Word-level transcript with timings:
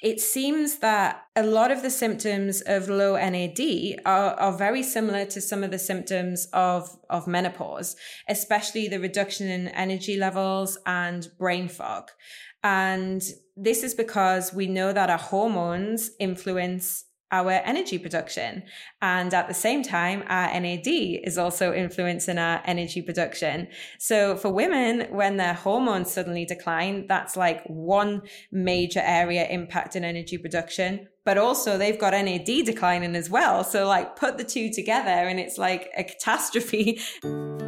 it 0.00 0.20
seems 0.20 0.78
that 0.78 1.24
a 1.34 1.42
lot 1.42 1.72
of 1.72 1.82
the 1.82 1.90
symptoms 1.90 2.60
of 2.62 2.88
low 2.88 3.16
NAD 3.16 3.58
are, 4.06 4.34
are 4.34 4.56
very 4.56 4.82
similar 4.82 5.24
to 5.24 5.40
some 5.40 5.64
of 5.64 5.72
the 5.72 5.78
symptoms 5.78 6.46
of, 6.52 6.96
of 7.10 7.26
menopause, 7.26 7.96
especially 8.28 8.86
the 8.86 9.00
reduction 9.00 9.48
in 9.48 9.68
energy 9.68 10.16
levels 10.16 10.78
and 10.86 11.28
brain 11.36 11.68
fog. 11.68 12.10
And 12.62 13.22
this 13.56 13.82
is 13.82 13.94
because 13.94 14.54
we 14.54 14.68
know 14.68 14.92
that 14.92 15.10
our 15.10 15.18
hormones 15.18 16.10
influence 16.20 17.04
our 17.30 17.50
energy 17.50 17.98
production. 17.98 18.62
And 19.02 19.32
at 19.34 19.48
the 19.48 19.54
same 19.54 19.82
time, 19.82 20.24
our 20.28 20.48
NAD 20.60 20.86
is 20.86 21.36
also 21.38 21.72
influencing 21.72 22.38
our 22.38 22.62
energy 22.64 23.02
production. 23.02 23.68
So 23.98 24.36
for 24.36 24.50
women, 24.50 25.06
when 25.10 25.36
their 25.36 25.54
hormones 25.54 26.12
suddenly 26.12 26.44
decline, 26.44 27.06
that's 27.06 27.36
like 27.36 27.64
one 27.66 28.22
major 28.50 29.02
area 29.02 29.46
impacting 29.48 30.02
energy 30.02 30.38
production. 30.38 31.08
But 31.24 31.36
also 31.36 31.76
they've 31.76 31.98
got 31.98 32.12
NAD 32.12 32.64
declining 32.64 33.14
as 33.14 33.28
well. 33.28 33.62
So 33.62 33.86
like 33.86 34.16
put 34.16 34.38
the 34.38 34.44
two 34.44 34.70
together 34.72 35.10
and 35.10 35.38
it's 35.38 35.58
like 35.58 35.90
a 35.96 36.04
catastrophe. 36.04 37.00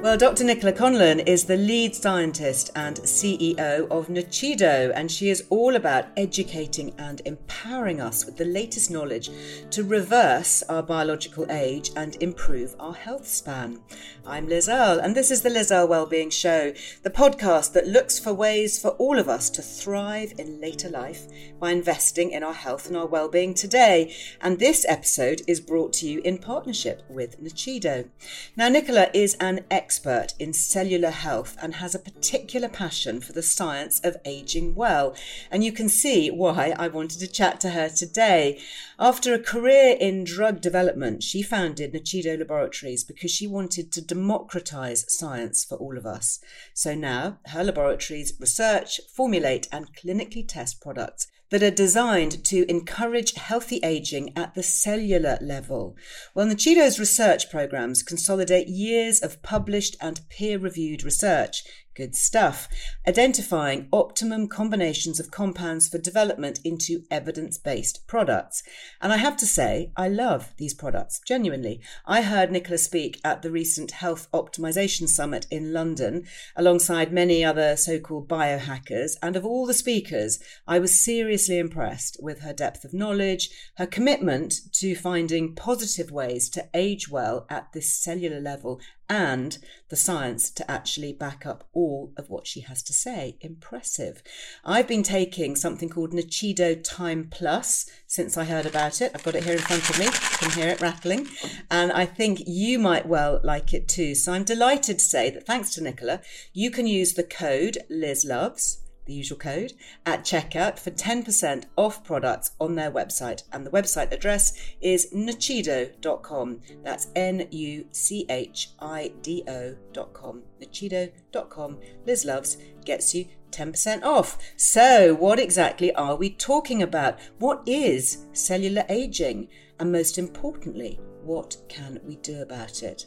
Well, 0.00 0.16
Dr. 0.16 0.44
Nichola 0.44 0.76
Conlon 0.76 1.26
is 1.26 1.44
the 1.44 1.56
lead 1.56 1.92
scientist 1.92 2.70
and 2.76 2.98
CEO 2.98 3.90
of 3.90 4.06
Nuchido, 4.06 4.92
and 4.94 5.10
she 5.10 5.28
is 5.28 5.42
all 5.50 5.74
about 5.74 6.06
educating 6.16 6.94
and 6.98 7.20
empowering 7.24 8.00
us 8.00 8.24
with 8.24 8.36
the 8.36 8.44
latest 8.44 8.92
knowledge 8.92 9.28
to 9.72 9.82
reverse 9.82 10.62
our 10.68 10.84
biological 10.84 11.50
age 11.50 11.90
and 11.96 12.14
improve 12.22 12.76
our 12.78 12.94
health 12.94 13.26
span. 13.26 13.80
I'm 14.24 14.48
Liz 14.48 14.68
Earle, 14.68 15.00
and 15.00 15.16
this 15.16 15.32
is 15.32 15.42
the 15.42 15.50
Liz 15.50 15.72
Earle 15.72 15.88
Wellbeing 15.88 16.30
Show, 16.30 16.74
the 17.02 17.10
podcast 17.10 17.72
that 17.72 17.88
looks 17.88 18.20
for 18.20 18.32
ways 18.32 18.80
for 18.80 18.90
all 18.90 19.18
of 19.18 19.28
us 19.28 19.50
to 19.50 19.62
thrive 19.62 20.32
in 20.38 20.60
later 20.60 20.88
life 20.88 21.26
by 21.58 21.72
investing 21.72 22.30
in 22.30 22.44
our 22.44 22.54
health 22.54 22.86
and 22.86 22.96
our 22.96 23.06
well-being 23.06 23.52
today. 23.52 24.14
And 24.40 24.60
this 24.60 24.86
episode 24.88 25.42
is 25.48 25.60
brought 25.60 25.92
to 25.94 26.08
you 26.08 26.20
in 26.20 26.38
partnership 26.38 27.02
with 27.08 27.42
Nuchido. 27.42 28.08
Now, 28.54 28.68
Nicola 28.68 29.08
is 29.12 29.34
an 29.40 29.64
expert 29.88 30.34
in 30.38 30.52
cellular 30.52 31.08
health 31.08 31.56
and 31.62 31.76
has 31.76 31.94
a 31.94 31.98
particular 31.98 32.68
passion 32.68 33.22
for 33.22 33.32
the 33.32 33.42
science 33.42 33.98
of 34.00 34.18
aging 34.26 34.74
well. 34.74 35.16
And 35.50 35.64
you 35.64 35.72
can 35.72 35.88
see 35.88 36.30
why 36.30 36.74
I 36.78 36.88
wanted 36.88 37.20
to 37.20 37.26
chat 37.26 37.58
to 37.62 37.70
her 37.70 37.88
today. 37.88 38.60
After 38.98 39.32
a 39.32 39.38
career 39.38 39.96
in 39.98 40.24
drug 40.24 40.60
development, 40.60 41.22
she 41.22 41.40
founded 41.40 41.94
Nuchido 41.94 42.38
Laboratories 42.38 43.02
because 43.02 43.30
she 43.30 43.46
wanted 43.46 43.90
to 43.92 44.02
democratize 44.02 45.06
science 45.08 45.64
for 45.64 45.78
all 45.78 45.96
of 45.96 46.04
us. 46.04 46.38
So 46.74 46.94
now 46.94 47.38
her 47.46 47.64
laboratories 47.64 48.34
research, 48.38 49.00
formulate, 49.16 49.68
and 49.72 49.96
clinically 49.96 50.46
test 50.46 50.82
products 50.82 51.28
that 51.50 51.62
are 51.62 51.70
designed 51.70 52.44
to 52.44 52.68
encourage 52.70 53.34
healthy 53.34 53.80
aging 53.82 54.32
at 54.36 54.54
the 54.54 54.62
cellular 54.62 55.38
level. 55.40 55.96
Well, 56.34 56.46
Nuchido's 56.46 56.98
research 56.98 57.50
programs 57.50 58.02
consolidate 58.02 58.68
years 58.68 59.20
of 59.20 59.42
published 59.42 59.96
and 60.00 60.20
peer 60.28 60.58
reviewed 60.58 61.04
research 61.04 61.62
Good 61.98 62.14
stuff. 62.14 62.68
Identifying 63.08 63.88
optimum 63.92 64.46
combinations 64.46 65.18
of 65.18 65.32
compounds 65.32 65.88
for 65.88 65.98
development 65.98 66.60
into 66.62 67.02
evidence 67.10 67.58
based 67.58 68.06
products. 68.06 68.62
And 69.02 69.12
I 69.12 69.16
have 69.16 69.36
to 69.38 69.46
say, 69.46 69.90
I 69.96 70.06
love 70.06 70.54
these 70.58 70.74
products, 70.74 71.20
genuinely. 71.26 71.80
I 72.06 72.22
heard 72.22 72.50
Nichola 72.50 72.78
speak 72.78 73.20
at 73.24 73.42
the 73.42 73.50
recent 73.50 73.90
Health 73.90 74.28
Optimization 74.32 75.08
Summit 75.08 75.48
in 75.50 75.72
London 75.72 76.24
alongside 76.54 77.12
many 77.12 77.44
other 77.44 77.76
so 77.76 77.98
called 77.98 78.28
biohackers. 78.28 79.16
And 79.20 79.34
of 79.34 79.44
all 79.44 79.66
the 79.66 79.74
speakers, 79.74 80.38
I 80.68 80.78
was 80.78 81.04
seriously 81.04 81.58
impressed 81.58 82.16
with 82.22 82.42
her 82.42 82.52
depth 82.52 82.84
of 82.84 82.94
knowledge, 82.94 83.50
her 83.74 83.86
commitment 83.86 84.54
to 84.74 84.94
finding 84.94 85.56
positive 85.56 86.12
ways 86.12 86.48
to 86.50 86.68
age 86.74 87.08
well 87.08 87.44
at 87.50 87.72
this 87.72 87.92
cellular 87.92 88.40
level, 88.40 88.80
and 89.08 89.58
the 89.88 89.96
science 89.96 90.50
to 90.50 90.70
actually 90.70 91.12
back 91.12 91.46
up 91.46 91.68
all 91.72 92.12
of 92.16 92.28
what 92.28 92.46
she 92.46 92.60
has 92.60 92.82
to 92.82 92.92
say. 92.92 93.36
Impressive. 93.40 94.22
I've 94.64 94.86
been 94.86 95.02
taking 95.02 95.56
something 95.56 95.88
called 95.88 96.12
Nuchido 96.12 96.82
Time 96.82 97.28
Plus 97.30 97.88
since 98.06 98.36
I 98.36 98.44
heard 98.44 98.66
about 98.66 99.00
it. 99.00 99.12
I've 99.14 99.24
got 99.24 99.34
it 99.34 99.44
here 99.44 99.54
in 99.54 99.60
front 99.60 99.88
of 99.88 99.98
me. 99.98 100.06
You 100.06 100.10
can 100.12 100.50
hear 100.50 100.68
it 100.68 100.80
rattling. 100.80 101.28
And 101.70 101.90
I 101.92 102.04
think 102.04 102.40
you 102.46 102.78
might 102.78 103.06
well 103.06 103.40
like 103.42 103.72
it 103.72 103.88
too. 103.88 104.14
So 104.14 104.32
I'm 104.32 104.44
delighted 104.44 104.98
to 104.98 105.04
say 105.04 105.30
that 105.30 105.46
thanks 105.46 105.74
to 105.74 105.80
Nichola, 105.80 106.22
you 106.52 106.70
can 106.70 106.86
use 106.86 107.14
the 107.14 107.22
code 107.22 107.78
Liz 107.88 108.24
Loves 108.24 108.82
the 109.08 109.14
usual 109.14 109.38
code, 109.38 109.72
at 110.06 110.20
checkout 110.20 110.78
for 110.78 110.90
10% 110.92 111.64
off 111.76 112.04
products 112.04 112.52
on 112.60 112.76
their 112.76 112.92
website. 112.92 113.42
And 113.50 113.66
the 113.66 113.70
website 113.70 114.12
address 114.12 114.52
is 114.80 115.12
nuchido.com. 115.12 116.60
That's 116.84 117.08
N 117.16 117.48
U 117.50 117.86
C 117.90 118.26
H 118.28 118.70
I 118.78 119.12
D 119.22 119.42
O.com. 119.48 120.42
Nuchido.com. 120.62 121.78
Liz 122.06 122.24
Loves 122.24 122.58
gets 122.84 123.14
you 123.14 123.26
10% 123.50 124.02
off. 124.02 124.38
So, 124.56 125.14
what 125.14 125.40
exactly 125.40 125.92
are 125.94 126.14
we 126.14 126.30
talking 126.30 126.82
about? 126.82 127.18
What 127.38 127.62
is 127.66 128.26
cellular 128.32 128.84
aging? 128.88 129.48
And 129.80 129.90
most 129.90 130.18
importantly, 130.18 131.00
what 131.22 131.56
can 131.68 132.00
we 132.04 132.16
do 132.16 132.42
about 132.42 132.82
it? 132.82 133.06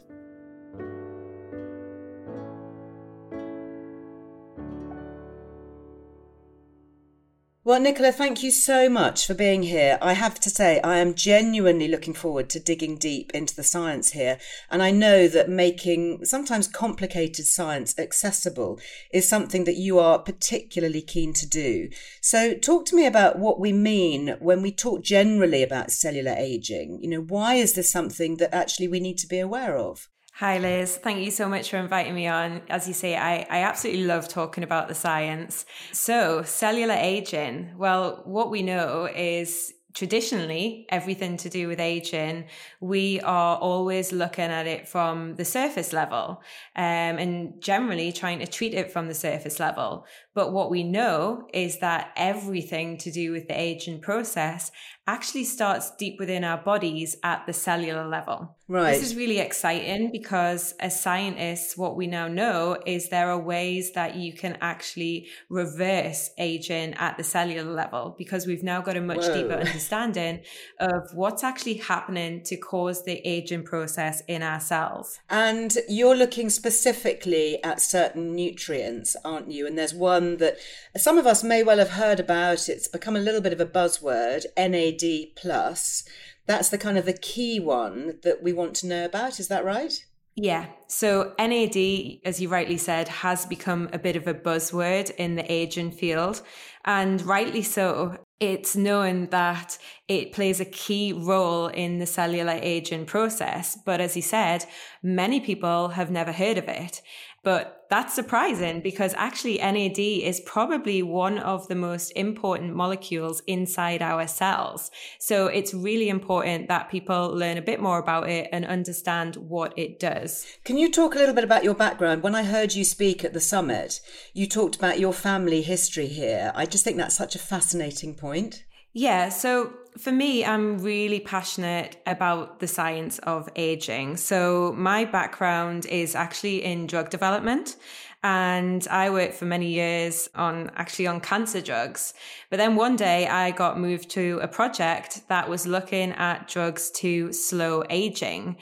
Well, 7.63 7.79
Nichola, 7.79 8.11
thank 8.11 8.41
you 8.41 8.49
so 8.49 8.89
much 8.89 9.27
for 9.27 9.35
being 9.35 9.61
here. 9.61 9.99
I 10.01 10.13
have 10.13 10.39
to 10.39 10.49
say, 10.49 10.81
I 10.81 10.97
am 10.97 11.13
genuinely 11.13 11.87
looking 11.87 12.15
forward 12.15 12.49
to 12.49 12.59
digging 12.59 12.97
deep 12.97 13.29
into 13.35 13.55
the 13.55 13.61
science 13.61 14.13
here. 14.13 14.39
And 14.71 14.81
I 14.81 14.89
know 14.89 15.27
that 15.27 15.47
making 15.47 16.25
sometimes 16.25 16.67
complicated 16.67 17.45
science 17.45 17.93
accessible 17.99 18.79
is 19.13 19.29
something 19.29 19.65
that 19.65 19.77
you 19.77 19.99
are 19.99 20.17
particularly 20.17 21.03
keen 21.03 21.33
to 21.33 21.47
do. 21.47 21.89
So, 22.19 22.55
talk 22.55 22.87
to 22.87 22.95
me 22.95 23.05
about 23.05 23.37
what 23.37 23.59
we 23.59 23.71
mean 23.73 24.37
when 24.39 24.63
we 24.63 24.71
talk 24.71 25.03
generally 25.03 25.61
about 25.61 25.91
cellular 25.91 26.33
aging. 26.35 26.97
You 27.03 27.09
know, 27.09 27.21
why 27.21 27.55
is 27.55 27.73
this 27.73 27.91
something 27.91 28.37
that 28.37 28.55
actually 28.55 28.87
we 28.87 28.99
need 28.99 29.19
to 29.19 29.27
be 29.27 29.37
aware 29.37 29.77
of? 29.77 30.09
Hi, 30.41 30.57
Liz. 30.57 30.97
Thank 30.97 31.23
you 31.23 31.29
so 31.29 31.47
much 31.47 31.69
for 31.69 31.77
inviting 31.77 32.15
me 32.15 32.25
on. 32.25 32.63
As 32.67 32.87
you 32.87 32.95
say, 32.95 33.15
I, 33.15 33.45
I 33.47 33.61
absolutely 33.61 34.05
love 34.05 34.27
talking 34.27 34.63
about 34.63 34.87
the 34.87 34.95
science. 34.95 35.67
So, 35.91 36.41
cellular 36.41 36.95
aging. 36.95 37.73
Well, 37.77 38.23
what 38.25 38.49
we 38.49 38.63
know 38.63 39.05
is 39.05 39.71
traditionally 39.93 40.87
everything 40.89 41.35
to 41.35 41.49
do 41.49 41.67
with 41.67 41.79
aging 41.79 42.45
we 42.79 43.19
are 43.21 43.57
always 43.57 44.13
looking 44.13 44.45
at 44.45 44.65
it 44.65 44.87
from 44.87 45.35
the 45.35 45.43
surface 45.43 45.91
level 45.91 46.41
um, 46.77 47.17
and 47.19 47.61
generally 47.61 48.13
trying 48.13 48.39
to 48.39 48.47
treat 48.47 48.73
it 48.73 48.89
from 48.89 49.09
the 49.09 49.13
surface 49.13 49.59
level 49.59 50.05
but 50.33 50.53
what 50.53 50.71
we 50.71 50.83
know 50.83 51.47
is 51.53 51.79
that 51.79 52.11
everything 52.15 52.97
to 52.99 53.11
do 53.11 53.31
with 53.31 53.47
the 53.47 53.59
aging 53.59 53.99
process 53.99 54.71
actually 55.07 55.43
starts 55.43 55.91
deep 55.97 56.19
within 56.19 56.43
our 56.43 56.57
bodies 56.57 57.17
at 57.23 57.45
the 57.45 57.53
cellular 57.53 58.07
level. 58.07 58.55
Right. 58.67 58.93
This 58.93 59.03
is 59.03 59.15
really 59.17 59.39
exciting 59.39 60.11
because 60.11 60.73
as 60.79 60.97
scientists, 60.97 61.75
what 61.75 61.97
we 61.97 62.07
now 62.07 62.29
know 62.29 62.77
is 62.85 63.09
there 63.09 63.29
are 63.29 63.39
ways 63.39 63.91
that 63.93 64.15
you 64.15 64.31
can 64.31 64.57
actually 64.61 65.27
reverse 65.49 66.29
aging 66.37 66.93
at 66.93 67.17
the 67.17 67.23
cellular 67.23 67.69
level 67.69 68.15
because 68.17 68.45
we've 68.45 68.63
now 68.63 68.79
got 68.79 68.95
a 68.95 69.01
much 69.01 69.25
Whoa. 69.25 69.33
deeper 69.33 69.53
understanding 69.65 70.43
of 70.79 71.09
what's 71.13 71.43
actually 71.43 71.73
happening 71.73 72.43
to 72.43 72.55
cause 72.55 73.03
the 73.03 73.19
aging 73.27 73.63
process 73.63 74.21
in 74.29 74.41
our 74.41 74.61
cells. 74.61 75.19
And 75.29 75.75
you're 75.89 76.15
looking 76.15 76.49
specifically 76.49 77.61
at 77.63 77.81
certain 77.81 78.35
nutrients, 78.35 79.17
aren't 79.25 79.51
you? 79.51 79.67
And 79.67 79.77
there's 79.77 79.93
one 79.93 80.20
one 80.21 80.37
that 80.37 80.57
some 80.97 81.17
of 81.17 81.25
us 81.25 81.43
may 81.43 81.63
well 81.63 81.79
have 81.79 81.91
heard 81.91 82.19
about. 82.19 82.69
It's 82.69 82.87
become 82.87 83.15
a 83.15 83.19
little 83.19 83.41
bit 83.41 83.53
of 83.53 83.59
a 83.59 83.65
buzzword, 83.65 84.45
NAD 84.57 85.35
plus. 85.35 86.03
That's 86.45 86.69
the 86.69 86.77
kind 86.77 86.97
of 86.97 87.05
the 87.05 87.13
key 87.13 87.59
one 87.59 88.19
that 88.23 88.41
we 88.41 88.53
want 88.53 88.75
to 88.75 88.87
know 88.87 89.05
about. 89.05 89.39
Is 89.39 89.47
that 89.47 89.65
right? 89.65 89.93
Yeah. 90.35 90.67
So 90.87 91.33
NAD, 91.37 92.21
as 92.23 92.39
you 92.39 92.47
rightly 92.47 92.77
said, 92.77 93.07
has 93.09 93.45
become 93.45 93.89
a 93.91 93.99
bit 93.99 94.15
of 94.15 94.27
a 94.27 94.33
buzzword 94.33 95.11
in 95.17 95.35
the 95.35 95.51
aging 95.51 95.91
field. 95.91 96.41
And 96.85 97.21
rightly 97.23 97.63
so. 97.63 98.17
It's 98.39 98.75
known 98.75 99.27
that 99.27 99.77
it 100.07 100.31
plays 100.31 100.59
a 100.59 100.65
key 100.65 101.13
role 101.13 101.67
in 101.67 101.99
the 101.99 102.07
cellular 102.07 102.57
aging 102.59 103.05
process. 103.05 103.77
But 103.85 104.01
as 104.01 104.15
you 104.15 104.23
said, 104.23 104.65
many 105.03 105.39
people 105.39 105.89
have 105.89 106.09
never 106.09 106.31
heard 106.31 106.57
of 106.57 106.67
it. 106.67 107.03
But 107.43 107.87
that's 107.89 108.13
surprising 108.13 108.81
because 108.81 109.13
actually 109.15 109.57
NAD 109.57 109.97
is 109.97 110.39
probably 110.41 111.01
one 111.01 111.39
of 111.39 111.67
the 111.67 111.75
most 111.75 112.11
important 112.11 112.75
molecules 112.75 113.41
inside 113.47 114.01
our 114.01 114.27
cells. 114.27 114.91
So 115.19 115.47
it's 115.47 115.73
really 115.73 116.07
important 116.07 116.67
that 116.67 116.91
people 116.91 117.35
learn 117.35 117.57
a 117.57 117.61
bit 117.61 117.81
more 117.81 117.97
about 117.97 118.29
it 118.29 118.47
and 118.51 118.63
understand 118.63 119.35
what 119.37 119.73
it 119.77 119.99
does. 119.99 120.45
Can 120.63 120.77
you 120.77 120.91
talk 120.91 121.15
a 121.15 121.17
little 121.17 121.35
bit 121.35 121.43
about 121.43 121.63
your 121.63 121.73
background? 121.73 122.21
When 122.21 122.35
I 122.35 122.43
heard 122.43 122.75
you 122.75 122.85
speak 122.85 123.25
at 123.25 123.33
the 123.33 123.41
summit, 123.41 123.99
you 124.33 124.47
talked 124.47 124.75
about 124.75 124.99
your 124.99 125.13
family 125.13 125.61
history 125.61 126.07
here. 126.07 126.51
I 126.55 126.65
just 126.65 126.83
think 126.83 126.97
that's 126.97 127.17
such 127.17 127.35
a 127.35 127.39
fascinating 127.39 128.13
point. 128.13 128.63
Yeah, 128.93 129.29
so 129.29 129.73
for 129.97 130.11
me, 130.11 130.43
I'm 130.43 130.79
really 130.79 131.19
passionate 131.19 131.97
about 132.05 132.59
the 132.59 132.67
science 132.67 133.19
of 133.19 133.49
aging. 133.55 134.17
So 134.17 134.73
my 134.77 135.05
background 135.05 135.85
is 135.85 136.15
actually 136.15 136.63
in 136.63 136.87
drug 136.87 137.09
development. 137.09 137.77
And 138.23 138.87
I 138.89 139.09
worked 139.09 139.33
for 139.33 139.45
many 139.45 139.67
years 139.67 140.29
on 140.35 140.71
actually 140.75 141.07
on 141.07 141.21
cancer 141.21 141.59
drugs. 141.59 142.13
But 142.51 142.57
then 142.57 142.75
one 142.75 142.95
day 142.95 143.27
I 143.27 143.49
got 143.51 143.79
moved 143.79 144.11
to 144.11 144.39
a 144.43 144.47
project 144.47 145.27
that 145.27 145.49
was 145.49 145.65
looking 145.65 146.11
at 146.11 146.47
drugs 146.47 146.91
to 146.91 147.33
slow 147.33 147.83
aging. 147.89 148.57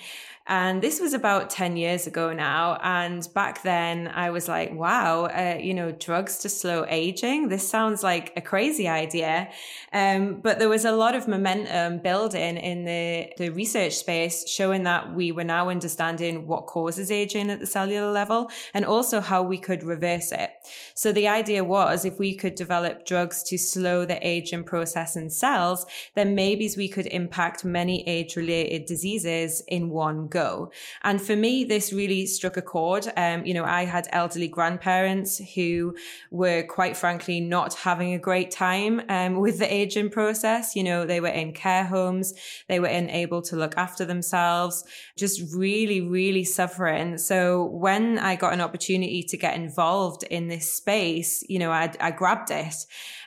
And 0.50 0.82
this 0.82 1.00
was 1.00 1.14
about 1.14 1.52
10 1.52 1.78
years 1.78 2.08
ago 2.08 2.34
now. 2.34 2.80
And 2.82 3.28
back 3.36 3.62
then 3.62 4.08
I 4.08 4.32
was 4.32 4.48
like, 4.48 4.74
wow, 4.74 5.26
uh, 5.26 5.60
you 5.62 5.76
know, 5.76 5.92
drugs 5.92 6.40
to 6.40 6.50
slow 6.50 6.88
aging. 6.90 7.50
This 7.50 7.70
sounds 7.70 8.02
like 8.02 8.34
a 8.36 8.42
crazy 8.42 8.88
idea. 8.88 9.50
Um, 9.94 10.42
but 10.42 10.58
there 10.58 10.68
was 10.68 10.86
a 10.86 10.92
lot 10.92 11.14
of 11.14 11.28
momentum 11.28 12.00
building 12.00 12.58
in 12.58 12.84
the, 12.84 13.32
the 13.38 13.50
research 13.52 13.94
space 13.94 14.50
showing 14.50 14.84
that 14.86 15.14
we 15.14 15.32
were 15.32 15.44
now 15.44 15.70
understanding 15.70 16.48
what 16.48 16.66
causes 16.66 17.12
aging 17.12 17.52
at 17.52 17.60
the 17.60 17.68
cellular 17.68 18.12
level 18.12 18.50
and 18.74 18.86
also 18.86 19.22
how 19.22 19.44
we 19.44 19.60
could 19.60 19.84
reverse 19.84 20.32
it. 20.32 20.50
So 20.96 21.12
the 21.12 21.28
idea 21.28 21.64
was 21.64 22.06
if 22.06 22.18
we 22.18 22.34
could 22.34 22.56
develop 22.56 23.06
drugs 23.06 23.44
to 23.44 23.58
slow 23.60 24.04
the 24.04 24.18
aging 24.28 24.64
process 24.64 25.16
in 25.16 25.30
cells, 25.30 25.86
then 26.16 26.34
maybe 26.34 26.68
we 26.76 26.90
could 26.90 27.06
impact 27.06 27.64
many 27.64 28.08
age 28.08 28.36
related 28.36 28.88
diseases 28.88 29.62
in 29.68 29.92
one 29.92 30.28
go 30.28 30.39
go. 30.40 30.72
And 31.04 31.22
for 31.22 31.36
me, 31.36 31.64
this 31.64 31.92
really 32.02 32.26
struck 32.26 32.58
a 32.58 32.62
chord. 32.62 33.06
Um, 33.16 33.46
you 33.46 33.54
know, 33.54 33.66
I 33.66 33.86
had 33.86 34.08
elderly 34.12 34.48
grandparents 34.48 35.32
who 35.56 35.96
were 36.32 36.64
quite 36.64 36.96
frankly 36.96 37.40
not 37.42 37.74
having 37.74 38.14
a 38.14 38.20
great 38.30 38.52
time 38.52 39.02
um, 39.10 39.32
with 39.40 39.60
the 39.60 39.74
aging 39.82 40.10
process. 40.10 40.76
You 40.76 40.84
know, 40.84 41.06
they 41.06 41.20
were 41.20 41.36
in 41.42 41.54
care 41.54 41.86
homes, 41.86 42.34
they 42.68 42.80
were 42.80 42.88
unable 42.88 43.42
to 43.50 43.56
look 43.56 43.76
after 43.78 44.06
themselves, 44.06 44.84
just 45.18 45.38
really, 45.54 46.02
really 46.02 46.44
suffering. 46.44 47.18
So 47.18 47.66
when 47.66 48.18
I 48.20 48.36
got 48.36 48.54
an 48.54 48.62
opportunity 48.62 49.24
to 49.24 49.38
get 49.38 49.56
involved 49.56 50.24
in 50.24 50.48
this 50.48 50.72
space, 50.82 51.44
you 51.48 51.60
know, 51.60 51.72
I, 51.72 51.92
I 52.00 52.12
grabbed 52.12 52.52
it. 52.52 52.76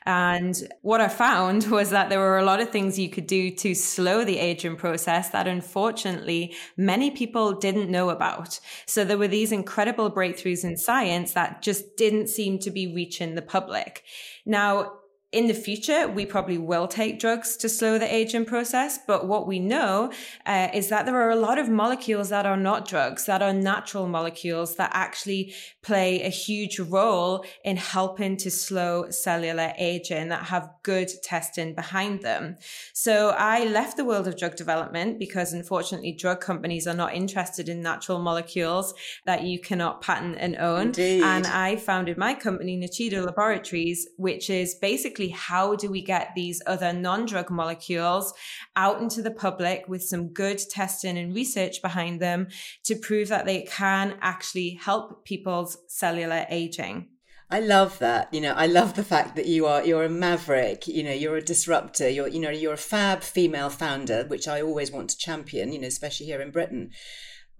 And 0.04 0.56
what 0.82 1.00
I 1.00 1.08
found 1.08 1.64
was 1.70 1.90
that 1.90 2.08
there 2.08 2.18
were 2.18 2.38
a 2.38 2.44
lot 2.44 2.60
of 2.60 2.70
things 2.70 2.98
you 2.98 3.08
could 3.08 3.26
do 3.26 3.50
to 3.56 3.74
slow 3.74 4.24
the 4.24 4.38
aging 4.38 4.76
process 4.76 5.30
that 5.30 5.46
unfortunately 5.46 6.54
many 6.76 7.10
people 7.10 7.52
didn't 7.52 7.90
know 7.90 8.10
about. 8.10 8.58
So 8.86 9.04
there 9.04 9.18
were 9.18 9.28
these 9.28 9.52
incredible 9.52 10.10
breakthroughs 10.10 10.64
in 10.64 10.76
science 10.76 11.32
that 11.32 11.62
just 11.62 11.96
didn't 11.96 12.28
seem 12.28 12.58
to 12.60 12.70
be 12.70 12.92
reaching 12.94 13.34
the 13.34 13.42
public. 13.42 14.04
Now, 14.44 14.92
in 15.32 15.46
the 15.46 15.54
future, 15.54 16.06
we 16.08 16.26
probably 16.26 16.58
will 16.58 16.86
take 16.86 17.18
drugs 17.18 17.56
to 17.56 17.68
slow 17.68 17.98
the 17.98 18.14
aging 18.14 18.44
process. 18.44 18.98
But 19.06 19.26
what 19.26 19.46
we 19.46 19.58
know 19.58 20.12
uh, 20.44 20.68
is 20.74 20.90
that 20.90 21.06
there 21.06 21.16
are 21.16 21.30
a 21.30 21.36
lot 21.36 21.58
of 21.58 21.70
molecules 21.70 22.28
that 22.28 22.44
are 22.44 22.56
not 22.56 22.86
drugs, 22.86 23.24
that 23.24 23.40
are 23.40 23.52
natural 23.52 24.06
molecules 24.06 24.76
that 24.76 24.90
actually 24.92 25.54
play 25.80 26.22
a 26.22 26.28
huge 26.28 26.78
role 26.78 27.46
in 27.64 27.78
helping 27.78 28.36
to 28.36 28.50
slow 28.50 29.10
cellular 29.10 29.72
aging 29.78 30.28
that 30.28 30.44
have 30.44 30.68
good 30.82 31.10
testing 31.22 31.74
behind 31.74 32.20
them. 32.20 32.58
So 32.92 33.30
I 33.30 33.64
left 33.64 33.96
the 33.96 34.04
world 34.04 34.28
of 34.28 34.36
drug 34.36 34.56
development 34.56 35.18
because 35.18 35.54
unfortunately 35.54 36.12
drug 36.12 36.42
companies 36.42 36.86
are 36.86 36.94
not 36.94 37.14
interested 37.14 37.70
in 37.70 37.80
natural 37.80 38.18
molecules 38.18 38.92
that 39.24 39.44
you 39.44 39.58
cannot 39.58 40.02
patent 40.02 40.36
and 40.38 40.56
own. 40.56 40.88
Indeed. 40.88 41.22
And 41.22 41.46
I 41.46 41.76
founded 41.76 42.18
my 42.18 42.34
company, 42.34 42.76
Nuchido 42.76 43.24
Laboratories, 43.24 44.06
which 44.18 44.50
is 44.50 44.74
basically 44.74 45.21
how 45.28 45.74
do 45.76 45.90
we 45.90 46.02
get 46.02 46.32
these 46.34 46.62
other 46.66 46.92
non-drug 46.92 47.50
molecules 47.50 48.32
out 48.76 49.00
into 49.00 49.22
the 49.22 49.30
public 49.30 49.84
with 49.88 50.02
some 50.02 50.28
good 50.28 50.58
testing 50.70 51.18
and 51.18 51.34
research 51.34 51.82
behind 51.82 52.20
them 52.20 52.48
to 52.84 52.96
prove 52.96 53.28
that 53.28 53.46
they 53.46 53.62
can 53.62 54.16
actually 54.20 54.70
help 54.70 55.24
people's 55.24 55.78
cellular 55.88 56.46
aging. 56.50 57.08
I 57.50 57.60
love 57.60 57.98
that. 57.98 58.32
You 58.32 58.40
know, 58.40 58.54
I 58.54 58.66
love 58.66 58.94
the 58.94 59.04
fact 59.04 59.36
that 59.36 59.44
you 59.44 59.66
are 59.66 59.84
you're 59.84 60.04
a 60.04 60.08
maverick. 60.08 60.88
You 60.88 61.02
know, 61.02 61.12
you're 61.12 61.36
a 61.36 61.42
disruptor. 61.42 62.08
You're 62.08 62.28
you 62.28 62.40
know 62.40 62.48
you're 62.48 62.72
a 62.72 62.78
fab 62.78 63.22
female 63.22 63.68
founder, 63.68 64.24
which 64.24 64.48
I 64.48 64.62
always 64.62 64.90
want 64.90 65.10
to 65.10 65.18
champion. 65.18 65.70
You 65.70 65.80
know, 65.80 65.86
especially 65.86 66.26
here 66.26 66.40
in 66.40 66.50
Britain 66.50 66.92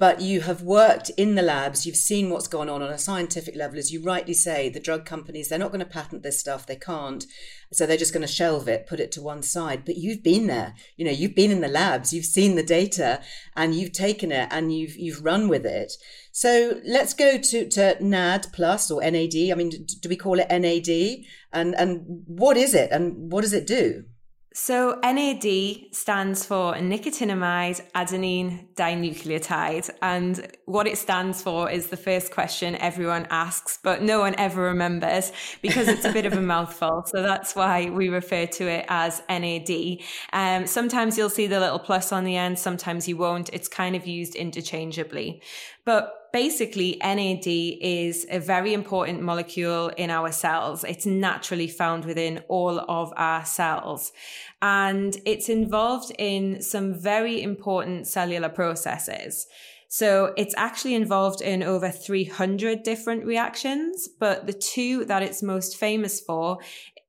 but 0.02 0.20
you 0.20 0.40
have 0.40 0.62
worked 0.62 1.10
in 1.10 1.36
the 1.36 1.42
labs, 1.42 1.86
you've 1.86 1.94
seen 1.94 2.28
what's 2.28 2.48
gone 2.48 2.68
on 2.68 2.82
on 2.82 2.90
a 2.90 2.98
scientific 2.98 3.54
level. 3.54 3.78
As 3.78 3.92
you 3.92 4.02
rightly 4.02 4.34
say, 4.34 4.68
the 4.68 4.80
drug 4.80 5.04
companies, 5.04 5.48
they're 5.48 5.60
not 5.60 5.70
going 5.70 5.78
to 5.78 5.86
patent 5.86 6.24
this 6.24 6.40
stuff, 6.40 6.66
they 6.66 6.74
can't. 6.74 7.24
So 7.72 7.86
they're 7.86 7.96
just 7.96 8.12
going 8.12 8.26
to 8.26 8.32
shelve 8.32 8.66
it, 8.66 8.88
put 8.88 8.98
it 8.98 9.12
to 9.12 9.22
one 9.22 9.44
side. 9.44 9.84
But 9.84 9.98
you've 9.98 10.24
been 10.24 10.48
there, 10.48 10.74
you 10.96 11.04
know, 11.04 11.12
you've 11.12 11.36
been 11.36 11.52
in 11.52 11.60
the 11.60 11.68
labs, 11.68 12.12
you've 12.12 12.24
seen 12.24 12.56
the 12.56 12.64
data 12.64 13.20
and 13.54 13.76
you've 13.76 13.92
taken 13.92 14.32
it 14.32 14.48
and 14.50 14.76
you've, 14.76 14.96
you've 14.96 15.24
run 15.24 15.46
with 15.46 15.64
it. 15.64 15.92
So 16.32 16.80
let's 16.84 17.14
go 17.14 17.38
to, 17.38 17.68
to 17.68 17.96
NAD 18.04 18.48
plus 18.52 18.90
or 18.90 19.02
NAD. 19.02 19.36
I 19.52 19.54
mean, 19.54 19.70
do 20.00 20.08
we 20.08 20.16
call 20.16 20.40
it 20.40 20.50
NAD? 20.50 21.24
And, 21.52 21.76
and 21.76 22.24
what 22.26 22.56
is 22.56 22.74
it 22.74 22.90
and 22.90 23.30
what 23.30 23.42
does 23.42 23.52
it 23.52 23.68
do? 23.68 24.02
So 24.54 24.98
NAD 25.02 25.94
stands 25.94 26.44
for 26.44 26.74
nicotinamide 26.74 27.80
adenine 27.94 28.66
dinucleotide. 28.74 29.90
And 30.02 30.54
what 30.66 30.86
it 30.86 30.98
stands 30.98 31.42
for 31.42 31.70
is 31.70 31.88
the 31.88 31.96
first 31.96 32.32
question 32.32 32.76
everyone 32.76 33.26
asks, 33.30 33.78
but 33.82 34.02
no 34.02 34.20
one 34.20 34.34
ever 34.38 34.62
remembers 34.62 35.32
because 35.62 35.88
it's 35.88 36.04
a 36.04 36.12
bit 36.12 36.26
of 36.26 36.34
a 36.34 36.40
mouthful. 36.52 37.04
So 37.06 37.22
that's 37.22 37.54
why 37.54 37.90
we 37.90 38.08
refer 38.08 38.46
to 38.46 38.68
it 38.68 38.84
as 38.88 39.22
NAD. 39.28 39.98
Um, 40.32 40.66
sometimes 40.66 41.16
you'll 41.16 41.30
see 41.30 41.46
the 41.46 41.60
little 41.60 41.78
plus 41.78 42.12
on 42.12 42.24
the 42.24 42.36
end, 42.36 42.58
sometimes 42.58 43.08
you 43.08 43.16
won't. 43.16 43.48
It's 43.52 43.68
kind 43.68 43.96
of 43.96 44.06
used 44.06 44.34
interchangeably. 44.34 45.42
But 45.84 46.21
basically 46.32 46.96
NAD 47.02 47.46
is 47.46 48.26
a 48.30 48.38
very 48.38 48.72
important 48.72 49.22
molecule 49.22 49.88
in 49.88 50.10
our 50.10 50.32
cells. 50.32 50.84
It's 50.84 51.06
naturally 51.06 51.68
found 51.68 52.04
within 52.04 52.42
all 52.48 52.80
of 52.80 53.12
our 53.16 53.44
cells. 53.44 54.12
And 54.60 55.16
it's 55.26 55.48
involved 55.48 56.12
in 56.18 56.62
some 56.62 56.94
very 56.94 57.42
important 57.42 58.06
cellular 58.06 58.48
processes. 58.48 59.46
So 59.88 60.32
it's 60.38 60.54
actually 60.56 60.94
involved 60.94 61.42
in 61.42 61.62
over 61.62 61.90
300 61.90 62.82
different 62.82 63.26
reactions, 63.26 64.08
but 64.18 64.46
the 64.46 64.54
two 64.54 65.04
that 65.04 65.22
it's 65.22 65.42
most 65.42 65.76
famous 65.76 66.18
for 66.18 66.58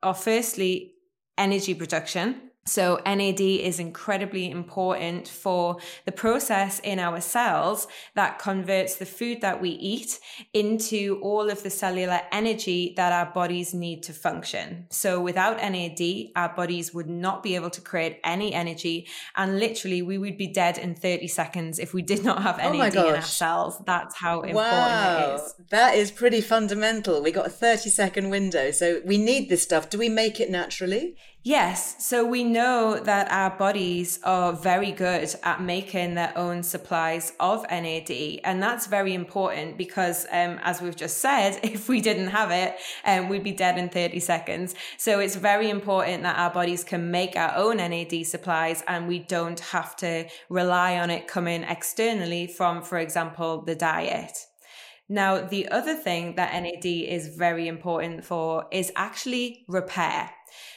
are 0.02 0.14
firstly 0.14 0.96
energy 1.38 1.74
production. 1.74 2.52
So 2.66 3.02
NAD 3.06 3.42
is 3.42 3.80
incredibly 3.80 4.50
important 4.50 5.28
for 5.28 5.78
the 6.06 6.14
process 6.14 6.80
in 6.80 6.98
our 6.98 7.20
cells 7.20 7.88
that 8.16 8.40
converts 8.40 8.96
the 8.96 9.06
food 9.06 9.42
that 9.42 9.62
we 9.62 9.70
eat 9.72 10.20
into 10.54 11.20
all 11.22 11.50
of 11.50 11.62
the 11.62 11.70
cellular 11.70 12.22
energy 12.32 12.94
that 12.96 13.12
our 13.12 13.34
bodies 13.34 13.74
need 13.74 14.04
to 14.04 14.14
function. 14.14 14.88
So 14.90 15.20
without 15.20 15.58
NAD, 15.58 16.32
our 16.38 16.56
bodies 16.56 16.94
would 16.94 17.10
not 17.10 17.44
be 17.44 17.56
able 17.56 17.70
to 17.72 17.82
create 17.82 18.20
any 18.24 18.54
energy. 18.54 19.08
And 19.36 19.60
literally 19.60 20.02
we 20.02 20.18
would 20.18 20.38
be 20.38 20.48
dead 20.48 20.78
in 20.78 20.96
30 20.96 21.28
seconds 21.28 21.80
if 21.80 21.94
we 21.94 22.02
did 22.02 22.24
not 22.24 22.44
have 22.44 22.58
NAD 22.58 22.96
oh 22.96 23.10
in 23.10 23.16
our 23.16 23.22
cells. 23.22 23.82
That's 23.86 24.16
how 24.16 24.42
important 24.42 24.56
wow. 24.56 25.34
it 25.34 25.36
is. 25.36 25.56
That 25.70 25.96
is 25.96 26.12
pretty 26.12 26.40
fundamental. 26.40 27.22
We 27.22 27.32
got 27.32 27.48
a 27.48 27.50
30 27.50 27.90
second 27.90 28.30
window. 28.30 28.72
So 28.72 29.02
we 29.04 29.18
need 29.18 29.50
this 29.50 29.64
stuff. 29.64 29.90
Do 29.90 29.98
we 29.98 30.08
make 30.08 30.40
it 30.40 30.50
naturally? 30.50 31.18
Yes. 31.46 31.98
So 32.00 32.26
we 32.26 32.46
know 32.46 32.98
that 32.98 33.30
our 33.30 33.50
bodies 33.50 34.18
are 34.24 34.54
very 34.54 34.94
good 34.94 35.30
at 35.44 35.62
making 35.62 36.14
their 36.14 36.32
own 36.38 36.64
supplies 36.64 37.34
of 37.38 37.66
NAD. 37.70 38.40
And 38.46 38.64
that's 38.64 38.88
very 38.88 39.14
important 39.14 39.78
because, 39.78 40.26
um, 40.32 40.58
as 40.64 40.82
we've 40.82 40.96
just 40.96 41.18
said, 41.18 41.60
if 41.64 41.90
we 41.90 42.00
didn't 42.00 42.30
have 42.30 42.50
it, 42.52 42.78
um, 43.04 43.28
we'd 43.28 43.44
be 43.44 43.52
dead 43.52 43.78
in 43.78 43.90
30 43.90 44.22
seconds. 44.22 44.74
So 44.98 45.20
it's 45.20 45.36
very 45.36 45.70
important 45.70 46.24
that 46.24 46.40
our 46.40 46.50
bodies 46.50 46.86
can 46.86 47.12
make 47.12 47.36
our 47.36 47.54
own 47.58 47.76
NAD 47.76 48.26
supplies 48.26 48.82
and 48.88 49.10
we 49.10 49.20
don't 49.20 49.60
have 49.60 49.98
to 49.98 50.26
rely 50.48 50.98
on 50.98 51.10
it 51.10 51.28
coming 51.28 51.64
externally 51.64 52.48
from, 52.48 52.82
for 52.82 53.00
example, 53.00 53.64
the 53.64 53.76
diet. 53.76 54.32
Now, 55.10 55.46
the 55.46 55.68
other 55.68 55.96
thing 55.96 56.36
that 56.36 56.54
NAD 56.54 56.86
is 56.86 57.36
very 57.36 57.68
important 57.68 58.24
for 58.24 58.66
is 58.72 58.94
actually 58.96 59.66
repair. 59.68 60.32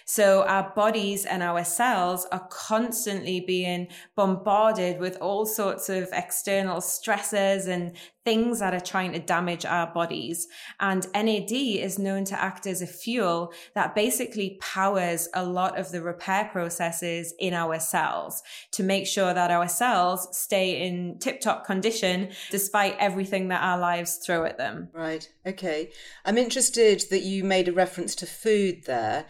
So 0.08 0.44
our 0.44 0.72
bodies 0.74 1.24
and 1.26 1.42
our 1.42 1.64
cells 1.64 2.26
are 2.30 2.46
constantly 2.48 3.40
being 3.40 3.88
bombarded 4.14 5.00
with 5.00 5.18
all 5.20 5.46
sorts 5.46 5.88
of 5.88 6.08
external 6.12 6.80
stresses 6.80 7.66
and 7.66 7.96
things 8.24 8.60
that 8.60 8.72
are 8.72 8.80
trying 8.80 9.12
to 9.12 9.18
damage 9.18 9.64
our 9.64 9.92
bodies. 9.92 10.46
And 10.78 11.06
NAD 11.12 11.50
is 11.50 11.98
known 11.98 12.24
to 12.26 12.40
act 12.40 12.68
as 12.68 12.82
a 12.82 12.86
fuel 12.86 13.52
that 13.74 13.96
basically 13.96 14.58
powers 14.60 15.28
a 15.34 15.44
lot 15.44 15.76
of 15.76 15.90
the 15.90 16.02
repair 16.02 16.50
processes 16.52 17.34
in 17.40 17.52
our 17.52 17.80
cells 17.80 18.44
to 18.72 18.84
make 18.84 19.08
sure 19.08 19.34
that 19.34 19.50
our 19.50 19.68
cells 19.68 20.28
stay 20.36 20.86
in 20.86 21.18
tip 21.18 21.40
top 21.40 21.66
condition 21.66 22.30
despite 22.52 22.96
everything 23.00 23.48
that 23.48 23.62
our 23.62 23.78
lives 23.78 24.18
throw 24.24 24.44
at 24.44 24.56
them. 24.56 24.88
Right. 24.92 25.28
Okay. 25.44 25.90
I'm 26.24 26.38
interested 26.38 27.02
that 27.10 27.22
you 27.22 27.42
made 27.42 27.66
a 27.66 27.72
reference 27.72 28.14
to 28.16 28.26
food 28.26 28.84
there 28.86 29.26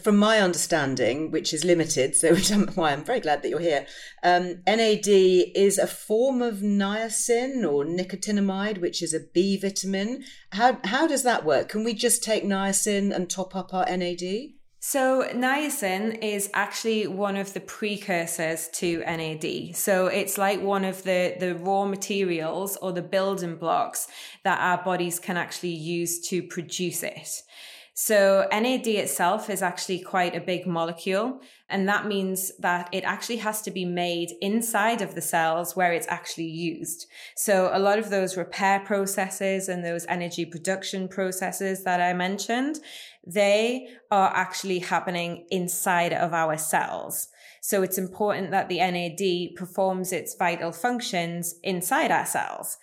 from 0.00 0.16
my 0.16 0.38
understanding, 0.38 1.30
which 1.30 1.52
is 1.52 1.64
limited, 1.64 2.16
so 2.16 2.30
which 2.34 2.50
I'm, 2.50 2.68
why 2.68 2.92
I'm 2.92 3.04
very 3.04 3.20
glad 3.20 3.42
that 3.42 3.48
you're 3.48 3.58
here, 3.60 3.86
um, 4.22 4.62
NAD 4.66 5.08
is 5.08 5.78
a 5.78 5.86
form 5.86 6.42
of 6.42 6.56
niacin 6.56 7.70
or 7.70 7.84
nicotinamide, 7.84 8.78
which 8.78 9.02
is 9.02 9.14
a 9.14 9.20
B 9.20 9.56
vitamin. 9.56 10.24
How 10.52 10.78
how 10.84 11.06
does 11.06 11.22
that 11.22 11.44
work? 11.44 11.68
Can 11.68 11.84
we 11.84 11.94
just 11.94 12.22
take 12.22 12.44
niacin 12.44 13.14
and 13.14 13.28
top 13.28 13.54
up 13.54 13.74
our 13.74 13.84
NAD? 13.84 14.54
So, 14.80 15.28
niacin 15.34 16.22
is 16.22 16.50
actually 16.54 17.08
one 17.08 17.36
of 17.36 17.52
the 17.52 17.58
precursors 17.60 18.68
to 18.74 19.00
NAD. 19.00 19.74
So, 19.74 20.06
it's 20.06 20.38
like 20.38 20.62
one 20.62 20.84
of 20.84 21.02
the, 21.02 21.34
the 21.38 21.56
raw 21.56 21.84
materials 21.84 22.76
or 22.76 22.92
the 22.92 23.02
building 23.02 23.56
blocks 23.56 24.06
that 24.44 24.60
our 24.60 24.82
bodies 24.84 25.18
can 25.18 25.36
actually 25.36 25.74
use 25.74 26.20
to 26.28 26.44
produce 26.44 27.02
it. 27.02 27.42
So 28.00 28.46
NAD 28.52 28.86
itself 28.86 29.50
is 29.50 29.60
actually 29.60 29.98
quite 29.98 30.36
a 30.36 30.40
big 30.40 30.68
molecule. 30.68 31.40
And 31.68 31.88
that 31.88 32.06
means 32.06 32.56
that 32.58 32.88
it 32.92 33.02
actually 33.02 33.38
has 33.38 33.60
to 33.62 33.72
be 33.72 33.84
made 33.84 34.34
inside 34.40 35.02
of 35.02 35.16
the 35.16 35.20
cells 35.20 35.74
where 35.74 35.92
it's 35.92 36.06
actually 36.06 36.46
used. 36.46 37.06
So 37.34 37.70
a 37.72 37.80
lot 37.80 37.98
of 37.98 38.08
those 38.08 38.36
repair 38.36 38.78
processes 38.78 39.68
and 39.68 39.84
those 39.84 40.06
energy 40.06 40.44
production 40.44 41.08
processes 41.08 41.82
that 41.82 42.00
I 42.00 42.12
mentioned, 42.12 42.78
they 43.26 43.88
are 44.12 44.30
actually 44.32 44.78
happening 44.78 45.48
inside 45.50 46.12
of 46.12 46.32
our 46.32 46.56
cells. 46.56 47.26
So 47.62 47.82
it's 47.82 47.98
important 47.98 48.52
that 48.52 48.68
the 48.68 48.78
NAD 48.78 49.56
performs 49.56 50.12
its 50.12 50.36
vital 50.36 50.70
functions 50.70 51.56
inside 51.64 52.12
our 52.12 52.26
cells 52.26 52.78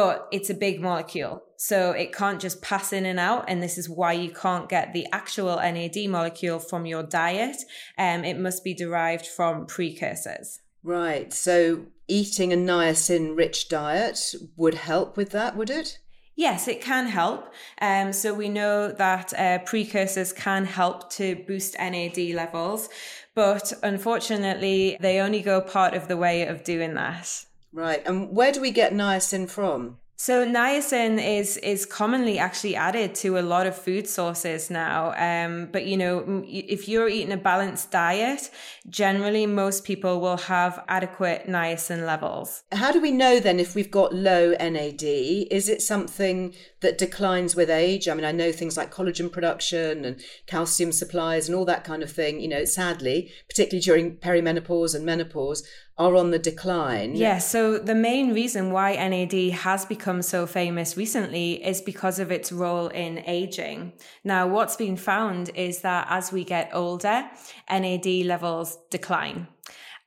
but 0.00 0.28
it's 0.32 0.48
a 0.48 0.54
big 0.54 0.80
molecule. 0.80 1.42
So 1.58 1.90
it 1.90 2.10
can't 2.10 2.40
just 2.40 2.62
pass 2.62 2.90
in 2.90 3.04
and 3.04 3.20
out. 3.20 3.44
And 3.48 3.62
this 3.62 3.76
is 3.76 3.86
why 3.86 4.14
you 4.14 4.30
can't 4.30 4.66
get 4.66 4.94
the 4.94 5.06
actual 5.12 5.56
NAD 5.56 6.08
molecule 6.08 6.58
from 6.58 6.86
your 6.86 7.02
diet. 7.02 7.58
Um, 7.98 8.24
it 8.24 8.38
must 8.38 8.64
be 8.64 8.72
derived 8.72 9.26
from 9.26 9.66
precursors. 9.66 10.60
Right. 10.82 11.34
So 11.34 11.84
eating 12.08 12.50
a 12.50 12.56
niacin 12.56 13.36
rich 13.36 13.68
diet 13.68 14.34
would 14.56 14.72
help 14.72 15.18
with 15.18 15.32
that, 15.32 15.54
would 15.54 15.68
it? 15.68 15.98
Yes, 16.34 16.66
it 16.66 16.80
can 16.80 17.06
help. 17.06 17.52
Um, 17.82 18.14
so 18.14 18.32
we 18.32 18.48
know 18.48 18.92
that 18.92 19.34
uh, 19.38 19.58
precursors 19.66 20.32
can 20.32 20.64
help 20.64 21.10
to 21.12 21.44
boost 21.46 21.76
NAD 21.78 22.16
levels, 22.32 22.88
but 23.34 23.74
unfortunately, 23.82 24.96
they 24.98 25.20
only 25.20 25.42
go 25.42 25.60
part 25.60 25.92
of 25.92 26.08
the 26.08 26.16
way 26.16 26.46
of 26.46 26.64
doing 26.64 26.94
that. 26.94 27.44
Right. 27.72 28.02
And 28.06 28.34
where 28.34 28.52
do 28.52 28.60
we 28.60 28.70
get 28.70 28.92
niacin 28.92 29.48
from? 29.48 29.98
So 30.22 30.44
niacin 30.44 31.18
is 31.18 31.56
is 31.56 31.86
commonly 31.86 32.38
actually 32.38 32.76
added 32.76 33.14
to 33.22 33.38
a 33.38 33.40
lot 33.40 33.66
of 33.66 33.74
food 33.74 34.06
sources 34.06 34.68
now. 34.68 35.14
Um, 35.16 35.70
but 35.72 35.86
you 35.86 35.96
know, 35.96 36.44
if 36.46 36.88
you're 36.88 37.08
eating 37.08 37.32
a 37.32 37.38
balanced 37.38 37.90
diet, 37.90 38.50
generally 38.86 39.46
most 39.46 39.82
people 39.84 40.20
will 40.20 40.36
have 40.36 40.84
adequate 40.88 41.46
niacin 41.46 42.04
levels. 42.04 42.64
How 42.70 42.92
do 42.92 43.00
we 43.00 43.12
know 43.12 43.40
then 43.40 43.58
if 43.58 43.74
we've 43.74 43.90
got 43.90 44.14
low 44.14 44.50
NAD? 44.60 45.02
Is 45.02 45.70
it 45.70 45.80
something 45.80 46.54
that 46.80 46.98
declines 46.98 47.56
with 47.56 47.70
age? 47.70 48.06
I 48.06 48.12
mean, 48.12 48.26
I 48.26 48.32
know 48.32 48.52
things 48.52 48.76
like 48.76 48.92
collagen 48.92 49.32
production 49.32 50.04
and 50.04 50.22
calcium 50.46 50.92
supplies 50.92 51.48
and 51.48 51.56
all 51.56 51.64
that 51.64 51.84
kind 51.84 52.02
of 52.02 52.12
thing. 52.12 52.40
You 52.40 52.48
know, 52.48 52.66
sadly, 52.66 53.32
particularly 53.48 53.80
during 53.80 54.16
perimenopause 54.18 54.94
and 54.94 55.06
menopause, 55.06 55.66
are 56.00 56.16
on 56.16 56.30
the 56.30 56.38
decline. 56.38 57.14
Yeah, 57.14 57.36
so 57.38 57.78
the 57.78 57.94
main 57.94 58.32
reason 58.32 58.72
why 58.72 58.96
NAD 58.96 59.52
has 59.52 59.84
become 59.84 60.22
so 60.22 60.46
famous 60.46 60.96
recently 60.96 61.62
is 61.62 61.82
because 61.82 62.18
of 62.18 62.32
its 62.32 62.50
role 62.50 62.88
in 62.88 63.18
aging. 63.26 63.92
Now, 64.24 64.48
what's 64.48 64.76
been 64.76 64.96
found 64.96 65.50
is 65.54 65.82
that 65.82 66.06
as 66.08 66.32
we 66.32 66.42
get 66.42 66.70
older, 66.72 67.28
NAD 67.68 68.06
levels 68.24 68.78
decline. 68.88 69.46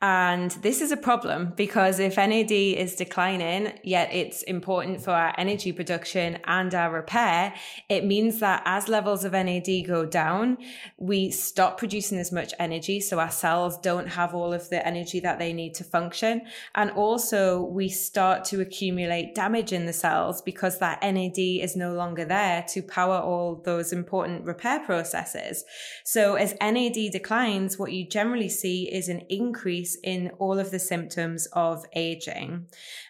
And 0.05 0.51
this 0.51 0.81
is 0.81 0.91
a 0.91 0.98
problem 0.98 1.53
because 1.55 1.98
if 1.98 2.17
NAD 2.17 2.51
is 2.51 2.93
declining, 2.95 3.72
yet 3.86 4.13
it's 4.13 4.43
important 4.43 5.01
for 5.01 5.12
our 5.12 5.33
energy 5.38 5.72
production 5.72 6.39
and 6.43 6.75
our 6.75 6.91
repair, 6.91 7.53
it 7.88 8.03
means 8.03 8.41
that 8.41 8.63
as 8.65 8.89
levels 8.89 9.24
of 9.24 9.31
NAD 9.31 9.88
go 9.88 10.05
down, 10.05 10.57
we 10.98 11.31
stop 11.31 11.77
producing 11.77 12.17
as 12.17 12.33
much 12.33 12.53
energy. 12.60 13.00
So 13.00 13.17
our 13.17 13.31
cells 13.31 13.77
don't 13.77 14.07
have 14.07 14.36
all 14.36 14.51
of 14.51 14.69
the 14.69 14.86
energy 14.86 15.22
that 15.22 15.39
they 15.39 15.53
need 15.53 15.74
to 15.75 15.86
function. 15.86 16.41
And 16.75 16.91
also 16.91 17.63
we 17.63 17.88
start 17.88 18.43
to 18.45 18.60
accumulate 18.60 19.36
damage 19.36 19.72
in 19.72 19.86
the 19.86 19.93
cells 19.93 20.41
because 20.41 20.79
that 20.79 21.01
NAD 21.01 21.39
is 21.39 21.77
no 21.77 21.93
longer 21.93 22.25
there 22.25 22.65
to 22.74 22.81
power 22.81 23.19
all 23.19 23.55
those 23.63 23.93
important 23.93 24.43
repair 24.43 24.81
processes. 24.81 25.63
So 26.03 26.36
as 26.36 26.55
NAD 26.60 27.13
declines, 27.13 27.79
what 27.79 27.93
you 27.93 28.05
generally 28.05 28.50
see 28.50 28.93
is 28.93 29.07
an 29.07 29.22
increase 29.29 29.92
in 30.03 30.31
all 30.39 30.59
of 30.59 30.71
the 30.71 30.79
symptoms 30.79 31.47
of 31.53 31.85
aging. 31.95 32.67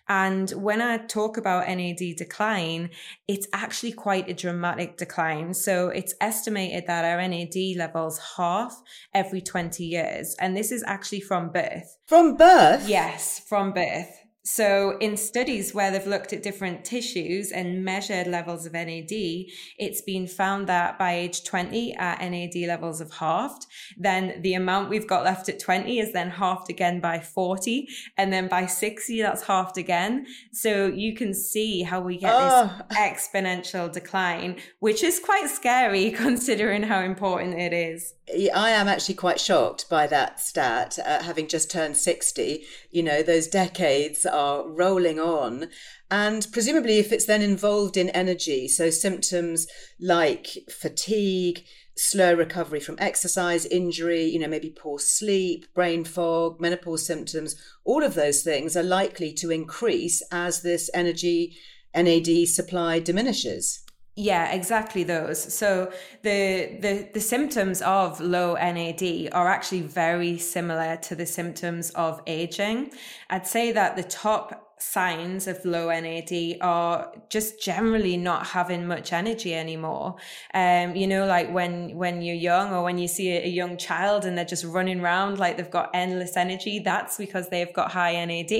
And 0.09 0.49
when 0.51 0.81
I 0.81 0.97
talk 0.97 1.37
about 1.37 1.67
NAD 1.67 2.15
decline, 2.17 2.89
it's 3.27 3.47
actually 3.53 3.93
quite 3.93 4.29
a 4.29 4.33
dramatic 4.33 4.97
decline. 4.97 5.53
So 5.53 5.89
it's 5.89 6.13
estimated 6.19 6.87
that 6.87 7.05
our 7.05 7.25
NAD 7.27 7.77
levels 7.77 8.19
half 8.37 8.81
every 9.13 9.41
20 9.41 9.83
years. 9.83 10.35
And 10.39 10.57
this 10.57 10.71
is 10.71 10.83
actually 10.85 11.21
from 11.21 11.51
birth. 11.51 11.97
From 12.07 12.35
birth? 12.35 12.87
Yes, 12.87 13.39
from 13.47 13.71
birth. 13.71 14.22
So, 14.45 14.97
in 14.97 15.15
studies 15.15 15.73
where 15.73 15.89
they've 15.89 16.05
looked 16.05 16.33
at 16.33 16.43
different 16.43 16.83
tissues 16.83 17.53
and 17.53 17.85
measured 17.85 18.27
levels 18.27 18.65
of 18.65 18.73
NAD, 18.73 19.07
it's 19.09 20.01
been 20.01 20.27
found 20.27 20.67
that 20.67 20.99
by 20.99 21.13
age 21.13 21.45
20, 21.45 21.97
our 21.97 22.17
NAD 22.17 22.55
levels 22.67 22.99
have 22.99 23.13
halved. 23.13 23.67
Then 23.97 24.41
the 24.41 24.53
amount 24.55 24.89
we've 24.89 25.07
got 25.07 25.23
left 25.23 25.47
at 25.47 25.59
20 25.59 25.97
is 25.97 26.11
then 26.11 26.29
halved 26.29 26.69
again 26.69 26.99
by 26.99 27.21
40. 27.21 27.87
And 28.17 28.33
then 28.33 28.49
by 28.49 28.65
60, 28.65 29.21
that's 29.21 29.43
halved 29.43 29.77
again. 29.77 30.27
So, 30.51 30.87
you 30.87 31.15
can 31.15 31.33
see 31.33 31.83
how 31.83 32.01
we 32.01 32.17
get 32.17 32.33
oh. 32.35 32.69
this 32.89 32.97
exponential 32.97 33.89
decline, 33.89 34.57
which 34.79 35.03
is 35.03 35.21
quite 35.21 35.49
scary 35.49 36.11
considering 36.17 36.83
how 36.83 36.99
important 36.99 37.57
it 37.57 37.71
is. 37.71 38.13
I 38.29 38.69
am 38.71 38.87
actually 38.87 39.15
quite 39.15 39.39
shocked 39.39 39.89
by 39.89 40.07
that 40.07 40.39
stat, 40.39 40.97
uh, 41.05 41.21
having 41.23 41.47
just 41.47 41.69
turned 41.69 41.97
60. 41.97 42.63
You 42.89 43.03
know, 43.03 43.21
those 43.21 43.47
decades 43.47 44.25
are 44.33 44.67
rolling 44.67 45.19
on. 45.19 45.69
And 46.11 46.45
presumably, 46.51 46.99
if 46.99 47.11
it's 47.11 47.25
then 47.25 47.41
involved 47.41 47.95
in 47.95 48.09
energy, 48.09 48.67
so 48.67 48.89
symptoms 48.89 49.67
like 49.99 50.47
fatigue, 50.69 51.63
slow 51.95 52.33
recovery 52.33 52.79
from 52.79 52.97
exercise, 52.99 53.65
injury, 53.67 54.23
you 54.23 54.39
know, 54.39 54.47
maybe 54.47 54.69
poor 54.69 54.99
sleep, 54.99 55.65
brain 55.73 56.03
fog, 56.03 56.59
menopause 56.59 57.05
symptoms, 57.05 57.55
all 57.85 58.03
of 58.03 58.15
those 58.15 58.41
things 58.41 58.75
are 58.75 58.83
likely 58.83 59.31
to 59.33 59.51
increase 59.51 60.21
as 60.31 60.61
this 60.61 60.89
energy 60.93 61.55
NAD 61.95 62.47
supply 62.47 62.99
diminishes. 62.99 63.83
Yeah, 64.15 64.51
exactly 64.51 65.03
those. 65.03 65.41
So 65.53 65.91
the 66.21 66.77
the 66.79 67.09
the 67.13 67.19
symptoms 67.19 67.81
of 67.81 68.19
low 68.19 68.53
NAD 68.53 69.29
are 69.31 69.47
actually 69.47 69.81
very 69.81 70.37
similar 70.37 70.97
to 70.97 71.15
the 71.15 71.25
symptoms 71.25 71.89
of 71.91 72.21
aging. 72.27 72.91
I'd 73.31 73.47
say 73.47 73.71
that 73.71 73.95
the 73.95 74.03
top 74.03 74.62
signs 74.83 75.47
of 75.47 75.63
low 75.63 75.87
NAD 75.87 76.57
are 76.61 77.11
just 77.29 77.61
generally 77.61 78.17
not 78.17 78.47
having 78.47 78.85
much 78.85 79.13
energy 79.13 79.55
anymore. 79.55 80.15
Um, 80.53 80.95
you 80.95 81.07
know, 81.07 81.25
like 81.25 81.51
when 81.51 81.95
when 81.95 82.21
you're 82.21 82.35
young 82.35 82.73
or 82.73 82.83
when 82.83 82.97
you 82.97 83.07
see 83.07 83.29
a, 83.31 83.45
a 83.45 83.47
young 83.47 83.77
child 83.77 84.25
and 84.25 84.37
they're 84.37 84.45
just 84.45 84.65
running 84.65 84.99
around 84.99 85.39
like 85.39 85.57
they've 85.57 85.71
got 85.71 85.89
endless 85.93 86.35
energy, 86.35 86.79
that's 86.79 87.17
because 87.17 87.49
they've 87.49 87.73
got 87.73 87.91
high 87.91 88.13
NAD. 88.25 88.53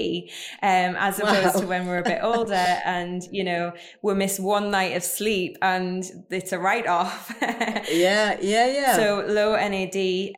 Um, 0.61 0.95
as 0.97 1.19
opposed 1.19 1.55
wow. 1.55 1.61
to 1.61 1.67
when 1.67 1.85
we're 1.85 1.99
a 1.99 2.03
bit 2.03 2.19
older 2.23 2.53
and 2.85 3.21
you 3.31 3.43
know 3.43 3.73
we 4.01 4.13
miss 4.13 4.39
one 4.39 4.71
night 4.71 4.95
of 4.95 5.03
sleep 5.03 5.57
and 5.61 6.03
it's 6.29 6.53
a 6.53 6.59
write 6.59 6.87
off. 6.87 7.35
yeah, 7.41 8.37
yeah, 8.41 8.67
yeah. 8.67 8.95
So 8.95 9.25
low 9.27 9.55
NAD 9.55 9.95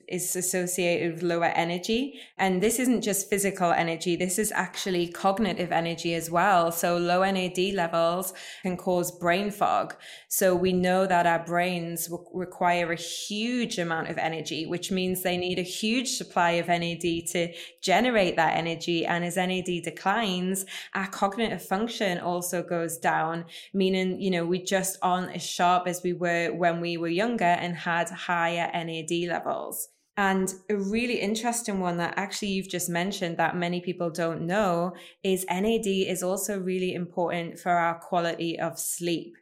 is 0.07 0.35
associated 0.35 1.13
with 1.13 1.23
lower 1.23 1.51
energy, 1.65 2.19
and 2.37 2.61
this 2.61 2.79
isn't 2.79 3.01
just 3.01 3.29
physical 3.29 3.71
energy. 3.71 4.15
This 4.15 4.39
is 4.39 4.51
actually 4.51 5.07
cognitive 5.09 5.71
energy 5.75 6.15
as 6.15 6.31
well. 6.31 6.71
So 6.71 6.97
low 6.97 7.23
NAD 7.29 7.73
levels 7.73 8.33
can 8.63 8.77
cause 8.77 9.11
brain 9.17 9.51
fog. 9.51 9.95
So 10.29 10.55
we 10.55 10.73
know 10.73 11.05
that 11.05 11.25
our 11.25 11.45
brains 11.45 12.09
require 12.33 12.91
a 12.91 12.95
huge 12.95 13.77
amount 13.77 14.09
of 14.09 14.17
energy, 14.17 14.65
which 14.65 14.91
means 14.91 15.21
they 15.21 15.37
need 15.37 15.59
a 15.59 15.63
huge 15.63 16.09
supply 16.09 16.51
of 16.51 16.67
NAD 16.67 17.01
to 17.01 17.53
generate 17.81 18.35
that 18.35 18.57
energy. 18.57 19.05
And 19.05 19.23
as 19.23 19.37
NAD 19.37 19.83
declines, 19.83 20.65
our 20.93 21.07
cognitive 21.07 21.63
function 21.63 22.19
also 22.19 22.63
goes 22.63 22.97
down, 22.97 23.45
meaning, 23.73 24.21
you 24.21 24.31
know, 24.31 24.45
we 24.45 24.63
just 24.63 24.97
aren't 25.01 25.35
as 25.35 25.43
sharp 25.43 25.87
as 25.87 26.01
we 26.03 26.13
were 26.13 26.51
when 26.53 26.81
we 26.81 26.97
were 26.97 27.07
younger 27.07 27.43
and 27.45 27.75
had 27.75 28.09
higher 28.09 28.69
NAD 28.73 29.27
levels. 29.29 29.89
And 30.17 30.53
a 30.69 30.77
really 30.77 31.19
interesting 31.19 31.79
one 31.79 31.97
that 31.97 32.13
actually 32.15 32.49
you've 32.49 32.69
just 32.69 32.89
mentioned 32.89 33.37
that 33.37 33.57
many 33.57 33.81
people 33.81 34.09
don't 34.09 34.43
know 34.43 34.93
is 35.23 35.45
NAD 35.49 35.87
is 35.87 36.23
also 36.23 36.57
really 36.57 36.93
important 36.93 37.59
for 37.59 37.71
our 37.71 37.99
quality 37.99 38.57
of 38.57 38.79
sleep. 38.79 39.35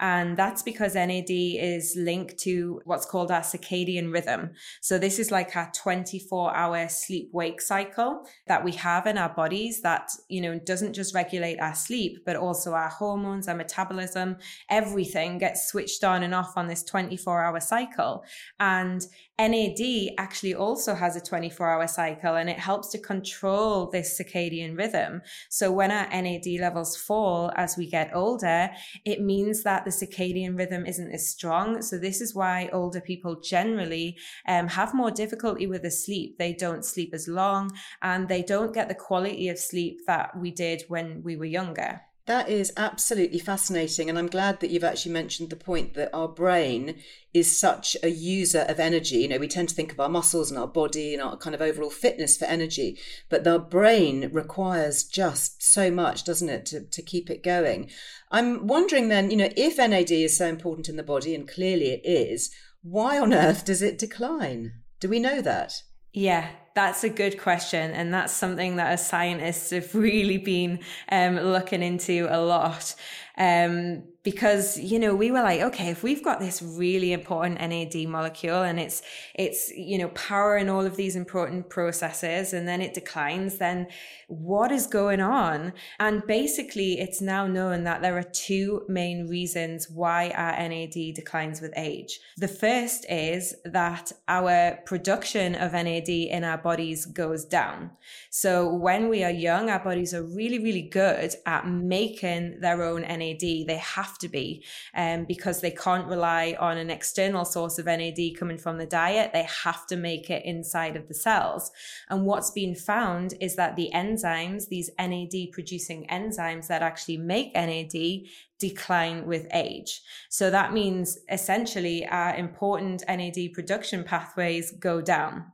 And 0.00 0.36
that's 0.36 0.62
because 0.62 0.94
NAD 0.94 1.30
is 1.30 1.94
linked 1.96 2.38
to 2.38 2.80
what's 2.84 3.06
called 3.06 3.30
our 3.30 3.40
circadian 3.40 4.12
rhythm. 4.12 4.52
So 4.80 4.98
this 4.98 5.18
is 5.18 5.30
like 5.30 5.56
our 5.56 5.70
24 5.74 6.56
hour 6.56 6.88
sleep 6.88 7.30
wake 7.32 7.60
cycle 7.60 8.26
that 8.46 8.64
we 8.64 8.72
have 8.72 9.06
in 9.06 9.18
our 9.18 9.28
bodies 9.28 9.82
that, 9.82 10.10
you 10.28 10.40
know, 10.40 10.58
doesn't 10.58 10.94
just 10.94 11.14
regulate 11.14 11.60
our 11.60 11.74
sleep, 11.74 12.18
but 12.24 12.36
also 12.36 12.72
our 12.72 12.88
hormones, 12.88 13.48
our 13.48 13.56
metabolism, 13.56 14.36
everything 14.70 15.38
gets 15.38 15.68
switched 15.68 16.04
on 16.04 16.22
and 16.22 16.34
off 16.34 16.56
on 16.56 16.68
this 16.68 16.84
24 16.84 17.44
hour 17.44 17.60
cycle. 17.60 18.24
And 18.60 19.04
NAD 19.40 20.14
actually 20.18 20.54
also 20.54 20.96
has 20.96 21.14
a 21.14 21.20
24 21.20 21.70
hour 21.70 21.86
cycle 21.86 22.34
and 22.34 22.50
it 22.50 22.58
helps 22.58 22.88
to 22.88 22.98
control 22.98 23.88
this 23.88 24.20
circadian 24.20 24.76
rhythm. 24.76 25.22
So 25.48 25.70
when 25.70 25.92
our 25.92 26.08
NAD 26.08 26.46
levels 26.60 26.96
fall 26.96 27.52
as 27.54 27.76
we 27.76 27.88
get 27.88 28.10
older, 28.12 28.70
it 29.04 29.20
means 29.20 29.62
that 29.62 29.84
the 29.84 29.92
circadian 29.92 30.58
rhythm 30.58 30.84
isn't 30.86 31.12
as 31.12 31.28
strong. 31.28 31.82
So 31.82 31.98
this 31.98 32.20
is 32.20 32.34
why 32.34 32.68
older 32.72 33.00
people 33.00 33.40
generally 33.40 34.16
um, 34.48 34.66
have 34.66 34.92
more 34.92 35.12
difficulty 35.12 35.68
with 35.68 35.82
the 35.82 35.90
sleep. 35.92 36.36
They 36.38 36.52
don't 36.52 36.84
sleep 36.84 37.14
as 37.14 37.28
long 37.28 37.70
and 38.02 38.26
they 38.26 38.42
don't 38.42 38.74
get 38.74 38.88
the 38.88 38.94
quality 38.96 39.48
of 39.48 39.58
sleep 39.58 40.00
that 40.08 40.36
we 40.36 40.50
did 40.50 40.82
when 40.88 41.22
we 41.22 41.36
were 41.36 41.44
younger. 41.44 42.00
That 42.28 42.50
is 42.50 42.74
absolutely 42.76 43.38
fascinating. 43.38 44.10
And 44.10 44.18
I'm 44.18 44.26
glad 44.26 44.60
that 44.60 44.68
you've 44.68 44.84
actually 44.84 45.12
mentioned 45.12 45.48
the 45.48 45.56
point 45.56 45.94
that 45.94 46.10
our 46.12 46.28
brain 46.28 46.96
is 47.32 47.58
such 47.58 47.96
a 48.02 48.10
user 48.10 48.66
of 48.68 48.78
energy. 48.78 49.16
You 49.16 49.28
know, 49.28 49.38
we 49.38 49.48
tend 49.48 49.70
to 49.70 49.74
think 49.74 49.92
of 49.92 49.98
our 49.98 50.10
muscles 50.10 50.50
and 50.50 50.60
our 50.60 50.66
body 50.66 51.14
and 51.14 51.22
our 51.22 51.38
kind 51.38 51.54
of 51.54 51.62
overall 51.62 51.88
fitness 51.88 52.36
for 52.36 52.44
energy, 52.44 52.98
but 53.30 53.46
our 53.46 53.58
brain 53.58 54.28
requires 54.30 55.04
just 55.04 55.62
so 55.62 55.90
much, 55.90 56.22
doesn't 56.22 56.50
it, 56.50 56.66
to, 56.66 56.80
to 56.82 57.00
keep 57.00 57.30
it 57.30 57.42
going? 57.42 57.88
I'm 58.30 58.66
wondering 58.66 59.08
then, 59.08 59.30
you 59.30 59.38
know, 59.38 59.48
if 59.56 59.78
NAD 59.78 60.10
is 60.10 60.36
so 60.36 60.48
important 60.48 60.90
in 60.90 60.96
the 60.96 61.02
body, 61.02 61.34
and 61.34 61.48
clearly 61.48 61.92
it 61.92 62.02
is, 62.04 62.50
why 62.82 63.18
on 63.18 63.32
earth 63.32 63.64
does 63.64 63.80
it 63.80 63.96
decline? 63.96 64.74
Do 65.00 65.08
we 65.08 65.18
know 65.18 65.40
that? 65.40 65.82
Yeah, 66.12 66.50
that's 66.78 67.02
a 67.02 67.08
good 67.08 67.40
question. 67.40 67.90
And 67.90 68.14
that's 68.14 68.32
something 68.32 68.76
that 68.76 68.92
as 68.92 69.04
scientists 69.04 69.70
have 69.70 69.92
really 70.08 70.38
been 70.38 70.78
um, 71.10 71.34
looking 71.36 71.82
into 71.82 72.28
a 72.30 72.38
lot. 72.40 72.94
Um, 73.38 74.02
because 74.24 74.78
you 74.78 74.98
know 74.98 75.14
we 75.14 75.30
were 75.30 75.42
like 75.42 75.60
okay 75.60 75.88
if 75.88 76.02
we've 76.02 76.24
got 76.24 76.38
this 76.40 76.60
really 76.60 77.12
important 77.12 77.60
NAD 77.60 78.06
molecule 78.08 78.62
and 78.62 78.78
it's 78.78 79.00
it's 79.34 79.70
you 79.70 79.96
know 79.96 80.08
powering 80.08 80.68
all 80.68 80.84
of 80.84 80.96
these 80.96 81.16
important 81.16 81.70
processes 81.70 82.52
and 82.52 82.66
then 82.68 82.82
it 82.82 82.92
declines 82.92 83.58
then 83.58 83.86
what 84.28 84.70
is 84.70 84.86
going 84.86 85.22
on? 85.22 85.72
And 85.98 86.22
basically 86.26 87.00
it's 87.00 87.22
now 87.22 87.46
known 87.46 87.84
that 87.84 88.02
there 88.02 88.18
are 88.18 88.22
two 88.22 88.82
main 88.86 89.26
reasons 89.26 89.88
why 89.88 90.30
our 90.36 90.52
NAD 90.68 91.14
declines 91.14 91.62
with 91.62 91.72
age. 91.76 92.20
The 92.36 92.46
first 92.46 93.06
is 93.08 93.54
that 93.64 94.12
our 94.28 94.80
production 94.84 95.54
of 95.54 95.72
NAD 95.72 96.10
in 96.10 96.44
our 96.44 96.58
bodies 96.58 97.06
goes 97.06 97.46
down. 97.46 97.92
So 98.28 98.74
when 98.74 99.08
we 99.08 99.24
are 99.24 99.30
young 99.30 99.70
our 99.70 99.82
bodies 99.82 100.12
are 100.12 100.22
really 100.22 100.58
really 100.58 100.82
good 100.82 101.34
at 101.46 101.66
making 101.66 102.60
their 102.60 102.82
own 102.82 103.00
NAD 103.00 103.27
they 103.38 103.76
have 103.76 104.18
to 104.18 104.28
be 104.28 104.64
um, 104.94 105.24
because 105.26 105.60
they 105.60 105.70
can't 105.70 106.06
rely 106.06 106.56
on 106.58 106.78
an 106.78 106.90
external 106.90 107.44
source 107.44 107.78
of 107.78 107.86
NAD 107.86 108.18
coming 108.38 108.58
from 108.58 108.78
the 108.78 108.86
diet. 108.86 109.32
They 109.32 109.46
have 109.64 109.86
to 109.88 109.96
make 109.96 110.30
it 110.30 110.44
inside 110.44 110.96
of 110.96 111.08
the 111.08 111.14
cells. 111.14 111.70
And 112.08 112.24
what's 112.24 112.50
been 112.50 112.74
found 112.74 113.34
is 113.40 113.56
that 113.56 113.76
the 113.76 113.90
enzymes, 113.94 114.68
these 114.68 114.90
NAD 114.98 115.52
producing 115.52 116.06
enzymes 116.06 116.68
that 116.68 116.82
actually 116.82 117.18
make 117.18 117.54
NAD, 117.54 118.26
decline 118.58 119.26
with 119.26 119.46
age. 119.52 120.02
So 120.28 120.50
that 120.50 120.72
means 120.72 121.18
essentially 121.30 122.06
our 122.06 122.34
important 122.34 123.04
NAD 123.06 123.52
production 123.52 124.04
pathways 124.04 124.72
go 124.72 125.00
down. 125.00 125.46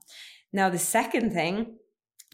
Now, 0.52 0.70
the 0.70 0.78
second 0.78 1.32
thing 1.32 1.76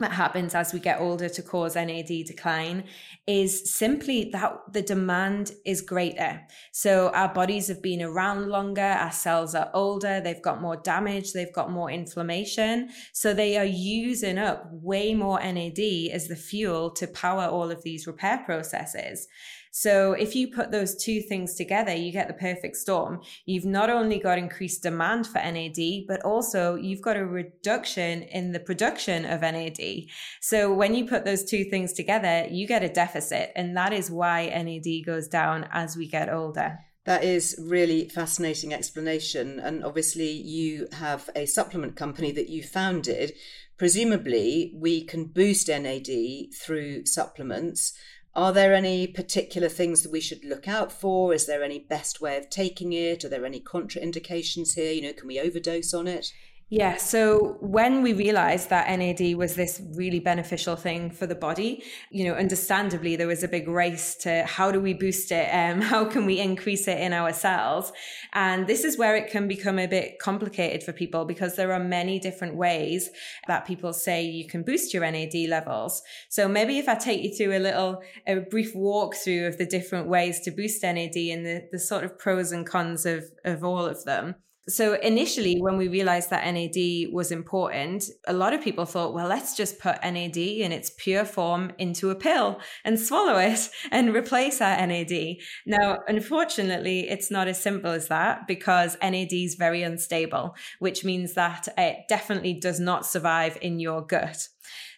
that 0.01 0.13
happens 0.13 0.55
as 0.55 0.73
we 0.73 0.81
get 0.81 1.01
older 1.01 1.29
to 1.29 1.43
cause 1.43 1.77
NAD 1.77 2.09
decline 2.27 2.85
is 3.27 3.73
simply 3.73 4.31
that 4.33 4.59
the 4.73 4.83
demand 4.83 5.53
is 5.65 5.81
greater. 5.81 6.41
So 6.73 7.11
our 7.11 7.33
bodies 7.33 7.69
have 7.69 7.83
been 7.83 8.03
around 8.03 8.49
longer, 8.49 8.83
our 8.83 9.13
cells 9.13 9.55
are 9.55 9.71
older, 9.73 10.21
they've 10.21 10.43
got 10.43 10.61
more 10.61 10.77
damage, 10.77 11.33
they've 11.33 11.53
got 11.53 11.71
more 11.71 11.91
inflammation. 11.91 12.91
So 13.13 13.33
they 13.33 13.57
are 13.57 13.65
using 13.65 14.39
up 14.39 14.69
way 14.73 15.15
more 15.15 15.39
NAD 15.41 15.79
as 16.13 16.29
the 16.29 16.37
fuel 16.37 16.91
to 16.93 17.07
power 17.07 17.45
all 17.45 17.71
of 17.71 17.83
these 17.83 18.07
repair 18.07 18.43
processes. 18.45 19.29
So 19.71 20.13
if 20.13 20.35
you 20.35 20.49
put 20.49 20.73
those 20.73 20.97
two 20.97 21.21
things 21.21 21.55
together, 21.55 21.95
you 21.95 22.13
get 22.13 22.29
the 22.29 22.35
perfect 22.35 22.77
storm. 22.77 23.21
You've 23.47 23.65
not 23.65 23.89
only 23.89 24.19
got 24.19 24.39
increased 24.39 24.83
demand 24.83 25.27
for 25.27 25.39
NAD, 25.39 26.07
but 26.09 26.23
also 26.23 26.75
you've 26.75 27.03
got 27.03 27.17
a 27.17 27.25
reduction 27.25 28.23
in 28.23 28.53
the 28.53 28.61
production 28.61 29.25
of 29.25 29.43
NAD. 29.43 30.07
So 30.41 30.73
when 30.73 30.95
you 30.95 31.07
put 31.07 31.25
those 31.25 31.45
two 31.45 31.65
things 31.65 31.93
together, 31.93 32.47
you 32.51 32.67
get 32.67 32.83
a 32.83 32.89
deficit. 32.89 33.53
And 33.55 33.77
that 33.77 33.93
is 33.93 34.11
why 34.11 34.47
NAD 34.47 35.07
goes 35.07 35.29
down 35.29 35.69
as 35.73 35.97
we 35.97 36.09
get 36.09 36.29
older. 36.29 36.79
That 37.07 37.25
is 37.25 37.59
really 37.59 38.09
fascinating 38.09 38.75
explanation. 38.75 39.59
And 39.59 39.85
obviously, 39.85 40.31
you 40.31 40.87
have 40.93 41.31
a 41.35 41.47
supplement 41.47 41.97
company 41.97 42.31
that 42.33 42.51
you 42.51 42.63
founded. 42.63 43.33
Presumably, 43.79 44.75
we 44.77 45.05
can 45.05 45.25
boost 45.25 45.69
NAD 45.69 46.53
through 46.55 47.07
supplements. 47.07 47.95
Are 48.35 48.53
there 48.53 48.75
any 48.75 49.09
particular 49.09 49.69
things 49.69 50.03
that 50.03 50.13
we 50.13 50.21
should 50.21 50.45
look 50.45 50.69
out 50.69 50.93
for? 50.93 51.35
Is 51.35 51.47
there 51.47 51.65
any 51.65 51.81
best 51.81 52.21
way 52.21 52.37
of 52.37 52.49
taking 52.49 52.93
it? 52.93 53.25
Are 53.25 53.29
there 53.29 53.45
any 53.45 53.61
contraindications 53.61 54.75
here? 54.75 54.93
You 54.93 55.03
know, 55.03 55.13
can 55.13 55.27
we 55.27 55.41
overdose 55.41 55.93
on 55.93 56.07
it? 56.07 56.33
Yeah. 56.73 56.99
So 56.99 57.57
when 57.59 58.01
we 58.01 58.13
realized 58.13 58.71
that 58.71 58.97
NAD 58.97 59.35
was 59.35 59.57
this 59.57 59.83
really 59.97 60.21
beneficial 60.21 60.77
thing 60.77 61.11
for 61.11 61.27
the 61.27 61.35
body, 61.35 61.83
you 62.13 62.23
know, 62.23 62.35
understandably, 62.35 63.17
there 63.17 63.27
was 63.27 63.43
a 63.43 63.49
big 63.49 63.67
race 63.67 64.15
to 64.19 64.45
how 64.45 64.71
do 64.71 64.81
we 64.81 64.95
boost 64.95 65.33
it? 65.33 65.49
Um, 65.53 65.81
how 65.93 66.05
can 66.05 66.27
we 66.27 66.39
increase 66.39 66.87
it 66.87 66.99
in 67.01 67.13
our 67.13 67.33
cells? 67.33 67.93
And 68.35 68.69
this 68.69 68.85
is 68.85 68.97
where 68.97 69.17
it 69.17 69.33
can 69.33 69.49
become 69.49 69.81
a 69.81 69.89
bit 69.89 70.21
complicated 70.21 70.85
for 70.85 70.93
people 70.93 71.25
because 71.25 71.57
there 71.57 71.73
are 71.73 71.83
many 71.83 72.21
different 72.21 72.55
ways 72.55 73.11
that 73.49 73.67
people 73.67 73.93
say 73.93 74.23
you 74.23 74.47
can 74.47 74.63
boost 74.63 74.95
your 74.95 75.11
NAD 75.11 75.35
levels. 75.49 76.03
So 76.29 76.47
maybe 76.47 76.79
if 76.79 76.89
I 76.89 76.95
take 76.95 77.25
you 77.25 77.35
through 77.35 77.57
a 77.57 77.59
little, 77.59 78.01
a 78.29 78.37
brief 78.37 78.75
walkthrough 78.75 79.49
of 79.49 79.59
the 79.59 79.67
different 79.67 80.07
ways 80.07 80.39
to 80.43 80.53
boost 80.53 80.85
NAD 80.85 81.17
and 81.17 81.45
the, 81.45 81.69
the 81.73 81.81
sort 81.81 82.05
of 82.05 82.17
pros 82.17 82.53
and 82.53 82.65
cons 82.65 83.07
of, 83.07 83.25
of 83.45 83.65
all 83.65 83.87
of 83.87 84.05
them. 84.05 84.37
So 84.69 84.95
initially, 84.95 85.57
when 85.59 85.77
we 85.79 85.89
realized 85.89 86.31
that 86.31 86.45
NAD 86.45 87.13
was 87.13 87.33
important, 87.33 88.05
a 88.27 88.33
lot 88.33 88.53
of 88.53 88.63
people 88.63 88.85
thought, 88.85 89.15
well, 89.15 89.27
let's 89.27 89.57
just 89.57 89.79
put 89.79 90.03
NAD 90.03 90.37
in 90.37 90.71
its 90.71 90.93
pure 90.97 91.25
form 91.25 91.73
into 91.79 92.11
a 92.11 92.15
pill 92.15 92.61
and 92.85 93.01
swallow 93.01 93.39
it 93.39 93.71
and 93.91 94.15
replace 94.15 94.61
our 94.61 94.87
NAD. 94.87 95.37
Now, 95.67 95.99
unfortunately, 96.07 97.09
it's 97.09 97.31
not 97.31 97.49
as 97.49 97.61
simple 97.61 97.91
as 97.91 98.09
that 98.09 98.47
because 98.47 98.97
NAD 99.03 99.33
is 99.33 99.57
very 99.57 99.83
unstable, 99.83 100.55
which 100.79 101.05
means 101.05 101.35
that 101.35 101.67
it 101.77 102.07
definitely 102.09 102.55
does 102.55 102.79
not 102.79 103.07
survive 103.07 103.59
in 103.63 103.81
your 103.81 104.03
gut. 104.03 104.47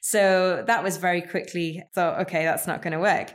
So 0.03 0.65
that 0.67 0.83
was 0.83 0.97
very 0.97 1.23
quickly 1.23 1.83
thought, 1.95 2.21
okay, 2.23 2.45
that's 2.45 2.67
not 2.67 2.83
going 2.83 2.93
to 2.93 3.01
work 3.01 3.33